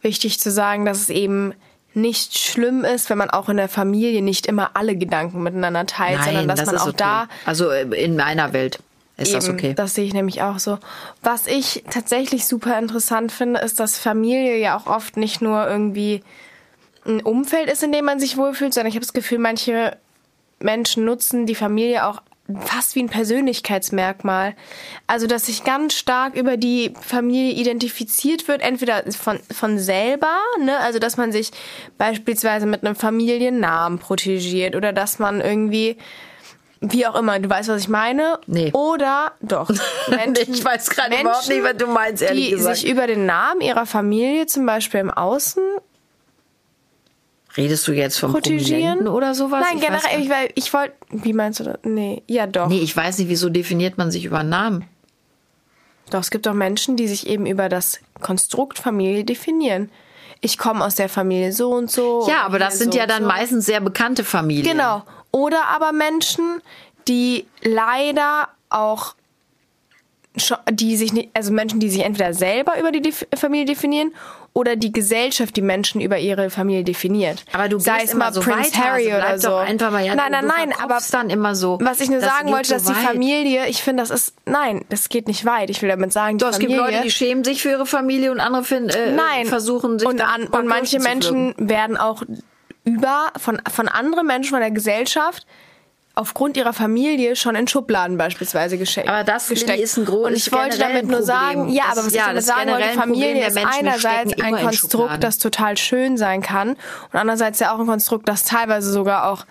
wichtig 0.00 0.40
zu 0.40 0.50
sagen, 0.50 0.84
dass 0.84 1.00
es 1.00 1.10
eben 1.10 1.52
nicht 1.94 2.38
schlimm 2.38 2.84
ist, 2.84 3.10
wenn 3.10 3.18
man 3.18 3.30
auch 3.30 3.48
in 3.48 3.56
der 3.56 3.68
Familie 3.68 4.22
nicht 4.22 4.46
immer 4.46 4.70
alle 4.74 4.96
Gedanken 4.96 5.42
miteinander 5.42 5.84
teilt, 5.86 6.18
Nein, 6.18 6.24
sondern 6.24 6.48
dass 6.48 6.60
das 6.60 6.66
man 6.66 6.76
auch 6.78 6.86
okay. 6.88 6.96
da. 6.96 7.28
Also 7.44 7.70
äh, 7.70 7.82
in 8.02 8.16
meiner 8.16 8.52
Welt 8.52 8.78
ist 9.18 9.28
Eben, 9.28 9.40
das 9.40 9.48
okay. 9.48 9.74
Das 9.74 9.94
sehe 9.94 10.04
ich 10.04 10.14
nämlich 10.14 10.42
auch 10.42 10.58
so. 10.58 10.78
Was 11.22 11.46
ich 11.46 11.84
tatsächlich 11.90 12.46
super 12.46 12.78
interessant 12.78 13.32
finde, 13.32 13.60
ist, 13.60 13.80
dass 13.80 13.98
Familie 13.98 14.56
ja 14.58 14.78
auch 14.78 14.86
oft 14.86 15.16
nicht 15.16 15.42
nur 15.42 15.68
irgendwie 15.68 16.22
ein 17.04 17.22
Umfeld 17.22 17.68
ist, 17.70 17.82
in 17.82 17.92
dem 17.92 18.04
man 18.04 18.20
sich 18.20 18.36
wohlfühlt, 18.36 18.72
sondern 18.72 18.88
ich 18.88 18.94
habe 18.94 19.04
das 19.04 19.12
Gefühl, 19.12 19.38
manche 19.38 19.96
Menschen 20.60 21.04
nutzen 21.04 21.46
die 21.46 21.54
Familie 21.54 22.06
auch 22.06 22.22
fast 22.60 22.94
wie 22.94 23.02
ein 23.02 23.08
Persönlichkeitsmerkmal. 23.08 24.54
Also, 25.06 25.26
dass 25.26 25.46
sich 25.46 25.64
ganz 25.64 25.94
stark 25.94 26.34
über 26.34 26.56
die 26.56 26.94
Familie 27.00 27.52
identifiziert 27.54 28.48
wird, 28.48 28.62
entweder 28.62 29.02
von, 29.12 29.40
von 29.50 29.78
selber, 29.78 30.36
ne, 30.60 30.78
also, 30.78 30.98
dass 30.98 31.16
man 31.16 31.32
sich 31.32 31.50
beispielsweise 31.98 32.66
mit 32.66 32.84
einem 32.84 32.96
Familiennamen 32.96 33.98
protegiert 33.98 34.76
oder 34.76 34.92
dass 34.92 35.18
man 35.18 35.40
irgendwie 35.40 35.98
wie 36.80 37.06
auch 37.06 37.16
immer, 37.16 37.38
du 37.38 37.50
weißt, 37.50 37.68
was 37.68 37.82
ich 37.82 37.88
meine? 37.88 38.38
Nee. 38.46 38.70
Oder 38.72 39.32
doch. 39.40 39.68
Menschen, 40.08 40.54
ich 40.54 40.64
weiß 40.64 40.90
gerade 40.90 41.20
überhaupt 41.20 41.48
nicht, 41.48 41.62
was 41.62 41.76
du 41.76 41.86
meinst, 41.86 42.22
ehrlich 42.22 42.48
die 42.48 42.54
gesagt. 42.54 42.76
sich 42.76 42.88
über 42.90 43.06
den 43.06 43.26
Namen 43.26 43.60
ihrer 43.60 43.86
Familie 43.86 44.46
zum 44.46 44.66
Beispiel 44.66 45.00
im 45.00 45.10
Außen 45.10 45.62
Redest 47.56 47.88
du 47.88 47.92
jetzt 47.92 48.20
vom 48.20 48.32
Prominenten 48.32 49.08
oder 49.08 49.34
sowas? 49.34 49.64
Nein, 49.68 49.78
ich 49.78 49.84
generell, 49.84 50.20
ich, 50.20 50.30
weil 50.30 50.50
ich 50.54 50.72
wollte, 50.72 50.94
wie 51.10 51.32
meinst 51.32 51.58
du 51.58 51.64
das? 51.64 51.78
Nee, 51.82 52.22
ja 52.28 52.46
doch. 52.46 52.68
Nee, 52.68 52.78
ich 52.78 52.96
weiß 52.96 53.18
nicht, 53.18 53.28
wieso 53.28 53.48
definiert 53.48 53.98
man 53.98 54.12
sich 54.12 54.24
über 54.24 54.44
Namen? 54.44 54.84
Doch, 56.10 56.20
es 56.20 56.30
gibt 56.30 56.46
doch 56.46 56.54
Menschen, 56.54 56.96
die 56.96 57.08
sich 57.08 57.26
eben 57.26 57.46
über 57.46 57.68
das 57.68 57.98
Konstrukt 58.20 58.78
Familie 58.78 59.24
definieren. 59.24 59.90
Ich 60.40 60.56
komme 60.56 60.84
aus 60.84 60.94
der 60.94 61.08
Familie 61.08 61.52
so 61.52 61.70
und 61.72 61.90
so. 61.90 62.28
Ja, 62.28 62.42
aber 62.42 62.60
das 62.60 62.78
sind 62.78 62.92
so 62.92 62.98
ja 62.98 63.06
dann 63.06 63.22
so. 63.22 63.28
meistens 63.28 63.66
sehr 63.66 63.80
bekannte 63.80 64.22
Familien. 64.22 64.76
Genau. 64.76 65.02
Oder 65.38 65.66
aber 65.68 65.92
Menschen, 65.92 66.60
die 67.06 67.46
leider 67.62 68.48
auch 68.70 69.14
die 70.70 70.96
sich 70.96 71.12
nicht, 71.12 71.30
also 71.34 71.52
Menschen, 71.52 71.80
die 71.80 71.88
sich 71.88 72.02
entweder 72.04 72.32
selber 72.32 72.78
über 72.78 72.92
die 72.92 73.12
Familie 73.34 73.66
definieren 73.66 74.12
oder 74.52 74.76
die 74.76 74.92
Gesellschaft 74.92 75.56
die 75.56 75.62
Menschen 75.62 76.00
über 76.00 76.18
ihre 76.18 76.50
Familie 76.50 76.84
definiert. 76.84 77.44
Aber 77.52 77.68
du 77.68 77.78
sei 77.78 78.02
es 78.02 78.14
mal 78.14 78.32
so 78.32 78.40
Prince 78.40 78.72
weit, 78.72 78.78
Harry 78.78 79.12
also 79.12 79.48
oder 79.48 79.56
so. 79.56 79.56
einfach 79.56 79.90
mal, 79.90 80.04
ja, 80.04 80.14
nein, 80.14 80.32
nein, 80.32 80.46
nein, 80.46 80.72
aber 80.80 80.98
dann 81.10 81.30
immer 81.30 81.54
so. 81.54 81.78
Was 81.82 82.00
ich 82.00 82.10
nur 82.10 82.20
sagen 82.20 82.50
wollte, 82.50 82.68
so 82.68 82.74
dass 82.74 82.84
die 82.84 83.06
Familie, 83.06 83.66
ich 83.68 83.82
finde, 83.82 84.02
das 84.02 84.10
ist 84.10 84.34
nein, 84.46 84.84
das 84.88 85.08
geht 85.08 85.28
nicht 85.28 85.44
weit. 85.44 85.70
Ich 85.70 85.82
will 85.82 85.88
damit 85.88 86.12
sagen, 86.12 86.38
die 86.38 86.44
Doch, 86.44 86.52
Familie. 86.52 86.76
Es 86.76 86.82
gibt 86.82 86.92
Leute, 86.92 87.04
die 87.04 87.10
schämen 87.10 87.44
sich 87.44 87.62
für 87.62 87.70
ihre 87.70 87.86
Familie 87.86 88.32
und 88.32 88.40
andere 88.40 88.64
finden, 88.64 88.90
äh, 88.90 89.12
nein. 89.12 89.46
versuchen 89.46 89.98
sich 89.98 90.08
und, 90.08 90.20
an, 90.20 90.46
und 90.46 90.66
manche 90.66 90.98
Menschen 91.00 91.54
werden 91.58 91.96
auch 91.96 92.22
über 92.88 93.32
von 93.36 93.60
von 93.70 93.88
anderen 93.88 94.26
Menschen 94.26 94.50
von 94.50 94.60
der 94.60 94.70
Gesellschaft 94.70 95.46
aufgrund 96.14 96.56
ihrer 96.56 96.72
Familie 96.72 97.36
schon 97.36 97.54
in 97.54 97.68
Schubladen 97.68 98.18
beispielsweise 98.18 98.76
geschenkt. 98.76 99.08
Aber 99.08 99.22
das 99.22 99.48
gesteckt. 99.48 99.80
ist 99.80 99.96
ein 99.98 100.04
großes 100.04 100.26
Und 100.26 100.36
ich 100.36 100.52
wollte 100.52 100.78
damit 100.78 101.06
nur 101.06 101.22
sagen, 101.22 101.68
ja, 101.68 101.84
aber 101.92 102.04
was 102.06 102.12
ja, 102.12 102.22
ich 102.22 102.26
damit 102.26 102.44
sagen 102.44 102.70
wollte, 102.70 102.88
Familie 102.88 103.46
ist 103.46 103.56
einerseits 103.56 104.40
ein 104.40 104.56
Konstrukt, 104.56 105.22
das 105.22 105.38
total 105.38 105.76
schön 105.76 106.16
sein 106.16 106.42
kann 106.42 106.70
und 106.70 107.14
andererseits 107.14 107.60
ja 107.60 107.72
auch 107.72 107.78
ein 107.78 107.86
Konstrukt, 107.86 108.28
das 108.28 108.42
teilweise 108.42 108.90
sogar 108.90 109.30
auch 109.30 109.44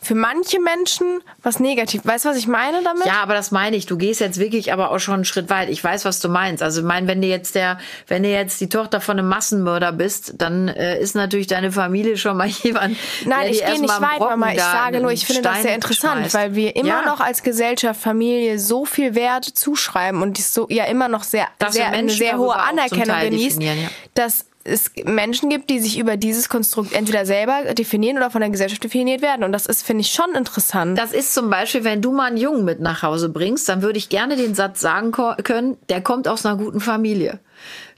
für 0.00 0.14
manche 0.14 0.60
Menschen 0.60 1.20
was 1.42 1.58
negativ. 1.58 2.02
Weißt 2.04 2.24
du, 2.24 2.28
was 2.28 2.36
ich 2.36 2.46
meine 2.46 2.82
damit? 2.84 3.04
Ja, 3.04 3.20
aber 3.20 3.34
das 3.34 3.50
meine 3.50 3.76
ich. 3.76 3.86
Du 3.86 3.96
gehst 3.96 4.20
jetzt 4.20 4.38
wirklich 4.38 4.72
aber 4.72 4.92
auch 4.92 5.00
schon 5.00 5.14
einen 5.14 5.24
Schritt 5.24 5.50
weit. 5.50 5.68
Ich 5.70 5.82
weiß, 5.82 6.04
was 6.04 6.20
du 6.20 6.28
meinst. 6.28 6.62
Also, 6.62 6.80
ich 6.80 6.86
meine, 6.86 7.08
wenn 7.08 7.20
du 7.20 7.26
jetzt 7.26 7.56
der, 7.56 7.78
wenn 8.06 8.22
du 8.22 8.28
jetzt 8.28 8.60
die 8.60 8.68
Tochter 8.68 9.00
von 9.00 9.18
einem 9.18 9.28
Massenmörder 9.28 9.90
bist, 9.90 10.34
dann 10.38 10.68
äh, 10.68 11.00
ist 11.00 11.16
natürlich 11.16 11.48
deine 11.48 11.72
Familie 11.72 12.16
schon 12.16 12.36
mal 12.36 12.46
jemand. 12.62 12.96
Nein, 13.26 13.50
ich 13.50 13.64
gehe 13.64 13.80
nicht 13.80 14.00
weit, 14.00 14.20
Mama. 14.20 14.52
Ich 14.52 14.60
sage 14.60 15.00
nur, 15.00 15.10
ich 15.10 15.26
finde 15.26 15.40
Stein 15.40 15.54
das 15.54 15.62
sehr 15.62 15.74
interessant, 15.74 16.20
schmeißt. 16.20 16.34
weil 16.34 16.54
wir 16.54 16.76
immer 16.76 16.88
ja. 16.88 17.06
noch 17.06 17.20
als 17.20 17.42
Gesellschaft 17.42 18.00
Familie 18.00 18.58
so 18.60 18.84
viel 18.84 19.16
Wert 19.16 19.44
zuschreiben 19.44 20.22
und 20.22 20.38
die 20.38 20.42
so 20.42 20.66
ja 20.70 20.84
immer 20.84 21.08
noch 21.08 21.24
sehr, 21.24 21.48
sehr 21.70 21.88
eine 21.90 22.10
sehr 22.10 22.38
hohe 22.38 22.54
Anerkennung 22.54 23.18
genießt, 23.20 23.62
ja. 23.62 23.72
dass 24.14 24.46
es 24.68 24.90
Menschen 25.04 25.48
gibt, 25.50 25.70
die 25.70 25.78
sich 25.78 25.98
über 25.98 26.16
dieses 26.16 26.48
Konstrukt 26.48 26.92
entweder 26.92 27.26
selber 27.26 27.74
definieren 27.74 28.16
oder 28.16 28.30
von 28.30 28.40
der 28.40 28.50
Gesellschaft 28.50 28.84
definiert 28.84 29.22
werden. 29.22 29.44
Und 29.44 29.52
das 29.52 29.66
ist, 29.66 29.84
finde 29.84 30.02
ich, 30.02 30.10
schon 30.10 30.34
interessant. 30.34 30.98
Das 30.98 31.12
ist 31.12 31.34
zum 31.34 31.50
Beispiel, 31.50 31.84
wenn 31.84 32.02
du 32.02 32.12
mal 32.12 32.26
einen 32.26 32.36
Jungen 32.36 32.64
mit 32.64 32.80
nach 32.80 33.02
Hause 33.02 33.28
bringst, 33.28 33.68
dann 33.68 33.82
würde 33.82 33.98
ich 33.98 34.08
gerne 34.08 34.36
den 34.36 34.54
Satz 34.54 34.80
sagen 34.80 35.12
können, 35.12 35.76
der 35.88 36.00
kommt 36.02 36.28
aus 36.28 36.44
einer 36.44 36.56
guten 36.56 36.80
Familie. 36.80 37.40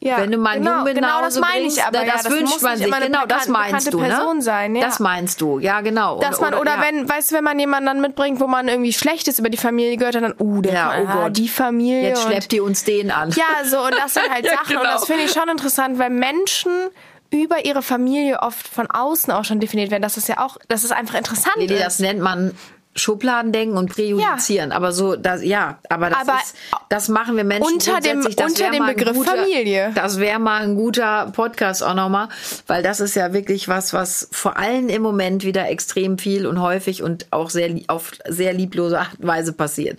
Ja, 0.03 0.17
wenn 0.17 0.33
du 0.33 0.39
mal 0.39 0.53
einen 0.53 0.65
genau, 0.65 0.79
Jungen 0.79 0.95
genau 0.95 1.09
Hause 1.09 1.25
das 1.25 1.41
meine 1.41 1.67
ich, 1.67 1.83
aber 1.85 1.99
das, 1.99 2.07
ja, 2.07 2.13
das 2.23 2.31
wünscht 2.31 2.63
man 2.63 2.79
sich. 2.79 2.91
Genau, 2.91 3.27
das 3.27 3.49
meinst 3.49 3.93
du, 3.93 4.01
ne? 4.01 4.37
Sein, 4.39 4.75
ja. 4.75 4.87
Das 4.87 4.99
meinst 4.99 5.43
du, 5.43 5.59
ja 5.59 5.83
genau. 5.83 6.19
Dass 6.21 6.41
man, 6.41 6.55
oder, 6.55 6.63
oder 6.63 6.81
wenn, 6.81 7.07
weißt 7.07 7.31
du, 7.31 7.35
wenn 7.35 7.45
man 7.45 7.59
jemanden 7.59 7.87
dann 7.87 8.01
mitbringt, 8.01 8.41
wo 8.41 8.47
man 8.47 8.69
irgendwie 8.69 8.95
Schlechtes 8.95 9.39
über 9.39 9.51
die 9.51 9.59
Familie 9.59 9.99
gehört 9.99 10.15
dann, 10.15 10.35
uh, 10.39 10.63
der 10.63 10.73
ja, 10.73 10.93
oh 11.03 11.07
ah, 11.07 11.15
Gott. 11.25 11.37
die 11.37 11.49
Familie. 11.49 12.09
Jetzt 12.09 12.23
schleppt 12.23 12.51
die 12.53 12.61
uns 12.61 12.85
den 12.85 13.11
an. 13.11 13.31
Ja, 13.33 13.65
so, 13.65 13.79
und 13.81 13.95
das 13.95 14.15
sind 14.15 14.31
halt 14.31 14.47
Sachen. 14.51 14.69
genau. 14.69 14.81
Und 14.81 14.87
das 14.87 15.05
finde 15.05 15.25
ich 15.25 15.33
schon 15.33 15.49
interessant, 15.51 15.99
weil 15.99 16.09
Menschen 16.09 16.73
über 17.31 17.67
ihre 17.67 17.83
Familie 17.83 18.41
oft 18.41 18.67
von 18.67 18.91
außen 18.91 19.31
auch 19.35 19.45
schon 19.45 19.61
definiert 19.61 19.91
werden. 19.91 20.03
Das 20.03 20.17
ist 20.17 20.29
ja 20.29 20.39
auch, 20.39 20.57
das 20.69 20.83
ist 20.83 20.93
einfach 20.93 21.17
interessant. 21.17 21.57
Nee, 21.59 21.67
das 21.67 21.99
nennt 21.99 22.21
man 22.21 22.57
Schubladendenken 22.97 23.79
und 23.79 23.91
präjudizieren. 23.91 24.71
Ja. 24.71 24.77
Aber 24.77 24.93
so, 24.93 25.15
das, 25.15 25.45
ja, 25.45 25.79
aber 25.89 26.11
das 26.11 26.19
aber 26.21 26.39
ist, 26.43 26.57
das 26.89 27.09
machen 27.09 27.37
wir 27.37 27.45
Menschen 27.45 27.75
unter 27.75 28.01
dem, 28.01 28.27
unter 28.27 28.71
dem 28.71 28.87
Begriff 28.87 29.17
guter, 29.17 29.37
Familie. 29.37 29.93
Das 29.95 30.19
wäre 30.19 30.41
mal 30.41 30.63
ein 30.63 30.75
guter 30.75 31.31
Podcast 31.33 31.85
auch 31.85 31.95
nochmal, 31.95 32.29
weil 32.67 32.83
das 32.83 32.99
ist 32.99 33.15
ja 33.15 33.33
wirklich 33.33 33.69
was, 33.69 33.93
was 33.93 34.29
vor 34.33 34.57
allem 34.57 34.89
im 34.89 35.03
Moment 35.03 35.45
wieder 35.45 35.69
extrem 35.69 36.19
viel 36.19 36.47
und 36.47 36.61
häufig 36.61 37.03
und 37.03 37.27
auch 37.31 37.51
sehr, 37.51 37.71
auf 37.87 38.11
sehr 38.29 38.53
lieblose 38.53 38.99
Art 38.99 39.21
und 39.21 39.27
Weise 39.27 39.53
passiert. 39.53 39.99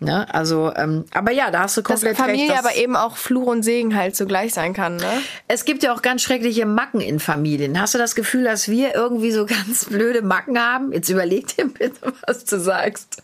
Ne? 0.00 0.26
Also, 0.34 0.72
ähm, 0.76 1.04
aber 1.12 1.30
ja, 1.30 1.50
da 1.50 1.60
hast 1.60 1.76
du 1.76 1.82
komplett 1.82 2.18
dass 2.18 2.26
Familie 2.26 2.50
recht. 2.50 2.58
aber 2.58 2.74
eben 2.76 2.96
auch 2.96 3.16
Fluch 3.16 3.46
und 3.46 3.62
Segen 3.62 3.96
halt 3.96 4.16
zugleich 4.16 4.52
sein 4.52 4.74
kann. 4.74 4.96
Ne? 4.96 5.22
Es 5.48 5.64
gibt 5.64 5.82
ja 5.82 5.94
auch 5.94 6.02
ganz 6.02 6.22
schreckliche 6.22 6.66
Macken 6.66 7.00
in 7.00 7.20
Familien. 7.20 7.80
Hast 7.80 7.94
du 7.94 7.98
das 7.98 8.14
Gefühl, 8.14 8.44
dass 8.44 8.68
wir 8.68 8.94
irgendwie 8.94 9.30
so 9.30 9.46
ganz 9.46 9.86
blöde 9.86 10.22
Macken 10.22 10.58
haben? 10.58 10.92
Jetzt 10.92 11.08
überleg 11.08 11.56
dir 11.56 11.68
bitte, 11.68 12.12
was 12.26 12.44
du 12.44 12.58
sagst. 12.58 13.22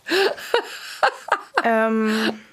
ähm. 1.64 2.33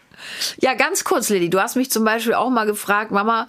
Ja, 0.60 0.74
ganz 0.74 1.04
kurz, 1.04 1.30
Lilly. 1.30 1.50
Du 1.50 1.60
hast 1.60 1.76
mich 1.76 1.90
zum 1.90 2.04
Beispiel 2.04 2.34
auch 2.34 2.50
mal 2.50 2.66
gefragt, 2.66 3.12
Mama, 3.12 3.48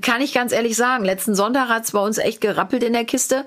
kann 0.00 0.20
ich 0.20 0.34
ganz 0.34 0.52
ehrlich 0.52 0.76
sagen, 0.76 1.04
letzten 1.04 1.34
Sonntag 1.34 1.68
hat's 1.68 1.92
bei 1.92 2.00
uns 2.00 2.18
echt 2.18 2.40
gerappelt 2.40 2.82
in 2.82 2.92
der 2.92 3.04
Kiste, 3.04 3.44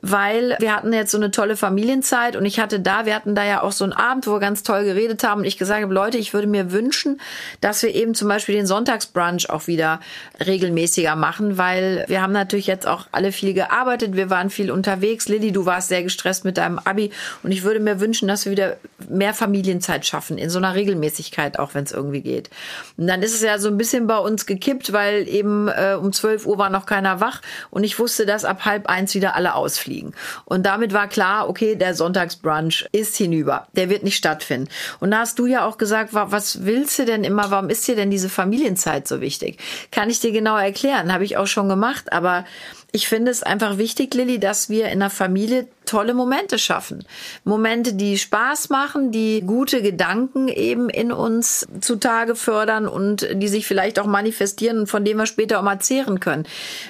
weil 0.00 0.56
wir 0.60 0.74
hatten 0.74 0.92
jetzt 0.92 1.10
so 1.10 1.18
eine 1.18 1.30
tolle 1.30 1.56
Familienzeit 1.56 2.36
und 2.36 2.44
ich 2.44 2.60
hatte 2.60 2.80
da, 2.80 3.06
wir 3.06 3.14
hatten 3.14 3.34
da 3.34 3.44
ja 3.44 3.62
auch 3.62 3.72
so 3.72 3.84
einen 3.84 3.92
Abend, 3.92 4.26
wo 4.26 4.32
wir 4.32 4.40
ganz 4.40 4.62
toll 4.62 4.84
geredet 4.84 5.24
haben 5.24 5.40
und 5.40 5.46
ich 5.46 5.58
gesagt 5.58 5.82
habe, 5.82 5.92
Leute, 5.92 6.18
ich 6.18 6.34
würde 6.34 6.46
mir 6.46 6.72
wünschen, 6.72 7.20
dass 7.60 7.82
wir 7.82 7.94
eben 7.94 8.14
zum 8.14 8.28
Beispiel 8.28 8.54
den 8.54 8.66
Sonntagsbrunch 8.66 9.50
auch 9.50 9.66
wieder 9.66 10.00
regelmäßiger 10.44 11.16
machen, 11.16 11.58
weil 11.58 12.04
wir 12.08 12.22
haben 12.22 12.32
natürlich 12.32 12.66
jetzt 12.66 12.86
auch 12.86 13.06
alle 13.10 13.32
viel 13.32 13.54
gearbeitet, 13.54 14.14
wir 14.14 14.30
waren 14.30 14.50
viel 14.50 14.70
unterwegs. 14.70 15.28
Lilly, 15.28 15.52
du 15.52 15.66
warst 15.66 15.88
sehr 15.88 16.02
gestresst 16.02 16.44
mit 16.44 16.58
deinem 16.58 16.78
Abi 16.78 17.10
und 17.42 17.50
ich 17.50 17.64
würde 17.64 17.80
mir 17.80 18.00
wünschen, 18.00 18.28
dass 18.28 18.44
wir 18.44 18.52
wieder 18.52 18.76
mehr 19.08 19.34
Familienzeit 19.34 20.06
schaffen, 20.06 20.38
in 20.38 20.50
so 20.50 20.58
einer 20.58 20.74
Regelmäßigkeit, 20.74 21.58
auch 21.58 21.74
wenn 21.74 21.84
es 21.84 21.92
irgendwie 21.92 22.20
geht. 22.20 22.50
Und 22.96 23.06
dann 23.06 23.22
ist 23.22 23.34
es 23.34 23.42
ja 23.42 23.58
so 23.58 23.68
ein 23.68 23.76
bisschen 23.76 24.06
bei 24.06 24.18
uns 24.18 24.46
gekippt, 24.46 24.92
weil 24.92 25.28
eben 25.28 25.68
äh, 25.68 25.87
äh, 25.92 25.96
um 25.96 26.12
12 26.12 26.46
Uhr 26.46 26.58
war 26.58 26.70
noch 26.70 26.86
keiner 26.86 27.20
wach 27.20 27.40
und 27.70 27.84
ich 27.84 27.98
wusste, 27.98 28.26
dass 28.26 28.44
ab 28.44 28.64
halb 28.64 28.88
eins 28.88 29.14
wieder 29.14 29.34
alle 29.34 29.54
ausfliegen. 29.54 30.14
Und 30.44 30.64
damit 30.64 30.92
war 30.92 31.08
klar, 31.08 31.48
okay, 31.48 31.76
der 31.76 31.94
Sonntagsbrunch 31.94 32.86
ist 32.92 33.16
hinüber. 33.16 33.66
Der 33.74 33.90
wird 33.90 34.02
nicht 34.02 34.16
stattfinden. 34.16 34.68
Und 35.00 35.10
da 35.10 35.20
hast 35.20 35.38
du 35.38 35.46
ja 35.46 35.66
auch 35.66 35.78
gesagt, 35.78 36.10
was 36.12 36.64
willst 36.64 36.98
du 36.98 37.04
denn 37.04 37.24
immer, 37.24 37.50
warum 37.50 37.70
ist 37.70 37.86
dir 37.86 37.96
denn 37.96 38.10
diese 38.10 38.28
Familienzeit 38.28 39.08
so 39.08 39.20
wichtig? 39.20 39.58
Kann 39.90 40.10
ich 40.10 40.20
dir 40.20 40.32
genau 40.32 40.56
erklären, 40.56 41.12
habe 41.12 41.24
ich 41.24 41.36
auch 41.36 41.46
schon 41.46 41.68
gemacht, 41.68 42.12
aber 42.12 42.44
ich 42.90 43.06
finde 43.06 43.30
es 43.30 43.42
einfach 43.42 43.76
wichtig, 43.76 44.14
Lilly, 44.14 44.38
dass 44.38 44.70
wir 44.70 44.88
in 44.88 45.00
der 45.00 45.10
Familie 45.10 45.68
tolle 45.88 46.12
Momente 46.12 46.58
schaffen. 46.58 47.04
Momente, 47.44 47.94
die 47.94 48.18
Spaß 48.18 48.68
machen, 48.68 49.10
die 49.10 49.40
gute 49.40 49.80
Gedanken 49.80 50.48
eben 50.48 50.90
in 50.90 51.12
uns 51.12 51.66
zutage 51.80 52.34
fördern 52.36 52.86
und 52.86 53.26
die 53.32 53.48
sich 53.48 53.66
vielleicht 53.66 53.98
auch 53.98 54.06
manifestieren 54.06 54.80
und 54.80 54.86
von 54.86 55.04
denen 55.04 55.18
wir 55.18 55.26
später 55.26 55.58
auch 55.58 55.62
mal 55.62 55.80
zehren 55.80 56.20
können. 56.20 56.46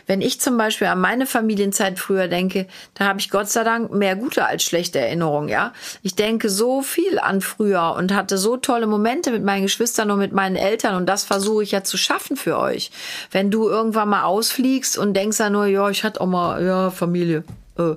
Wenn 0.06 0.20
ich 0.20 0.40
zum 0.40 0.58
Beispiel 0.58 0.88
an 0.88 1.00
meine 1.00 1.26
Familienzeit 1.26 1.98
früher 1.98 2.26
denke, 2.26 2.66
da 2.94 3.06
habe 3.06 3.20
ich 3.20 3.30
Gott 3.30 3.48
sei 3.48 3.62
Dank 3.62 3.92
mehr 3.92 4.16
gute 4.16 4.44
als 4.44 4.64
schlechte 4.64 4.98
Erinnerungen, 4.98 5.48
ja. 5.48 5.72
Ich 6.02 6.16
denke 6.16 6.50
so 6.50 6.82
viel 6.82 7.20
an 7.20 7.40
früher 7.40 7.94
und 7.96 8.12
hatte 8.12 8.36
so 8.36 8.56
tolle 8.56 8.88
Momente 8.88 9.30
mit 9.30 9.44
meinen 9.44 9.62
Geschwistern 9.62 10.10
und 10.10 10.18
mit 10.18 10.32
meinen 10.32 10.56
Eltern 10.56 10.96
und 10.96 11.06
das 11.06 11.22
versuche 11.22 11.62
ich 11.62 11.70
ja 11.70 11.84
zu 11.84 11.96
schaffen 11.96 12.36
für 12.36 12.58
euch. 12.58 12.90
Wenn 13.30 13.52
du 13.52 13.68
irgendwann 13.68 14.08
mal 14.08 14.24
ausfliegst 14.24 14.98
und 14.98 15.14
denkst 15.14 15.38
ja 15.38 15.50
nur, 15.50 15.66
ja, 15.66 15.88
ich 15.88 16.02
hatte 16.02 16.20
auch 16.20 16.26
mal, 16.26 16.64
ja, 16.64 16.90
Familie. 16.90 17.44
Äh 17.78 17.94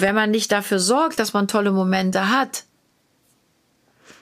wenn 0.00 0.14
man 0.14 0.30
nicht 0.30 0.52
dafür 0.52 0.78
sorgt, 0.78 1.18
dass 1.18 1.32
man 1.32 1.48
tolle 1.48 1.72
Momente 1.72 2.30
hat, 2.30 2.64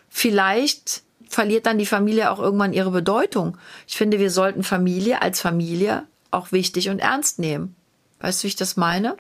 vielleicht 0.09 1.03
verliert 1.29 1.67
dann 1.67 1.79
die 1.79 1.87
Familie 1.87 2.31
auch 2.31 2.39
irgendwann 2.39 2.73
ihre 2.73 2.91
Bedeutung. 2.91 3.59
Ich 3.87 3.97
finde, 3.97 4.19
wir 4.19 4.31
sollten 4.31 4.63
Familie 4.63 5.23
als 5.23 5.41
Familie 5.41 6.05
auch 6.31 6.53
wichtig 6.53 6.89
und 6.91 6.99
ernst 6.99 7.39
nehmen. 7.39 7.77
Weißt 8.21 8.41
du, 8.41 8.45
wie 8.45 8.49
ich 8.49 8.57
das 8.57 8.77
meine? 8.77 9.17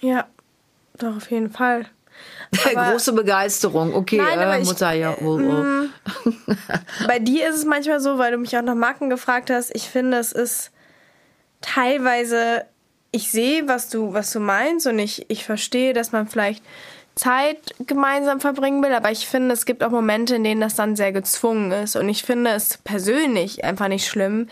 Ja, 0.00 0.26
doch, 0.98 1.16
auf 1.16 1.30
jeden 1.30 1.50
Fall. 1.50 1.86
Aber 2.74 2.92
Große 2.92 3.12
Begeisterung. 3.12 3.94
Okay, 3.94 4.18
nein, 4.18 4.38
äh, 4.38 4.64
Mutter, 4.64 4.94
ich, 4.94 5.00
ja. 5.00 5.16
Oh, 5.20 5.38
oh. 5.40 6.30
Bei 7.06 7.18
dir 7.18 7.48
ist 7.48 7.56
es 7.56 7.64
manchmal 7.64 8.00
so, 8.00 8.18
weil 8.18 8.32
du 8.32 8.38
mich 8.38 8.56
auch 8.56 8.62
nach 8.62 8.74
Marken 8.74 9.10
gefragt 9.10 9.50
hast. 9.50 9.74
Ich 9.74 9.88
finde, 9.88 10.18
es 10.18 10.32
ist 10.32 10.70
teilweise 11.60 12.64
ich 13.14 13.30
sehe, 13.30 13.68
was 13.68 13.90
du, 13.90 14.12
was 14.12 14.32
du 14.32 14.40
meinst 14.40 14.88
und 14.88 14.98
ich, 14.98 15.26
ich 15.30 15.44
verstehe, 15.44 15.92
dass 15.92 16.10
man 16.10 16.26
vielleicht 16.26 16.64
Zeit 17.14 17.58
gemeinsam 17.86 18.40
verbringen 18.40 18.82
will, 18.82 18.92
aber 18.92 19.12
ich 19.12 19.28
finde, 19.28 19.54
es 19.54 19.66
gibt 19.66 19.84
auch 19.84 19.90
Momente, 19.90 20.34
in 20.34 20.42
denen 20.42 20.60
das 20.60 20.74
dann 20.74 20.96
sehr 20.96 21.12
gezwungen 21.12 21.70
ist. 21.70 21.94
Und 21.94 22.08
ich 22.08 22.24
finde 22.24 22.50
es 22.50 22.78
persönlich 22.78 23.62
einfach 23.62 23.86
nicht 23.86 24.08
schlimm, 24.08 24.48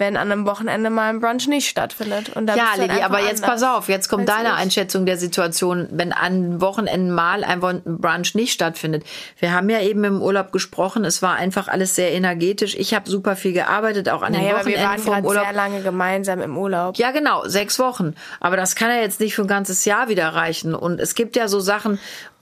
wenn 0.00 0.16
an 0.16 0.32
einem 0.32 0.46
Wochenende 0.46 0.88
mal 0.88 1.10
ein 1.10 1.20
Brunch 1.20 1.46
nicht 1.46 1.68
stattfindet. 1.68 2.30
Und 2.30 2.48
ja, 2.48 2.70
Lili, 2.76 3.02
aber 3.02 3.20
jetzt 3.20 3.44
pass 3.44 3.62
auf, 3.62 3.88
jetzt 3.90 4.08
kommt 4.08 4.28
deine 4.28 4.48
ich. 4.48 4.54
Einschätzung 4.54 5.04
der 5.04 5.18
Situation, 5.18 5.88
wenn 5.90 6.12
an 6.12 6.60
Wochenenden 6.62 7.10
mal 7.10 7.44
ein 7.44 7.60
Brunch 7.60 8.34
nicht 8.34 8.52
stattfindet. 8.52 9.04
Wir 9.38 9.52
haben 9.52 9.68
ja 9.68 9.80
eben 9.82 10.02
im 10.04 10.22
Urlaub 10.22 10.52
gesprochen, 10.52 11.04
es 11.04 11.20
war 11.20 11.36
einfach 11.36 11.68
alles 11.68 11.94
sehr 11.94 12.12
energetisch. 12.12 12.74
Ich 12.74 12.94
habe 12.94 13.08
super 13.10 13.36
viel 13.36 13.52
gearbeitet, 13.52 14.08
auch 14.08 14.22
an 14.22 14.32
naja, 14.32 14.44
den 14.44 14.56
Wochenenden 14.56 14.84
aber 14.86 14.98
wir 14.98 15.12
waren 15.12 15.22
vom 15.22 15.32
sehr 15.34 15.52
lange 15.52 15.82
gemeinsam 15.82 16.40
im 16.40 16.56
Urlaub. 16.56 16.96
Ja, 16.96 17.10
genau, 17.10 17.46
sechs 17.46 17.78
Wochen. 17.78 18.14
Aber 18.40 18.56
das 18.56 18.74
kann 18.74 18.88
ja 18.88 19.02
jetzt 19.02 19.20
nicht 19.20 19.34
für 19.34 19.42
ein 19.42 19.48
ganzes 19.48 19.84
Jahr 19.84 20.08
wieder 20.08 20.28
reichen. 20.28 20.74
Und 20.74 20.98
es 20.98 21.14
gibt 21.14 21.36
ja 21.36 21.46
so 21.46 21.60
Sachen, 21.60 21.98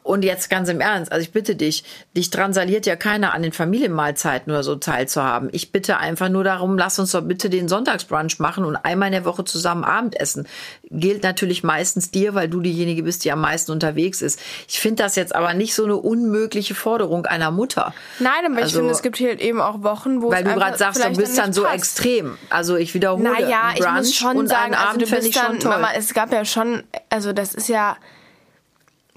und 0.09 0.25
jetzt 0.25 0.49
ganz 0.49 0.71
im 0.71 0.81
Ernst, 0.81 1.13
also 1.13 1.23
ich 1.23 1.33
bitte 1.33 1.55
dich, 1.55 1.85
dich 2.17 2.31
drangsaliert 2.31 2.87
ja 2.87 2.97
keiner 2.97 3.35
an 3.35 3.43
den 3.43 3.53
Familienmahlzeiten 3.53 4.51
oder 4.51 4.63
so 4.63 4.75
teilzuhaben. 4.75 5.51
Ich 5.53 5.71
bitte 5.71 5.99
einfach 5.99 6.31
nur 6.31 6.45
darum, 6.45 6.79
lass 6.79 6.99
uns 6.99 7.13
doch 7.13 7.21
bitte 7.21 7.51
den 7.51 7.69
Sonntagsbrunch 7.69 8.39
machen 8.39 8.65
und 8.65 8.75
einmal 8.77 9.09
in 9.09 9.13
der 9.13 9.27
Woche 9.27 9.45
zusammen 9.45 9.85
Abendessen. 9.85 10.49
Gilt 10.91 11.25
natürlich 11.25 11.63
meistens 11.63 12.11
dir, 12.11 12.35
weil 12.35 12.49
du 12.49 12.63
diejenige 12.63 13.03
bist, 13.03 13.27
die 13.27 13.33
am 13.33 13.43
meisten 13.43 13.71
unterwegs 13.71 14.23
ist. 14.23 14.41
Ich 14.67 14.81
finde 14.81 15.03
das 15.03 15.15
jetzt 15.15 15.35
aber 15.35 15.53
nicht 15.53 15.75
so 15.75 15.85
eine 15.85 15.97
unmögliche 15.97 16.75
Forderung 16.75 17.27
einer 17.27 17.51
Mutter. 17.51 17.93
Nein, 18.19 18.33
aber 18.47 18.57
also, 18.57 18.67
ich 18.67 18.75
finde, 18.77 18.91
es 18.93 19.03
gibt 19.03 19.19
hier 19.19 19.39
eben 19.39 19.61
auch 19.61 19.83
Wochen, 19.83 20.23
wo 20.23 20.31
Weil 20.31 20.43
du 20.43 20.55
gerade 20.55 20.79
sagst, 20.79 21.05
du 21.05 21.13
bist 21.13 21.37
dann, 21.37 21.47
dann 21.47 21.53
so 21.53 21.65
passt. 21.65 21.75
extrem. 21.75 22.39
Also 22.49 22.77
ich 22.77 22.95
wiederhole, 22.95 23.25
naja, 23.25 23.73
Brunch 23.77 23.79
ich 23.79 23.93
muss 23.93 24.15
schon 24.15 24.47
sagen, 24.47 24.75
also 24.75 24.99
du 24.99 25.07
bist 25.07 25.37
dann, 25.37 25.59
Mama, 25.65 25.91
es 25.95 26.15
gab 26.15 26.33
ja 26.33 26.47
schon, 26.47 26.83
also 27.11 27.35
das 27.35 27.53
ist 27.53 27.69
ja 27.69 27.99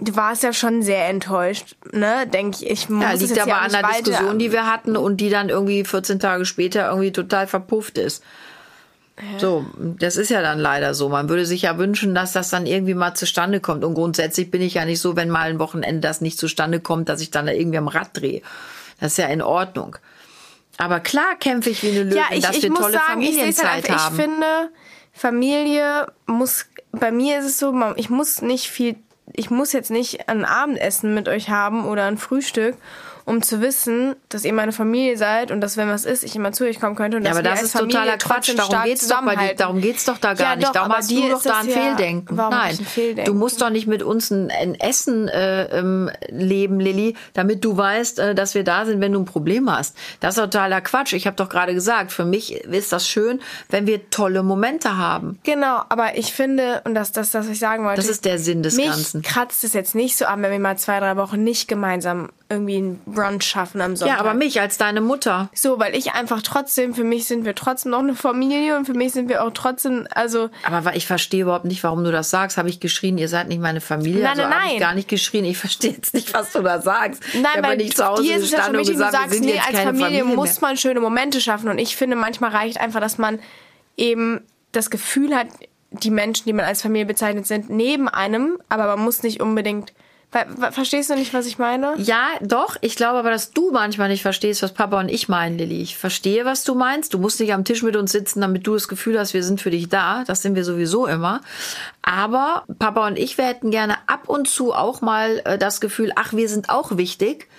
du 0.01 0.15
warst 0.15 0.43
ja 0.43 0.51
schon 0.51 0.81
sehr 0.81 1.07
enttäuscht, 1.07 1.75
ne? 1.91 2.27
Denke 2.27 2.65
ich. 2.65 2.69
Ich 2.69 2.89
muss 2.89 3.03
ja, 3.03 3.13
liegt 3.13 3.39
aber 3.39 3.61
an 3.61 3.71
der 3.71 3.83
Diskussion, 3.83 4.39
die 4.39 4.51
wir 4.51 4.65
hatten 4.65 4.97
und 4.97 5.17
die 5.17 5.29
dann 5.29 5.49
irgendwie 5.49 5.85
14 5.85 6.19
Tage 6.19 6.45
später 6.45 6.89
irgendwie 6.89 7.11
total 7.11 7.47
verpufft 7.47 7.97
ist. 7.97 8.23
So, 9.37 9.67
das 9.77 10.17
ist 10.17 10.29
ja 10.29 10.41
dann 10.41 10.57
leider 10.57 10.95
so. 10.95 11.07
Man 11.07 11.29
würde 11.29 11.45
sich 11.45 11.61
ja 11.63 11.77
wünschen, 11.77 12.15
dass 12.15 12.31
das 12.31 12.49
dann 12.49 12.65
irgendwie 12.65 12.95
mal 12.95 13.13
zustande 13.13 13.59
kommt. 13.59 13.83
Und 13.83 13.93
grundsätzlich 13.93 14.49
bin 14.49 14.63
ich 14.63 14.73
ja 14.73 14.85
nicht 14.85 14.99
so, 14.99 15.15
wenn 15.15 15.29
mal 15.29 15.49
ein 15.49 15.59
Wochenende 15.59 16.01
das 16.01 16.21
nicht 16.21 16.39
zustande 16.39 16.79
kommt, 16.79 17.07
dass 17.07 17.21
ich 17.21 17.29
dann 17.29 17.45
da 17.45 17.51
irgendwie 17.51 17.77
am 17.77 17.87
Rad 17.87 18.09
drehe. 18.13 18.41
Das 18.99 19.11
ist 19.11 19.17
ja 19.17 19.27
in 19.27 19.43
Ordnung. 19.43 19.97
Aber 20.77 20.99
klar 21.01 21.35
kämpfe 21.39 21.69
ich 21.69 21.83
wie 21.83 21.89
eine 21.89 22.03
Löwin, 22.03 22.17
ja, 22.17 22.23
ich, 22.31 22.43
dass 22.43 22.57
ich 22.57 22.63
wir 22.63 22.73
tolle 22.73 22.93
sagen, 22.93 23.21
Familienzeit 23.21 23.87
ich 23.87 23.95
haben. 23.95 24.15
Ich 24.15 24.23
finde, 24.23 24.71
Familie 25.13 26.07
muss, 26.25 26.65
bei 26.91 27.11
mir 27.11 27.39
ist 27.39 27.45
es 27.45 27.59
so, 27.59 27.75
ich 27.97 28.09
muss 28.09 28.41
nicht 28.41 28.71
viel 28.71 28.95
ich 29.33 29.49
muss 29.49 29.71
jetzt 29.73 29.91
nicht 29.91 30.27
ein 30.29 30.45
Abendessen 30.45 31.13
mit 31.13 31.27
euch 31.27 31.49
haben 31.49 31.85
oder 31.85 32.05
ein 32.05 32.17
Frühstück, 32.17 32.75
um 33.25 33.41
zu 33.41 33.61
wissen, 33.61 34.15
dass 34.29 34.45
ihr 34.45 34.53
meine 34.53 34.71
Familie 34.71 35.17
seid 35.17 35.51
und 35.51 35.61
dass 35.61 35.77
wenn 35.77 35.89
was 35.89 36.05
ist, 36.05 36.23
ich 36.23 36.35
immer 36.35 36.51
zu 36.51 36.65
euch 36.65 36.79
kommen 36.79 36.95
könnte. 36.95 37.17
Und 37.17 37.25
ja, 37.25 37.31
aber 37.31 37.43
das 37.43 37.61
ist 37.61 37.77
totaler 37.77 38.17
Quatsch. 38.17 38.55
Darum 38.55 38.83
geht's 38.83 39.07
doch 39.07 39.23
bei 39.23 39.35
dir, 39.35 39.55
darum 39.55 39.81
geht's 39.81 40.05
doch 40.05 40.17
da 40.17 40.33
gar 40.33 40.51
ja, 40.51 40.55
nicht. 40.55 40.67
Doch, 40.67 40.73
darum 40.73 40.93
hast 40.93 41.11
du 41.11 41.29
doch 41.29 41.41
da 41.41 41.59
ein 41.59 41.67
ja, 41.67 41.73
Fehldenken. 41.73 42.35
Nein, 42.35 42.77
ein 42.79 42.85
Fehldenken? 42.85 43.31
du 43.31 43.37
musst 43.37 43.61
doch 43.61 43.69
nicht 43.69 43.87
mit 43.87 44.03
uns 44.03 44.31
ein, 44.31 44.49
ein 44.51 44.75
Essen 44.79 45.27
äh, 45.27 45.65
ähm, 45.77 46.09
leben, 46.29 46.79
Lilly, 46.79 47.15
damit 47.33 47.63
du 47.63 47.75
weißt, 47.75 48.19
äh, 48.19 48.35
dass 48.35 48.55
wir 48.55 48.63
da 48.63 48.85
sind, 48.85 49.01
wenn 49.01 49.11
du 49.11 49.19
ein 49.19 49.25
Problem 49.25 49.69
hast. 49.69 49.95
Das 50.19 50.37
ist 50.37 50.43
totaler 50.43 50.81
Quatsch. 50.81 51.13
Ich 51.13 51.27
habe 51.27 51.35
doch 51.35 51.49
gerade 51.49 51.73
gesagt, 51.73 52.11
für 52.11 52.25
mich 52.25 52.53
ist 52.53 52.91
das 52.91 53.07
schön, 53.07 53.41
wenn 53.69 53.87
wir 53.87 54.09
tolle 54.09 54.43
Momente 54.43 54.97
haben. 54.97 55.39
Genau, 55.43 55.81
aber 55.89 56.17
ich 56.17 56.33
finde, 56.33 56.81
und 56.85 56.95
das, 56.95 57.11
das, 57.11 57.31
das 57.31 57.41
was 57.41 57.51
ich 57.51 57.59
sagen 57.59 57.83
wollte. 57.83 58.01
Das 58.01 58.09
ist 58.09 58.25
der 58.25 58.37
Sinn 58.37 58.63
des 58.63 58.75
mich 58.75 58.85
Ganzen. 58.85 59.21
kratzt 59.21 59.63
es 59.63 59.73
jetzt 59.73 59.95
nicht 59.95 60.17
so 60.17 60.25
an, 60.25 60.41
wenn 60.41 60.51
wir 60.51 60.59
mal 60.59 60.77
zwei, 60.77 60.99
drei 60.99 61.17
Wochen 61.17 61.43
nicht 61.43 61.67
gemeinsam 61.67 62.29
irgendwie 62.49 62.77
einen 62.77 63.01
Brunch 63.11 63.43
schaffen 63.43 63.81
am 63.81 63.95
Sonntag. 63.95 64.17
Ja, 64.17 64.23
aber 64.23 64.33
mich 64.33 64.59
als 64.59 64.77
deine 64.77 65.01
Mutter. 65.01 65.49
So, 65.53 65.79
weil 65.79 65.95
ich 65.95 66.13
einfach 66.13 66.41
trotzdem, 66.41 66.93
für 66.93 67.03
mich 67.03 67.25
sind 67.25 67.45
wir 67.45 67.55
trotzdem 67.55 67.91
noch 67.91 67.99
eine 67.99 68.15
Familie 68.15 68.77
und 68.77 68.85
für 68.85 68.93
mich 68.93 69.13
sind 69.13 69.29
wir 69.29 69.43
auch 69.43 69.51
trotzdem, 69.51 70.07
also. 70.11 70.49
Aber 70.63 70.95
ich 70.95 71.07
verstehe 71.07 71.43
überhaupt 71.43 71.65
nicht, 71.65 71.83
warum 71.83 72.03
du 72.03 72.11
das 72.11 72.29
sagst. 72.29 72.57
Habe 72.57 72.69
ich 72.69 72.79
geschrien, 72.79 73.17
ihr 73.17 73.29
seid 73.29 73.47
nicht 73.47 73.61
meine 73.61 73.81
Familie? 73.81 74.23
Nein, 74.23 74.39
also 74.39 74.41
nein, 74.43 74.51
nein. 74.51 74.71
Ich 74.73 74.79
gar 74.79 74.95
nicht 74.95 75.07
geschrien. 75.07 75.45
Ich 75.45 75.57
verstehe 75.57 75.91
jetzt 75.91 76.13
nicht, 76.13 76.33
was 76.33 76.51
du 76.51 76.61
da 76.61 76.81
sagst. 76.81 77.23
Nein, 77.33 77.45
ich 77.55 77.63
weil 77.63 77.77
nicht 77.77 77.97
zu 77.97 78.05
Hause 78.05 78.23
dir 78.23 78.37
ist 78.37 78.43
es 78.43 78.51
ja 78.51 78.63
schon 78.63 78.77
wichtig, 78.77 78.93
gesagt, 78.93 79.13
du 79.13 79.17
sagst, 79.17 79.41
nee, 79.41 79.59
als 79.59 79.79
Familie, 79.79 80.05
Familie 80.05 80.23
muss 80.23 80.61
man 80.61 80.77
schöne 80.77 80.99
Momente 80.99 81.41
schaffen 81.41 81.69
und 81.69 81.79
ich 81.79 81.95
finde, 81.95 82.15
manchmal 82.15 82.51
reicht 82.51 82.79
einfach, 82.79 82.99
dass 82.99 83.17
man 83.17 83.39
eben 83.97 84.41
das 84.71 84.89
Gefühl 84.89 85.35
hat, 85.35 85.47
die 85.91 86.09
Menschen, 86.09 86.45
die 86.45 86.53
man 86.53 86.65
als 86.65 86.81
Familie 86.81 87.05
bezeichnet, 87.05 87.45
sind 87.45 87.69
neben 87.69 88.07
einem, 88.07 88.57
aber 88.69 88.87
man 88.87 89.03
muss 89.03 89.23
nicht 89.23 89.41
unbedingt 89.41 89.93
Verstehst 90.71 91.09
du 91.09 91.15
nicht, 91.15 91.33
was 91.33 91.45
ich 91.45 91.57
meine? 91.57 91.93
Ja, 91.97 92.27
doch. 92.39 92.77
Ich 92.79 92.95
glaube 92.95 93.19
aber, 93.19 93.31
dass 93.31 93.51
du 93.51 93.71
manchmal 93.71 94.07
nicht 94.07 94.21
verstehst, 94.21 94.63
was 94.63 94.73
Papa 94.73 94.97
und 94.97 95.09
ich 95.09 95.27
meinen, 95.27 95.57
Lilly. 95.57 95.81
Ich 95.81 95.97
verstehe, 95.97 96.45
was 96.45 96.63
du 96.63 96.73
meinst. 96.73 97.13
Du 97.13 97.19
musst 97.19 97.41
nicht 97.41 97.53
am 97.53 97.65
Tisch 97.65 97.83
mit 97.83 97.97
uns 97.97 98.13
sitzen, 98.13 98.39
damit 98.39 98.65
du 98.65 98.73
das 98.73 98.87
Gefühl 98.87 99.19
hast, 99.19 99.33
wir 99.33 99.43
sind 99.43 99.59
für 99.59 99.71
dich 99.71 99.89
da. 99.89 100.23
Das 100.25 100.41
sind 100.41 100.55
wir 100.55 100.63
sowieso 100.63 101.05
immer. 101.05 101.41
Aber 102.01 102.63
Papa 102.79 103.07
und 103.07 103.19
ich, 103.19 103.37
wir 103.37 103.45
hätten 103.45 103.71
gerne 103.71 103.97
ab 104.07 104.29
und 104.29 104.47
zu 104.47 104.73
auch 104.73 105.01
mal 105.01 105.41
äh, 105.43 105.57
das 105.57 105.81
Gefühl, 105.81 106.13
ach, 106.15 106.31
wir 106.31 106.47
sind 106.47 106.69
auch 106.69 106.95
wichtig 106.95 107.49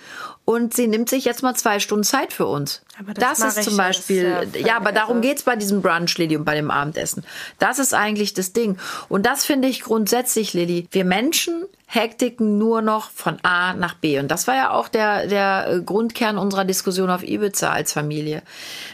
und 0.45 0.73
sie 0.73 0.87
nimmt 0.87 1.09
sich 1.09 1.25
jetzt 1.25 1.43
mal 1.43 1.55
zwei 1.55 1.79
Stunden 1.79 2.03
Zeit 2.03 2.33
für 2.33 2.47
uns. 2.47 2.81
Aber 2.99 3.13
das, 3.13 3.39
das 3.39 3.57
ist 3.57 3.63
zum 3.69 3.77
Beispiel, 3.77 4.47
das, 4.51 4.61
ja, 4.61 4.67
ja, 4.67 4.77
aber 4.77 4.91
darum 4.91 5.21
geht's 5.21 5.43
bei 5.43 5.55
diesem 5.55 5.81
Brunch, 5.81 6.15
Lilly, 6.17 6.37
und 6.37 6.45
bei 6.45 6.55
dem 6.55 6.69
Abendessen. 6.69 7.23
Das 7.57 7.79
ist 7.79 7.93
eigentlich 7.93 8.33
das 8.33 8.53
Ding. 8.53 8.77
Und 9.09 9.25
das 9.25 9.45
finde 9.45 9.67
ich 9.67 9.81
grundsätzlich, 9.81 10.53
Lilly. 10.53 10.87
Wir 10.91 11.03
Menschen 11.03 11.65
hektiken 11.93 12.57
nur 12.57 12.81
noch 12.81 13.11
von 13.11 13.37
A 13.43 13.73
nach 13.73 13.93
B. 13.93 14.17
Und 14.17 14.29
das 14.29 14.47
war 14.47 14.55
ja 14.55 14.71
auch 14.71 14.87
der, 14.87 15.27
der 15.27 15.67
äh, 15.67 15.81
Grundkern 15.81 16.37
unserer 16.37 16.65
Diskussion 16.65 17.09
auf 17.09 17.23
Ibiza 17.23 17.71
als 17.71 17.93
Familie. 17.93 18.41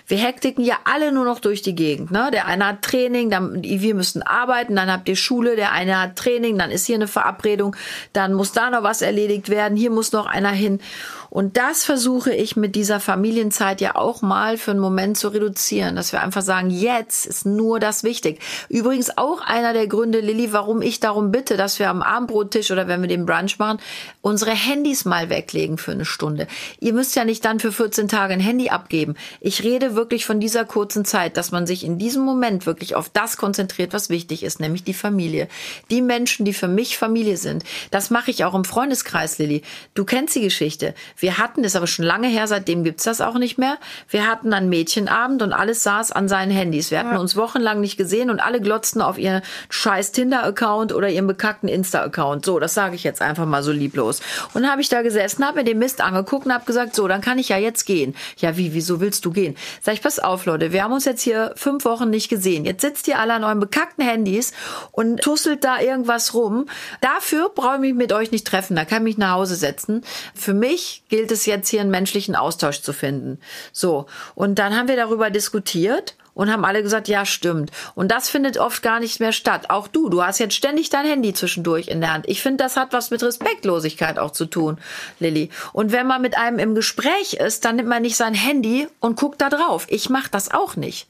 Wir 0.07 0.17
hektiken 0.17 0.63
ja 0.65 0.75
alle 0.83 1.11
nur 1.11 1.23
noch 1.23 1.39
durch 1.39 1.61
die 1.61 1.75
Gegend. 1.75 2.11
Ne? 2.11 2.29
Der 2.33 2.45
eine 2.45 2.67
hat 2.67 2.81
Training, 2.81 3.29
dann, 3.29 3.63
wir 3.63 3.95
müssen 3.95 4.21
arbeiten, 4.21 4.75
dann 4.75 4.91
habt 4.91 5.07
ihr 5.07 5.15
Schule, 5.15 5.55
der 5.55 5.71
eine 5.71 6.01
hat 6.01 6.17
Training, 6.17 6.57
dann 6.57 6.71
ist 6.71 6.87
hier 6.87 6.95
eine 6.95 7.07
Verabredung, 7.07 7.75
dann 8.11 8.33
muss 8.33 8.51
da 8.51 8.69
noch 8.69 8.83
was 8.83 9.01
erledigt 9.01 9.49
werden, 9.49 9.77
hier 9.77 9.91
muss 9.91 10.11
noch 10.11 10.25
einer 10.25 10.51
hin. 10.51 10.81
Und 11.29 11.57
das 11.57 11.85
versuche 11.85 12.33
ich 12.33 12.55
mit 12.55 12.75
dieser 12.75 12.99
Familienzeit 12.99 13.81
ja 13.81 13.88
auch 13.95 14.21
mal 14.21 14.57
für 14.57 14.71
einen 14.71 14.79
Moment 14.79 15.17
zu 15.17 15.29
reduzieren, 15.29 15.95
dass 15.95 16.11
wir 16.11 16.21
einfach 16.21 16.41
sagen, 16.41 16.69
jetzt 16.69 17.25
ist 17.25 17.45
nur 17.45 17.79
das 17.79 18.03
wichtig. 18.03 18.39
Übrigens 18.69 19.17
auch 19.17 19.41
einer 19.41 19.73
der 19.73 19.87
Gründe, 19.87 20.19
Lilly, 20.19 20.53
warum 20.53 20.81
ich 20.81 20.99
darum 20.99 21.31
bitte, 21.31 21.57
dass 21.57 21.79
wir 21.79 21.89
am 21.89 22.01
Abendbrottisch 22.01 22.71
oder 22.71 22.87
wenn 22.87 23.01
wir 23.01 23.07
den 23.07 23.25
Brunch 23.25 23.59
machen, 23.59 23.79
unsere 24.21 24.51
Handys 24.51 25.05
mal 25.05 25.29
weglegen 25.29 25.77
für 25.77 25.91
eine 25.91 26.05
Stunde. 26.05 26.47
Ihr 26.79 26.93
müsst 26.93 27.15
ja 27.15 27.23
nicht 27.23 27.45
dann 27.45 27.59
für 27.59 27.71
14 27.71 28.07
Tage 28.07 28.33
ein 28.33 28.39
Handy 28.39 28.69
abgeben. 28.69 29.15
Ich 29.39 29.63
rede 29.63 29.95
wirklich 29.95 30.25
von 30.25 30.39
dieser 30.39 30.65
kurzen 30.65 31.05
Zeit, 31.05 31.37
dass 31.37 31.51
man 31.51 31.65
sich 31.65 31.85
in 31.85 31.97
diesem 31.97 32.23
Moment 32.23 32.65
wirklich 32.65 32.95
auf 32.95 33.09
das 33.09 33.37
konzentriert, 33.37 33.93
was 33.93 34.09
wichtig 34.09 34.43
ist, 34.43 34.59
nämlich 34.59 34.83
die 34.83 34.93
Familie. 34.93 35.47
Die 35.89 36.01
Menschen, 36.01 36.45
die 36.45 36.53
für 36.53 36.67
mich 36.67 36.97
Familie 36.97 37.37
sind. 37.37 37.63
Das 37.91 38.09
mache 38.09 38.31
ich 38.31 38.43
auch 38.43 38.55
im 38.55 38.65
Freundeskreis, 38.65 39.37
Lilly. 39.37 39.61
Du 39.93 40.03
kennst 40.03 40.35
die 40.35 40.41
Geschichte. 40.41 40.93
Wir 41.17 41.37
hatten, 41.37 41.63
das 41.63 41.75
aber 41.75 41.87
schon 41.87 42.05
lange 42.05 42.27
her, 42.27 42.47
seitdem 42.47 42.83
gibt's 42.83 43.05
das 43.05 43.21
auch 43.21 43.37
nicht 43.37 43.57
mehr. 43.57 43.77
Wir 44.09 44.27
hatten 44.27 44.53
einen 44.53 44.69
Mädchenabend 44.69 45.41
und 45.41 45.53
alles 45.53 45.83
saß 45.83 46.11
an 46.11 46.27
seinen 46.27 46.51
Handys. 46.51 46.91
Wir 46.91 46.99
hatten 46.99 47.17
uns 47.17 47.35
wochenlang 47.35 47.79
nicht 47.79 47.97
gesehen 47.97 48.29
und 48.29 48.39
alle 48.39 48.59
glotzten 48.59 49.01
auf 49.01 49.17
ihren 49.17 49.41
scheiß 49.69 50.11
Tinder-Account 50.11 50.93
oder 50.93 51.09
ihren 51.09 51.27
bekackten 51.27 51.69
Insta-Account. 51.69 52.45
So, 52.45 52.59
das 52.59 52.73
sage 52.73 52.95
ich 52.95 53.03
jetzt 53.03 53.21
einfach 53.21 53.45
mal 53.45 53.63
so 53.63 53.71
lieblos. 53.71 54.18
Und 54.53 54.69
habe 54.69 54.81
ich 54.81 54.89
da 54.89 55.01
gesessen, 55.01 55.45
habe 55.45 55.59
mir 55.59 55.63
den 55.63 55.79
Mist 55.79 56.01
angeguckt 56.01 56.45
und 56.45 56.53
habe 56.53 56.65
gesagt, 56.65 56.95
so, 56.95 57.07
dann 57.07 57.21
kann 57.21 57.37
ich 57.37 57.49
ja 57.49 57.57
jetzt 57.57 57.85
gehen. 57.85 58.15
Ja, 58.37 58.57
wie, 58.57 58.73
wieso 58.73 59.01
willst 59.01 59.25
du 59.25 59.31
gehen? 59.31 59.55
Sag 59.81 59.93
ich, 59.93 60.01
pass 60.01 60.19
auf, 60.19 60.45
Leute, 60.45 60.71
wir 60.71 60.83
haben 60.83 60.93
uns 60.93 61.05
jetzt 61.05 61.21
hier 61.21 61.53
fünf 61.55 61.85
Wochen 61.85 62.09
nicht 62.09 62.29
gesehen. 62.29 62.65
Jetzt 62.65 62.81
sitzt 62.81 63.07
ihr 63.07 63.19
alle 63.19 63.33
an 63.33 63.43
euren 63.43 63.59
bekackten 63.59 64.03
Handys 64.03 64.53
und 64.91 65.21
tusselt 65.21 65.63
da 65.63 65.79
irgendwas 65.79 66.33
rum. 66.33 66.67
Dafür 67.01 67.49
brauche 67.53 67.75
ich 67.75 67.81
mich 67.81 67.93
mit 67.93 68.13
euch 68.13 68.31
nicht 68.31 68.47
treffen. 68.47 68.75
Da 68.75 68.85
kann 68.85 69.03
ich 69.03 69.15
mich 69.15 69.17
nach 69.17 69.33
Hause 69.33 69.55
setzen. 69.55 70.03
Für 70.35 70.53
mich 70.53 71.03
gilt 71.09 71.31
es 71.31 71.45
jetzt 71.45 71.69
hier 71.69 71.81
einen 71.81 71.91
menschlichen 71.91 72.35
Austausch 72.35 72.81
zu 72.81 72.93
finden. 72.93 73.39
So. 73.71 74.05
Und 74.35 74.59
dann 74.59 74.75
haben 74.75 74.87
wir 74.87 74.95
darüber 74.95 75.29
diskutiert 75.29 76.15
und 76.33 76.51
haben 76.51 76.65
alle 76.65 76.83
gesagt, 76.83 77.07
ja, 77.07 77.25
stimmt. 77.25 77.71
Und 77.95 78.11
das 78.11 78.29
findet 78.29 78.57
oft 78.57 78.81
gar 78.81 78.99
nicht 78.99 79.19
mehr 79.19 79.31
statt. 79.31 79.69
Auch 79.69 79.87
du, 79.87 80.09
du 80.09 80.23
hast 80.23 80.39
jetzt 80.39 80.55
ständig 80.55 80.89
dein 80.89 81.05
Handy 81.05 81.33
zwischendurch 81.33 81.87
in 81.87 82.01
der 82.01 82.13
Hand. 82.13 82.25
Ich 82.27 82.41
finde, 82.41 82.63
das 82.63 82.77
hat 82.77 82.93
was 82.93 83.11
mit 83.11 83.23
Respektlosigkeit 83.23 84.19
auch 84.19 84.31
zu 84.31 84.45
tun, 84.45 84.77
Lilly. 85.19 85.49
Und 85.73 85.91
wenn 85.91 86.07
man 86.07 86.21
mit 86.21 86.37
einem 86.37 86.59
im 86.59 86.75
Gespräch 86.75 87.33
ist, 87.33 87.65
dann 87.65 87.75
nimmt 87.75 87.89
man 87.89 88.01
nicht 88.01 88.15
sein 88.15 88.33
Handy 88.33 88.87
und 88.99 89.19
guckt 89.19 89.41
da 89.41 89.49
drauf. 89.49 89.85
Ich 89.89 90.09
mache 90.09 90.29
das 90.31 90.51
auch 90.51 90.75
nicht. 90.75 91.07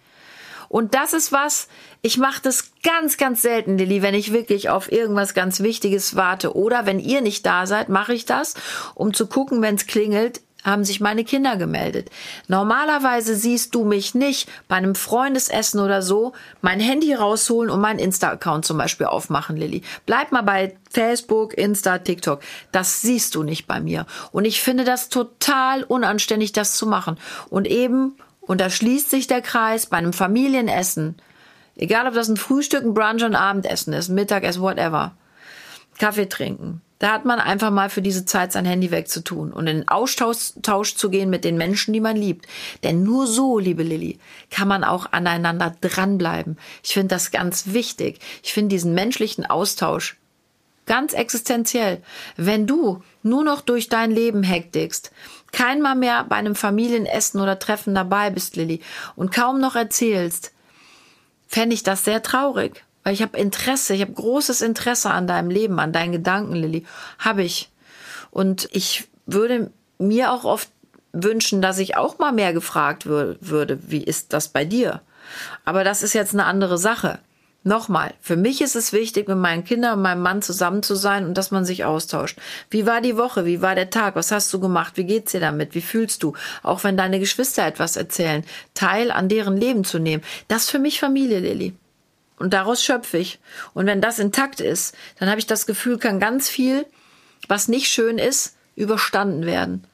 Und 0.69 0.93
das 0.93 1.13
ist 1.13 1.31
was, 1.31 1.67
ich 2.01 2.17
mache 2.17 2.41
das 2.43 2.71
ganz, 2.83 3.17
ganz 3.17 3.41
selten, 3.41 3.77
Lilly, 3.77 4.01
wenn 4.03 4.13
ich 4.13 4.31
wirklich 4.31 4.69
auf 4.69 4.91
irgendwas 4.91 5.33
ganz 5.33 5.61
Wichtiges 5.61 6.15
warte. 6.15 6.55
Oder 6.55 6.85
wenn 6.85 6.99
ihr 6.99 7.21
nicht 7.21 7.45
da 7.45 7.65
seid, 7.65 7.89
mache 7.89 8.13
ich 8.13 8.25
das, 8.25 8.53
um 8.93 9.13
zu 9.13 9.25
gucken, 9.25 9.61
wenn 9.63 9.75
es 9.75 9.87
klingelt, 9.87 10.41
haben 10.69 10.83
sich 10.83 10.99
meine 10.99 11.23
Kinder 11.23 11.57
gemeldet. 11.57 12.09
Normalerweise 12.47 13.35
siehst 13.35 13.75
du 13.75 13.83
mich 13.83 14.15
nicht 14.15 14.49
bei 14.67 14.75
einem 14.75 14.95
Freundesessen 14.95 15.79
oder 15.79 16.01
so 16.01 16.33
mein 16.61 16.79
Handy 16.79 17.13
rausholen 17.13 17.69
und 17.69 17.81
meinen 17.81 17.99
Insta-Account 17.99 18.65
zum 18.65 18.77
Beispiel 18.77 19.07
aufmachen, 19.07 19.57
Lilly. 19.57 19.81
Bleib 20.05 20.31
mal 20.31 20.43
bei 20.43 20.75
Facebook, 20.89 21.57
Insta, 21.57 21.99
TikTok. 21.99 22.41
Das 22.71 23.01
siehst 23.01 23.35
du 23.35 23.43
nicht 23.43 23.67
bei 23.67 23.79
mir. 23.79 24.05
Und 24.31 24.45
ich 24.45 24.61
finde 24.61 24.83
das 24.83 25.09
total 25.09 25.83
unanständig, 25.83 26.51
das 26.51 26.75
zu 26.75 26.87
machen. 26.87 27.17
Und 27.49 27.67
eben, 27.67 28.15
und 28.41 28.61
da 28.61 28.69
schließt 28.69 29.09
sich 29.09 29.27
der 29.27 29.41
Kreis 29.41 29.85
bei 29.85 29.97
einem 29.97 30.13
Familienessen. 30.13 31.15
Egal, 31.75 32.07
ob 32.07 32.13
das 32.13 32.27
ein 32.27 32.37
Frühstück, 32.37 32.83
ein 32.83 32.93
Brunch, 32.93 33.23
ein 33.23 33.35
Abendessen 33.35 33.93
ist, 33.93 34.09
Mittagessen, 34.09 34.61
whatever. 34.61 35.13
Kaffee 35.97 36.27
trinken 36.27 36.81
da 36.99 37.13
hat 37.13 37.25
man 37.25 37.39
einfach 37.39 37.71
mal 37.71 37.89
für 37.89 38.01
diese 38.01 38.25
Zeit 38.25 38.51
sein 38.51 38.65
Handy 38.65 38.91
wegzutun 38.91 39.51
und 39.53 39.67
in 39.67 39.87
Austausch 39.87 40.95
zu 40.95 41.09
gehen 41.09 41.29
mit 41.29 41.45
den 41.45 41.57
Menschen, 41.57 41.93
die 41.93 42.01
man 42.01 42.17
liebt. 42.17 42.45
Denn 42.83 43.03
nur 43.03 43.25
so, 43.25 43.57
liebe 43.57 43.83
Lilly, 43.83 44.19
kann 44.51 44.67
man 44.67 44.83
auch 44.83 45.11
aneinander 45.11 45.75
dranbleiben. 45.79 46.57
Ich 46.83 46.93
finde 46.93 47.15
das 47.15 47.31
ganz 47.31 47.67
wichtig. 47.67 48.19
Ich 48.43 48.53
finde 48.53 48.75
diesen 48.75 48.93
menschlichen 48.93 49.45
Austausch 49.45 50.17
ganz 50.85 51.13
existenziell. 51.13 52.01
Wenn 52.35 52.67
du 52.67 53.01
nur 53.23 53.43
noch 53.43 53.61
durch 53.61 53.87
dein 53.87 54.11
Leben 54.11 54.43
hektigst, 54.43 55.11
keinmal 55.51 55.95
mehr 55.95 56.25
bei 56.25 56.35
einem 56.35 56.55
Familienessen 56.55 57.39
oder 57.39 57.59
Treffen 57.59 57.95
dabei 57.95 58.29
bist, 58.29 58.55
Lilly, 58.55 58.81
und 59.15 59.31
kaum 59.31 59.61
noch 59.61 59.75
erzählst, 59.75 60.51
fände 61.47 61.75
ich 61.75 61.83
das 61.83 62.03
sehr 62.03 62.21
traurig. 62.23 62.83
Weil 63.03 63.13
ich 63.13 63.21
habe 63.21 63.37
Interesse, 63.37 63.93
ich 63.93 64.01
habe 64.01 64.11
großes 64.11 64.61
Interesse 64.61 65.11
an 65.11 65.27
deinem 65.27 65.49
Leben, 65.49 65.79
an 65.79 65.93
deinen 65.93 66.11
Gedanken, 66.11 66.55
Lilly. 66.55 66.85
Habe 67.17 67.43
ich. 67.43 67.69
Und 68.31 68.67
ich 68.71 69.07
würde 69.25 69.71
mir 69.97 70.31
auch 70.31 70.43
oft 70.43 70.69
wünschen, 71.11 71.61
dass 71.61 71.79
ich 71.79 71.97
auch 71.97 72.19
mal 72.19 72.31
mehr 72.31 72.53
gefragt 72.53 73.05
würde, 73.05 73.79
wie 73.87 74.03
ist 74.03 74.33
das 74.33 74.49
bei 74.49 74.65
dir? 74.65 75.01
Aber 75.65 75.83
das 75.83 76.03
ist 76.03 76.13
jetzt 76.13 76.33
eine 76.33 76.45
andere 76.45 76.77
Sache. 76.77 77.19
Nochmal, 77.63 78.13
für 78.21 78.37
mich 78.37 78.61
ist 78.61 78.77
es 78.77 78.93
wichtig, 78.93 79.27
mit 79.27 79.37
meinen 79.37 79.65
Kindern 79.65 79.97
und 79.97 80.01
meinem 80.01 80.21
Mann 80.21 80.41
zusammen 80.41 80.81
zu 80.81 80.95
sein 80.95 81.25
und 81.25 81.37
dass 81.37 81.51
man 81.51 81.65
sich 81.65 81.83
austauscht. 81.83 82.39
Wie 82.69 82.85
war 82.85 83.01
die 83.01 83.17
Woche? 83.17 83.45
Wie 83.45 83.61
war 83.61 83.75
der 83.75 83.89
Tag? 83.89 84.15
Was 84.15 84.31
hast 84.31 84.53
du 84.53 84.61
gemacht? 84.61 84.93
Wie 84.95 85.03
geht's 85.03 85.33
dir 85.33 85.41
damit? 85.41 85.75
Wie 85.75 85.81
fühlst 85.81 86.23
du? 86.23 86.33
Auch 86.63 86.85
wenn 86.85 86.95
deine 86.95 87.19
Geschwister 87.19 87.65
etwas 87.65 87.97
erzählen, 87.97 88.45
Teil 88.75 89.11
an 89.11 89.27
deren 89.27 89.57
Leben 89.57 89.83
zu 89.83 89.99
nehmen. 89.99 90.23
Das 90.47 90.63
ist 90.63 90.71
für 90.71 90.79
mich 90.79 91.01
Familie, 91.01 91.39
Lilly. 91.39 91.75
Und 92.39 92.53
daraus 92.53 92.83
schöpfe 92.83 93.17
ich. 93.17 93.39
Und 93.73 93.85
wenn 93.85 94.01
das 94.01 94.17
intakt 94.17 94.61
ist, 94.61 94.95
dann 95.19 95.29
habe 95.29 95.39
ich 95.39 95.47
das 95.47 95.65
Gefühl, 95.65 95.97
kann 95.97 96.19
ganz 96.19 96.49
viel, 96.49 96.85
was 97.47 97.67
nicht 97.67 97.87
schön 97.87 98.17
ist, 98.17 98.55
überstanden 98.75 99.45
werden. 99.45 99.85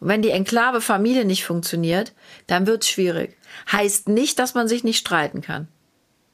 Und 0.00 0.08
wenn 0.08 0.20
die 0.20 0.30
Enklave 0.30 0.80
Familie 0.80 1.24
nicht 1.24 1.44
funktioniert, 1.44 2.12
dann 2.48 2.66
wird 2.66 2.82
es 2.82 2.90
schwierig. 2.90 3.36
Heißt 3.70 4.08
nicht, 4.08 4.38
dass 4.38 4.54
man 4.54 4.66
sich 4.66 4.82
nicht 4.82 4.98
streiten 4.98 5.40
kann. 5.42 5.68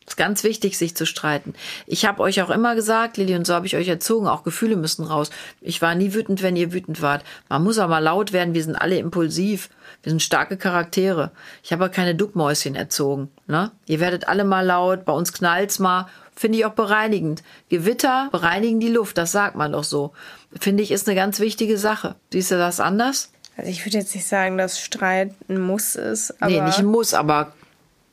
Ist 0.08 0.16
ganz 0.16 0.42
wichtig, 0.42 0.78
sich 0.78 0.96
zu 0.96 1.04
streiten. 1.04 1.52
Ich 1.86 2.06
habe 2.06 2.22
euch 2.22 2.40
auch 2.40 2.48
immer 2.48 2.74
gesagt, 2.74 3.18
Lilly, 3.18 3.34
und 3.34 3.46
so 3.46 3.52
habe 3.52 3.66
ich 3.66 3.76
euch 3.76 3.88
erzogen, 3.88 4.26
auch 4.26 4.42
Gefühle 4.42 4.76
müssen 4.76 5.04
raus. 5.04 5.28
Ich 5.60 5.82
war 5.82 5.94
nie 5.94 6.14
wütend, 6.14 6.42
wenn 6.42 6.56
ihr 6.56 6.72
wütend 6.72 7.02
wart. 7.02 7.24
Man 7.50 7.62
muss 7.62 7.78
aber 7.78 8.00
laut 8.00 8.32
werden, 8.32 8.54
wir 8.54 8.64
sind 8.64 8.74
alle 8.74 8.96
impulsiv. 8.96 9.68
Wir 10.02 10.10
sind 10.10 10.22
starke 10.22 10.56
Charaktere. 10.56 11.30
Ich 11.62 11.72
habe 11.72 11.90
keine 11.90 12.14
Duckmäuschen 12.14 12.74
erzogen. 12.74 13.28
Ne? 13.46 13.70
Ihr 13.84 14.00
werdet 14.00 14.28
alle 14.28 14.44
mal 14.44 14.64
laut, 14.64 15.04
bei 15.04 15.12
uns 15.12 15.34
knallt's 15.34 15.78
mal. 15.78 16.08
Finde 16.34 16.56
ich 16.56 16.64
auch 16.64 16.72
bereinigend. 16.72 17.42
Gewitter 17.68 18.30
bereinigen 18.32 18.80
die 18.80 18.88
Luft, 18.88 19.18
das 19.18 19.32
sagt 19.32 19.56
man 19.56 19.72
doch 19.72 19.84
so. 19.84 20.12
Finde 20.58 20.82
ich, 20.82 20.90
ist 20.90 21.06
eine 21.06 21.16
ganz 21.16 21.38
wichtige 21.38 21.76
Sache. 21.76 22.14
Siehst 22.32 22.50
du 22.50 22.56
das 22.56 22.80
anders? 22.80 23.30
Also 23.58 23.70
ich 23.70 23.84
würde 23.84 23.98
jetzt 23.98 24.14
nicht 24.14 24.26
sagen, 24.26 24.56
dass 24.56 24.80
Streit 24.80 25.34
ein 25.50 25.60
Muss 25.60 25.96
ist. 25.96 26.40
Aber 26.40 26.50
nee, 26.50 26.62
nicht 26.62 26.78
ein 26.78 26.86
Muss, 26.86 27.12
aber 27.12 27.52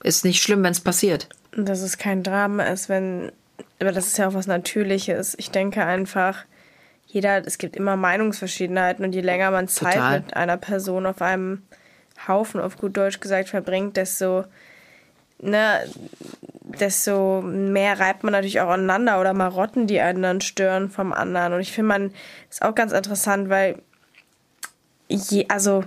ist 0.03 0.25
nicht 0.25 0.43
schlimm, 0.43 0.61
wenn 0.61 0.73
es 0.73 0.81
passiert 0.81 1.29
dass 1.55 1.81
es 1.81 1.97
kein 1.97 2.23
Drama 2.23 2.63
ist, 2.63 2.89
wenn, 2.89 3.31
aber 3.79 3.91
das 3.91 4.07
ist 4.07 4.17
ja 4.17 4.27
auch 4.27 4.33
was 4.33 4.47
Natürliches. 4.47 5.35
Ich 5.37 5.51
denke 5.51 5.85
einfach, 5.85 6.45
jeder, 7.07 7.45
es 7.45 7.57
gibt 7.57 7.75
immer 7.75 7.95
Meinungsverschiedenheiten 7.95 9.05
und 9.05 9.13
je 9.13 9.21
länger 9.21 9.51
man 9.51 9.67
Zeit 9.67 9.93
Total. 9.93 10.19
mit 10.19 10.35
einer 10.35 10.57
Person 10.57 11.05
auf 11.05 11.21
einem 11.21 11.63
Haufen, 12.27 12.59
auf 12.59 12.77
gut 12.77 12.97
Deutsch 12.97 13.19
gesagt, 13.19 13.49
verbringt, 13.49 13.97
desto, 13.97 14.45
ne, 15.39 15.79
desto 16.63 17.41
mehr 17.41 17.99
reibt 17.99 18.23
man 18.23 18.33
natürlich 18.33 18.61
auch 18.61 18.69
aneinander 18.69 19.21
oder 19.21 19.33
Marotten, 19.33 19.87
die 19.87 20.01
einen 20.01 20.23
dann 20.23 20.41
stören 20.41 20.89
vom 20.89 21.13
anderen. 21.13 21.53
Und 21.53 21.61
ich 21.61 21.71
finde, 21.71 21.87
man 21.87 22.13
ist 22.49 22.61
auch 22.61 22.75
ganz 22.75 22.91
interessant, 22.91 23.49
weil 23.49 23.81
je, 25.07 25.45
also 25.49 25.83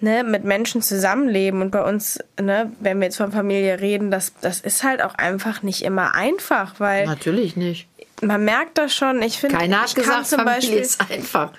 ne, 0.00 0.24
mit 0.24 0.44
Menschen 0.44 0.82
zusammenleben 0.82 1.62
und 1.62 1.70
bei 1.70 1.82
uns, 1.82 2.18
ne, 2.40 2.72
wenn 2.80 2.98
wir 2.98 3.06
jetzt 3.06 3.16
von 3.16 3.32
Familie 3.32 3.80
reden, 3.80 4.10
das, 4.10 4.32
das 4.40 4.60
ist 4.60 4.82
halt 4.84 5.02
auch 5.02 5.14
einfach 5.14 5.62
nicht 5.62 5.82
immer 5.82 6.14
einfach, 6.14 6.78
weil. 6.78 7.06
Natürlich 7.06 7.56
nicht. 7.56 7.88
Man 8.20 8.44
merkt 8.44 8.78
das 8.78 8.94
schon. 8.94 9.22
Ich 9.22 9.38
finde, 9.38 9.56
keiner 9.56 9.82
hat 9.82 9.94
gesagt, 9.94 10.26
zum 10.26 10.38
Familie 10.38 10.56
Beispiel, 10.56 10.78
ist 10.78 11.10
einfach. 11.10 11.52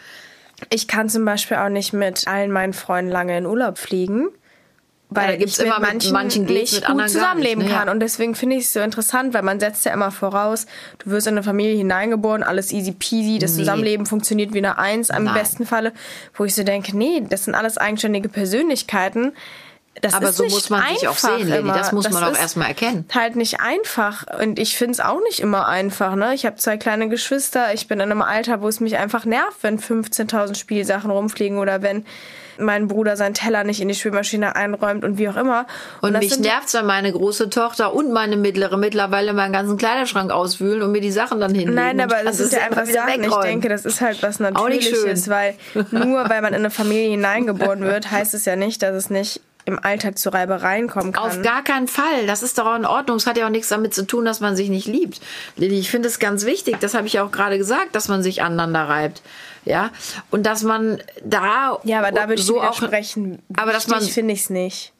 Ich 0.69 0.87
kann 0.87 1.07
zum 1.07 1.23
Beispiel 1.23 1.57
auch 1.57 1.69
nicht 1.69 1.93
mit 1.93 2.27
allen 2.27 2.51
meinen 2.51 2.73
Freunden 2.73 3.11
lange 3.11 3.37
in 3.37 3.45
Urlaub 3.45 3.77
fliegen 3.77 4.27
weil 5.09 5.31
ja, 5.31 5.35
gibt's 5.37 5.57
ich 5.57 5.65
immer 5.65 5.79
mit 5.79 5.89
manchen, 5.89 6.13
manchen 6.13 6.45
nicht 6.45 6.73
mit 6.73 6.85
gut 6.85 7.09
zusammenleben 7.09 7.63
nicht, 7.63 7.71
ne? 7.71 7.77
kann. 7.77 7.89
Und 7.89 7.99
deswegen 7.99 8.35
finde 8.35 8.57
ich 8.57 8.65
es 8.65 8.73
so 8.73 8.79
interessant, 8.79 9.33
weil 9.33 9.41
man 9.41 9.59
setzt 9.59 9.85
ja 9.85 9.93
immer 9.93 10.11
voraus, 10.11 10.67
du 10.99 11.09
wirst 11.09 11.25
in 11.25 11.33
eine 11.33 11.43
Familie 11.43 11.75
hineingeboren, 11.75 12.43
alles 12.43 12.71
easy 12.71 12.91
peasy, 12.91 13.39
das 13.39 13.53
nee. 13.53 13.59
Zusammenleben 13.59 14.05
funktioniert 14.05 14.53
wie 14.53 14.59
eine 14.59 14.77
Eins 14.77 15.09
am 15.09 15.23
Nein. 15.23 15.33
besten 15.33 15.65
Falle, 15.65 15.93
wo 16.35 16.45
ich 16.45 16.53
so 16.53 16.63
denke, 16.63 16.95
nee, 16.95 17.23
das 17.27 17.45
sind 17.45 17.55
alles 17.55 17.77
eigenständige 17.77 18.29
Persönlichkeiten. 18.29 19.33
Das 20.01 20.13
Aber 20.13 20.31
so 20.31 20.45
muss 20.45 20.69
man 20.69 20.83
sich 20.95 21.07
auch 21.07 21.17
sehen, 21.17 21.49
Lady. 21.49 21.67
Das 21.67 21.91
muss 21.91 22.05
das 22.05 22.13
man 22.13 22.23
auch 22.23 22.37
erstmal 22.37 22.69
erkennen. 22.69 23.05
Halt 23.13 23.35
nicht 23.35 23.59
einfach. 23.59 24.25
Und 24.39 24.59
ich 24.59 24.77
finde 24.77 24.93
es 24.93 24.99
auch 24.99 25.19
nicht 25.27 25.39
immer 25.39 25.67
einfach. 25.67 26.15
Ne? 26.15 26.33
Ich 26.35 26.45
habe 26.45 26.55
zwei 26.55 26.77
kleine 26.77 27.09
Geschwister. 27.09 27.73
Ich 27.73 27.87
bin 27.87 27.99
in 27.99 28.11
einem 28.11 28.21
Alter, 28.21 28.61
wo 28.61 28.67
es 28.69 28.79
mich 28.79 28.97
einfach 28.97 29.25
nervt, 29.25 29.57
wenn 29.61 29.79
15.000 29.79 30.55
Spielsachen 30.55 31.11
rumfliegen 31.11 31.57
oder 31.57 31.81
wenn 31.81 32.05
mein 32.59 32.87
Bruder 32.87 33.15
seinen 33.17 33.33
Teller 33.33 33.63
nicht 33.63 33.81
in 33.81 33.87
die 33.87 33.95
Spülmaschine 33.95 34.55
einräumt 34.55 35.03
und 35.03 35.17
wie 35.17 35.29
auch 35.29 35.35
immer. 35.35 35.65
Und, 36.01 36.13
und 36.13 36.19
mich 36.19 36.39
nervt 36.39 36.73
wenn 36.73 36.85
meine 36.85 37.11
große 37.11 37.49
Tochter 37.49 37.93
und 37.93 38.11
meine 38.11 38.37
mittlere 38.37 38.77
mittlerweile 38.77 39.33
meinen 39.33 39.53
ganzen 39.53 39.77
Kleiderschrank 39.77 40.31
auswühlen 40.31 40.81
und 40.81 40.91
mir 40.91 41.01
die 41.01 41.11
Sachen 41.11 41.39
dann 41.39 41.53
hinlegen. 41.53 41.75
Nein, 41.75 41.99
aber 41.99 42.17
das 42.23 42.39
ist 42.39 42.53
ja 42.53 42.61
einfach 42.61 42.85
Sachen. 42.85 43.23
Ich 43.23 43.35
denke, 43.35 43.69
das 43.69 43.85
ist 43.85 44.01
halt 44.01 44.21
was 44.21 44.39
Natürliches, 44.39 45.29
weil 45.29 45.55
nur 45.91 46.29
weil 46.29 46.41
man 46.41 46.53
in 46.53 46.59
eine 46.59 46.69
Familie 46.69 47.11
hineingeboren 47.11 47.81
wird, 47.81 48.11
heißt 48.11 48.33
es 48.33 48.45
ja 48.45 48.55
nicht, 48.55 48.81
dass 48.81 48.95
es 48.95 49.09
nicht 49.09 49.41
im 49.69 49.79
Alltag 49.83 50.17
zu 50.17 50.29
Reibereien 50.29 50.89
kommen 50.89 51.13
kann. 51.13 51.23
Auf 51.23 51.41
gar 51.41 51.63
keinen 51.63 51.87
Fall. 51.87 52.27
Das 52.27 52.43
ist 52.43 52.57
doch 52.57 52.65
auch 52.65 52.75
in 52.75 52.85
Ordnung. 52.85 53.17
Es 53.17 53.25
hat 53.25 53.37
ja 53.37 53.45
auch 53.45 53.51
nichts 53.51 53.69
damit 53.69 53.93
zu 53.93 54.05
tun, 54.05 54.25
dass 54.25 54.39
man 54.39 54.55
sich 54.55 54.69
nicht 54.69 54.87
liebt. 54.87 55.21
Lilly, 55.55 55.79
ich 55.79 55.89
finde 55.89 56.07
es 56.07 56.19
ganz 56.19 56.45
wichtig, 56.45 56.77
das 56.79 56.93
habe 56.93 57.07
ich 57.07 57.19
auch 57.19 57.31
gerade 57.31 57.57
gesagt, 57.57 57.95
dass 57.95 58.07
man 58.07 58.21
sich 58.23 58.41
aneinander 58.41 58.89
reibt. 58.89 59.21
Ja, 59.65 59.91
und 60.31 60.45
dass 60.45 60.63
man 60.63 61.01
da 61.23 61.79
ja, 61.83 61.99
aber 61.99 62.11
da 62.11 62.27
würde 62.27 62.41
ich 62.41 62.47
so 62.47 62.61
auch 62.61 62.73
sprechen. 62.73 63.39
Aber 63.55 63.71
dass 63.71 63.87
man 63.87 64.01
finde 64.01 64.33
ich 64.33 64.41
es 64.41 64.49
nicht. 64.49 64.93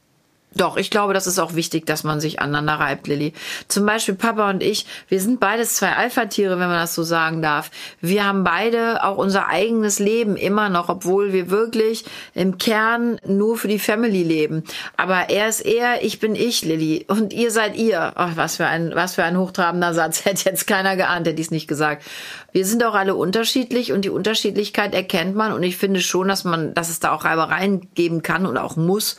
Doch, 0.56 0.78
ich 0.78 0.90
glaube, 0.90 1.14
das 1.14 1.28
ist 1.28 1.38
auch 1.38 1.54
wichtig, 1.54 1.86
dass 1.86 2.04
man 2.04 2.20
sich 2.20 2.40
aneinander 2.40 2.74
reibt, 2.74 3.08
Lilly. 3.08 3.34
Zum 3.68 3.86
Beispiel 3.86 4.16
Papa 4.16 4.50
und 4.50 4.64
ich, 4.64 4.88
wir 5.08 5.22
sind 5.22 5.40
beides 5.40 5.76
zwei 5.76 5.94
Alpha-Tiere, 5.94 6.60
wenn 6.60 6.70
man 6.70 6.80
das 6.80 6.96
so 6.96 7.04
sagen 7.04 7.44
darf. 7.44 7.70
Wir 8.02 8.26
haben 8.26 8.44
beide 8.44 9.04
auch 9.04 9.18
unser 9.18 9.48
eigenes 9.48 10.00
Leben 10.00 10.36
immer 10.36 10.70
noch, 10.70 10.90
obwohl 10.90 11.34
wir 11.34 11.52
wirklich 11.52 12.04
im 12.34 12.58
Kern 12.58 13.20
nur 13.28 13.58
für 13.58 13.68
die 13.68 13.78
Family 13.78 14.24
leben. 14.24 14.64
Aber 14.98 15.30
er 15.30 15.48
ist 15.50 15.62
er, 15.62 16.04
ich 16.04 16.20
bin 16.20 16.34
ich, 16.34 16.66
Lilly. 16.66 17.06
Und 17.08 17.32
ihr 17.32 17.52
seid 17.52 17.76
ihr. 17.78 18.14
Ach, 18.16 18.36
was 18.36 18.56
für 18.56 18.66
ein, 18.66 18.92
was 18.96 19.16
für 19.16 19.24
ein 19.24 19.38
hochtrabender 19.38 19.94
Satz. 19.94 20.26
Hätte 20.30 20.50
jetzt 20.50 20.66
keiner 20.66 20.96
geahnt, 20.96 21.28
hätte 21.28 21.42
ich 21.42 21.52
nicht 21.52 21.68
gesagt. 21.68 22.04
Wir 22.52 22.66
sind 22.66 22.84
auch 22.84 22.96
alle 22.96 23.14
unterschiedlich 23.14 23.92
und 23.92 24.04
die 24.04 24.10
Unterschiedlichkeit 24.10 24.96
erkennt 24.96 25.36
man. 25.36 25.54
Und 25.54 25.62
ich 25.62 25.78
finde 25.78 26.02
schon, 26.02 26.28
dass 26.28 26.44
man, 26.44 26.74
dass 26.74 26.90
es 26.90 27.00
da 27.00 27.12
auch 27.12 27.24
Reibereien 27.24 27.94
geben 27.94 28.24
kann 28.24 28.48
und 28.48 28.58
auch 28.58 28.76
muss. 28.76 29.18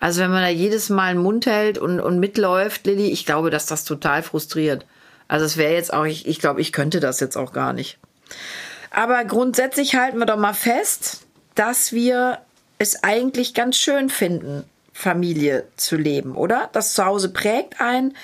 Also 0.00 0.20
wenn 0.20 0.30
man 0.30 0.42
da 0.42 0.48
jedes 0.48 0.90
Mal 0.90 1.10
einen 1.10 1.22
Mund 1.22 1.46
hält 1.46 1.78
und, 1.78 2.00
und 2.00 2.20
mitläuft, 2.20 2.86
Lilly, 2.86 3.10
ich 3.10 3.26
glaube, 3.26 3.50
dass 3.50 3.66
das 3.66 3.84
total 3.84 4.22
frustriert. 4.22 4.86
Also 5.26 5.44
es 5.44 5.56
wäre 5.56 5.74
jetzt 5.74 5.92
auch, 5.92 6.04
ich, 6.04 6.26
ich 6.26 6.38
glaube, 6.38 6.60
ich 6.60 6.72
könnte 6.72 7.00
das 7.00 7.20
jetzt 7.20 7.36
auch 7.36 7.52
gar 7.52 7.72
nicht. 7.72 7.98
Aber 8.90 9.24
grundsätzlich 9.24 9.96
halten 9.96 10.18
wir 10.18 10.26
doch 10.26 10.38
mal 10.38 10.54
fest, 10.54 11.26
dass 11.54 11.92
wir 11.92 12.38
es 12.78 13.02
eigentlich 13.02 13.54
ganz 13.54 13.76
schön 13.76 14.08
finden, 14.08 14.64
Familie 14.92 15.66
zu 15.76 15.96
leben, 15.96 16.36
oder? 16.36 16.70
Das 16.72 16.94
Zuhause 16.94 17.28
prägt 17.30 17.80
ein. 17.80 18.14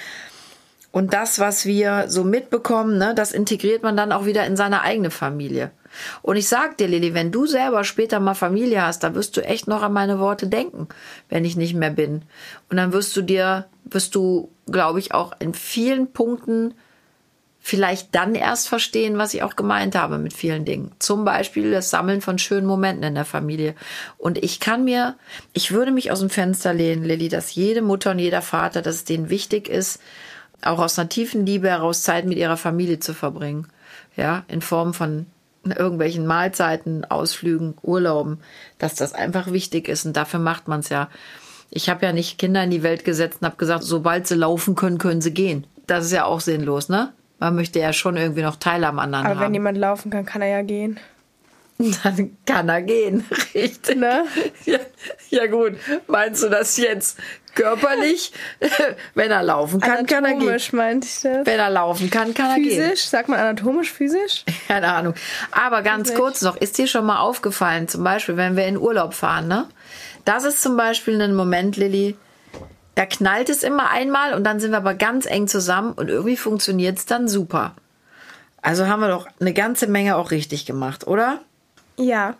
Und 0.93 1.13
das, 1.13 1.41
was 1.41 1.67
wir 1.67 2.05
so 2.07 2.23
mitbekommen, 2.23 2.99
ne, 2.99 3.15
das 3.17 3.33
integriert 3.33 3.83
man 3.83 3.97
dann 3.97 4.13
auch 4.13 4.27
wieder 4.27 4.47
in 4.47 4.57
seine 4.57 4.83
eigene 4.83 5.11
Familie. 5.11 5.73
Und 6.23 6.37
ich 6.37 6.49
sag 6.49 6.77
dir, 6.79 6.89
Lilly, 6.89 7.15
wenn 7.15 7.33
du 7.33 7.47
selber 7.47 7.85
später 7.85 8.21
mal 8.21 8.35
Familie 8.35 8.83
hast, 8.83 9.03
da 9.03 9.15
wirst 9.15 9.37
du 9.37 9.45
echt 9.45 9.69
noch 9.69 9.83
an 9.83 9.93
meine 9.93 10.19
Worte 10.19 10.47
denken, 10.47 10.89
wenn 11.29 11.45
ich 11.45 11.57
nicht 11.57 11.75
mehr 11.75 11.91
bin. 11.91 12.23
Und 12.71 12.77
dann 12.77 12.93
wirst 12.93 13.17
du 13.17 13.23
dir, 13.23 13.67
wirst 13.85 14.15
du, 14.15 14.51
glaube 14.67 14.99
ich, 14.99 15.15
auch 15.15 15.33
in 15.39 15.55
vielen 15.55 16.13
Punkten 16.13 16.75
vielleicht 17.67 18.15
dann 18.15 18.35
erst 18.35 18.69
verstehen, 18.69 19.17
was 19.17 19.33
ich 19.33 19.43
auch 19.43 19.57
gemeint 19.57 19.97
habe 19.97 20.19
mit 20.19 20.35
vielen 20.35 20.67
Dingen. 20.67 20.93
Zum 20.99 21.25
Beispiel 21.25 21.71
das 21.71 21.89
Sammeln 21.89 22.21
von 22.21 22.39
schönen 22.39 22.67
Momenten 22.67 23.05
in 23.05 23.15
der 23.15 23.25
Familie. 23.25 23.75
Und 24.19 24.37
ich 24.37 24.61
kann 24.61 24.85
mir, 24.85 25.17
ich 25.55 25.73
würde 25.73 25.91
mich 25.91 26.11
aus 26.11 26.21
dem 26.21 26.29
Fenster 26.29 26.75
lehnen, 26.75 27.05
Lilly, 27.05 27.31
dass 27.31 27.55
jede 27.55 27.81
Mutter 27.81 28.11
und 28.11 28.19
jeder 28.19 28.43
Vater, 28.43 28.83
dass 28.83 28.97
es 28.97 29.05
denen 29.05 29.31
wichtig 29.31 29.71
ist, 29.71 29.99
auch 30.61 30.79
aus 30.79 30.99
einer 30.99 31.09
tiefen 31.09 31.47
Liebe 31.47 31.71
heraus 31.71 32.03
Zeit 32.03 32.27
mit 32.27 32.37
ihrer 32.37 32.59
Familie 32.59 32.99
zu 32.99 33.15
verbringen. 33.15 33.67
Ja, 34.15 34.45
in 34.49 34.61
Form 34.61 34.93
von 34.93 35.25
irgendwelchen 35.73 36.27
Mahlzeiten, 36.27 37.05
Ausflügen, 37.05 37.75
Urlauben, 37.83 38.41
dass 38.79 38.95
das 38.95 39.13
einfach 39.13 39.51
wichtig 39.53 39.89
ist 39.89 40.05
und 40.07 40.17
dafür 40.17 40.41
macht 40.41 40.69
man 40.69 40.81
es 40.81 40.89
ja. 40.89 41.09
Ich 41.71 41.89
habe 41.89 42.07
ja 42.07 42.13
nicht 42.13 42.39
Kinder 42.39 42.63
in 42.63 42.71
die 42.71 42.83
Welt 42.83 43.05
gesetzt 43.05 43.39
und 43.41 43.47
habe 43.47 43.57
gesagt, 43.57 43.83
sobald 43.85 44.27
sie 44.27 44.37
laufen 44.37 44.75
können, 44.75 44.99
können 44.99 45.21
sie 45.21 45.35
gehen. 45.35 45.67
Das 45.87 46.05
ist 46.05 46.13
ja 46.13 46.25
auch 46.25 46.41
sinnlos, 46.41 46.89
ne? 46.89 47.13
Man 47.41 47.57
möchte 47.57 47.81
ja 47.81 47.93
schon 47.93 48.17
irgendwie 48.17 48.43
noch 48.43 48.57
Teil 48.57 48.85
am 48.85 48.99
anderen 48.99 49.27
Aber 49.27 49.35
haben. 49.37 49.47
wenn 49.47 49.55
jemand 49.55 49.77
laufen 49.77 50.11
kann, 50.11 50.25
kann 50.25 50.41
er 50.41 50.49
ja 50.49 50.63
gehen. 50.63 50.99
Dann 52.05 52.37
kann 52.47 52.69
er 52.69 52.83
gehen, 52.83 53.25
richtig. 53.55 53.97
Ne? 53.97 54.25
Ja, 54.65 54.79
ja 55.31 55.47
gut, 55.47 55.73
meinst 56.07 56.43
du 56.43 56.49
das 56.49 56.77
jetzt 56.77 57.19
körperlich? 57.55 58.33
Wenn 59.15 59.31
er 59.31 59.43
laufen 59.43 59.81
kann, 59.81 60.07
kann 60.07 60.25
er 60.25 60.33
gehen. 60.33 60.43
Anatomisch 60.43 60.73
meinte 60.73 61.07
ich 61.07 61.21
das. 61.21 61.47
Wenn 61.47 61.59
er 61.59 61.71
laufen 61.71 62.11
kann, 62.11 62.35
kann 62.35 62.51
er 62.51 62.57
gehen. 62.57 62.83
Physisch? 62.83 63.05
Sagt 63.05 63.29
man 63.29 63.39
anatomisch, 63.39 63.93
physisch? 63.93 64.45
Keine 64.69 64.93
Ahnung. 64.93 65.15
Aber 65.51 65.83
ganz 65.83 66.09
Nicht. 66.11 66.19
kurz 66.19 66.43
noch, 66.43 66.57
ist 66.57 66.79
dir 66.79 66.87
schon 66.87 67.07
mal 67.07 67.19
aufgefallen, 67.19 67.89
zum 67.89 68.05
Beispiel, 68.05 68.37
wenn 68.37 68.57
wir 68.57 68.67
in 68.67 68.77
Urlaub 68.77 69.15
fahren, 69.15 69.49
ne? 69.49 69.69
Das 70.25 70.45
ist 70.45 70.63
zum 70.63 70.77
Beispiel 70.77 71.21
ein 71.21 71.35
Moment, 71.35 71.77
Lilly, 71.77 72.17
da 72.95 73.07
knallt 73.07 73.49
es 73.49 73.63
immer 73.63 73.91
einmal 73.91 74.35
und 74.35 74.45
dann 74.45 74.61
sind 74.61 74.71
wir 74.71 74.79
aber 74.79 74.95
ganz 74.95 75.27
eng 75.27 75.49
zusammen 75.49 75.93
und 75.93 76.09
irgendwie 76.09 76.37
funktioniert 76.37 76.99
es 76.99 77.07
dann 77.07 77.29
super. 77.29 77.75
Also 78.63 78.87
haben 78.87 79.01
wir 79.01 79.09
doch 79.09 79.27
eine 79.41 79.53
ganze 79.53 79.87
Menge 79.87 80.17
auch 80.17 80.31
richtig 80.31 80.65
gemacht, 80.65 81.07
oder? 81.07 81.41
Ja. 81.99 82.35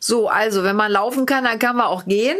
So, 0.00 0.28
also, 0.28 0.62
wenn 0.62 0.76
man 0.76 0.92
laufen 0.92 1.26
kann, 1.26 1.44
dann 1.44 1.58
kann 1.58 1.74
man 1.74 1.86
auch 1.86 2.04
gehen. 2.04 2.38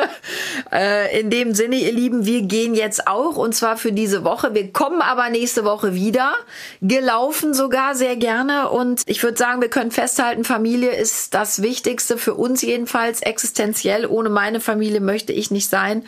äh, 0.72 1.18
in 1.18 1.30
dem 1.30 1.54
Sinne, 1.54 1.76
ihr 1.76 1.92
Lieben, 1.92 2.26
wir 2.26 2.42
gehen 2.42 2.74
jetzt 2.74 3.06
auch 3.06 3.36
und 3.36 3.54
zwar 3.54 3.78
für 3.78 3.92
diese 3.92 4.24
Woche. 4.24 4.54
Wir 4.54 4.72
kommen 4.72 5.00
aber 5.00 5.30
nächste 5.30 5.64
Woche 5.64 5.94
wieder. 5.94 6.34
Gelaufen 6.82 7.54
sogar 7.54 7.94
sehr 7.94 8.16
gerne 8.16 8.68
und 8.68 9.02
ich 9.06 9.22
würde 9.22 9.38
sagen, 9.38 9.62
wir 9.62 9.70
können 9.70 9.90
festhalten, 9.90 10.44
Familie 10.44 10.90
ist 10.90 11.32
das 11.32 11.62
Wichtigste 11.62 12.18
für 12.18 12.34
uns 12.34 12.60
jedenfalls 12.60 13.22
existenziell. 13.22 14.04
Ohne 14.06 14.28
meine 14.28 14.60
Familie 14.60 15.00
möchte 15.00 15.32
ich 15.32 15.50
nicht 15.50 15.70
sein. 15.70 16.04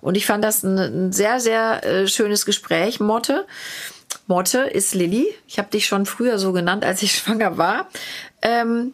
Und 0.00 0.16
ich 0.16 0.26
fand 0.26 0.44
das 0.44 0.62
ein, 0.62 1.12
sehr, 1.12 1.40
sehr 1.40 1.84
äh, 1.84 2.06
schönes 2.06 2.46
Gespräch, 2.46 3.00
Motte. 3.00 3.44
Motte 4.28 4.60
ist 4.60 4.94
Lilly. 4.94 5.26
Ich 5.48 5.58
habe 5.58 5.70
dich 5.70 5.86
schon 5.86 6.06
früher 6.06 6.38
so 6.38 6.52
genannt, 6.52 6.84
als 6.84 7.02
ich 7.02 7.12
schwanger 7.18 7.58
war. 7.58 7.88
Ähm, 8.40 8.92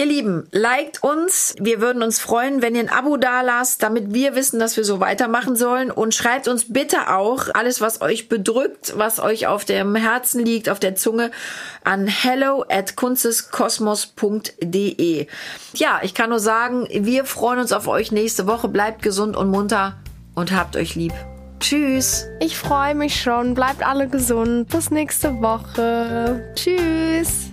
Ihr 0.00 0.06
Lieben, 0.06 0.48
liked 0.50 1.02
uns. 1.02 1.54
Wir 1.60 1.82
würden 1.82 2.02
uns 2.02 2.18
freuen, 2.18 2.62
wenn 2.62 2.74
ihr 2.74 2.80
ein 2.80 2.88
Abo 2.88 3.18
da 3.18 3.42
lasst, 3.42 3.82
damit 3.82 4.14
wir 4.14 4.34
wissen, 4.34 4.58
dass 4.58 4.78
wir 4.78 4.84
so 4.84 4.98
weitermachen 4.98 5.56
sollen. 5.56 5.90
Und 5.90 6.14
schreibt 6.14 6.48
uns 6.48 6.72
bitte 6.72 7.14
auch 7.14 7.48
alles, 7.52 7.82
was 7.82 8.00
euch 8.00 8.30
bedrückt, 8.30 8.94
was 8.96 9.20
euch 9.20 9.46
auf 9.46 9.66
dem 9.66 9.94
Herzen 9.94 10.42
liegt, 10.42 10.70
auf 10.70 10.80
der 10.80 10.94
Zunge, 10.94 11.30
an 11.84 12.06
hello 12.06 12.64
at 12.66 12.96
kunsteskosmos.de. 12.96 15.26
Ja, 15.74 16.00
ich 16.02 16.14
kann 16.14 16.30
nur 16.30 16.40
sagen, 16.40 16.88
wir 16.90 17.26
freuen 17.26 17.58
uns 17.58 17.72
auf 17.72 17.86
euch 17.86 18.10
nächste 18.10 18.46
Woche. 18.46 18.68
Bleibt 18.68 19.02
gesund 19.02 19.36
und 19.36 19.50
munter 19.50 19.98
und 20.34 20.52
habt 20.52 20.76
euch 20.76 20.94
lieb. 20.94 21.12
Tschüss. 21.58 22.26
Ich 22.40 22.56
freue 22.56 22.94
mich 22.94 23.20
schon. 23.20 23.52
Bleibt 23.52 23.86
alle 23.86 24.08
gesund. 24.08 24.70
Bis 24.70 24.90
nächste 24.90 25.42
Woche. 25.42 26.54
Tschüss. 26.54 27.50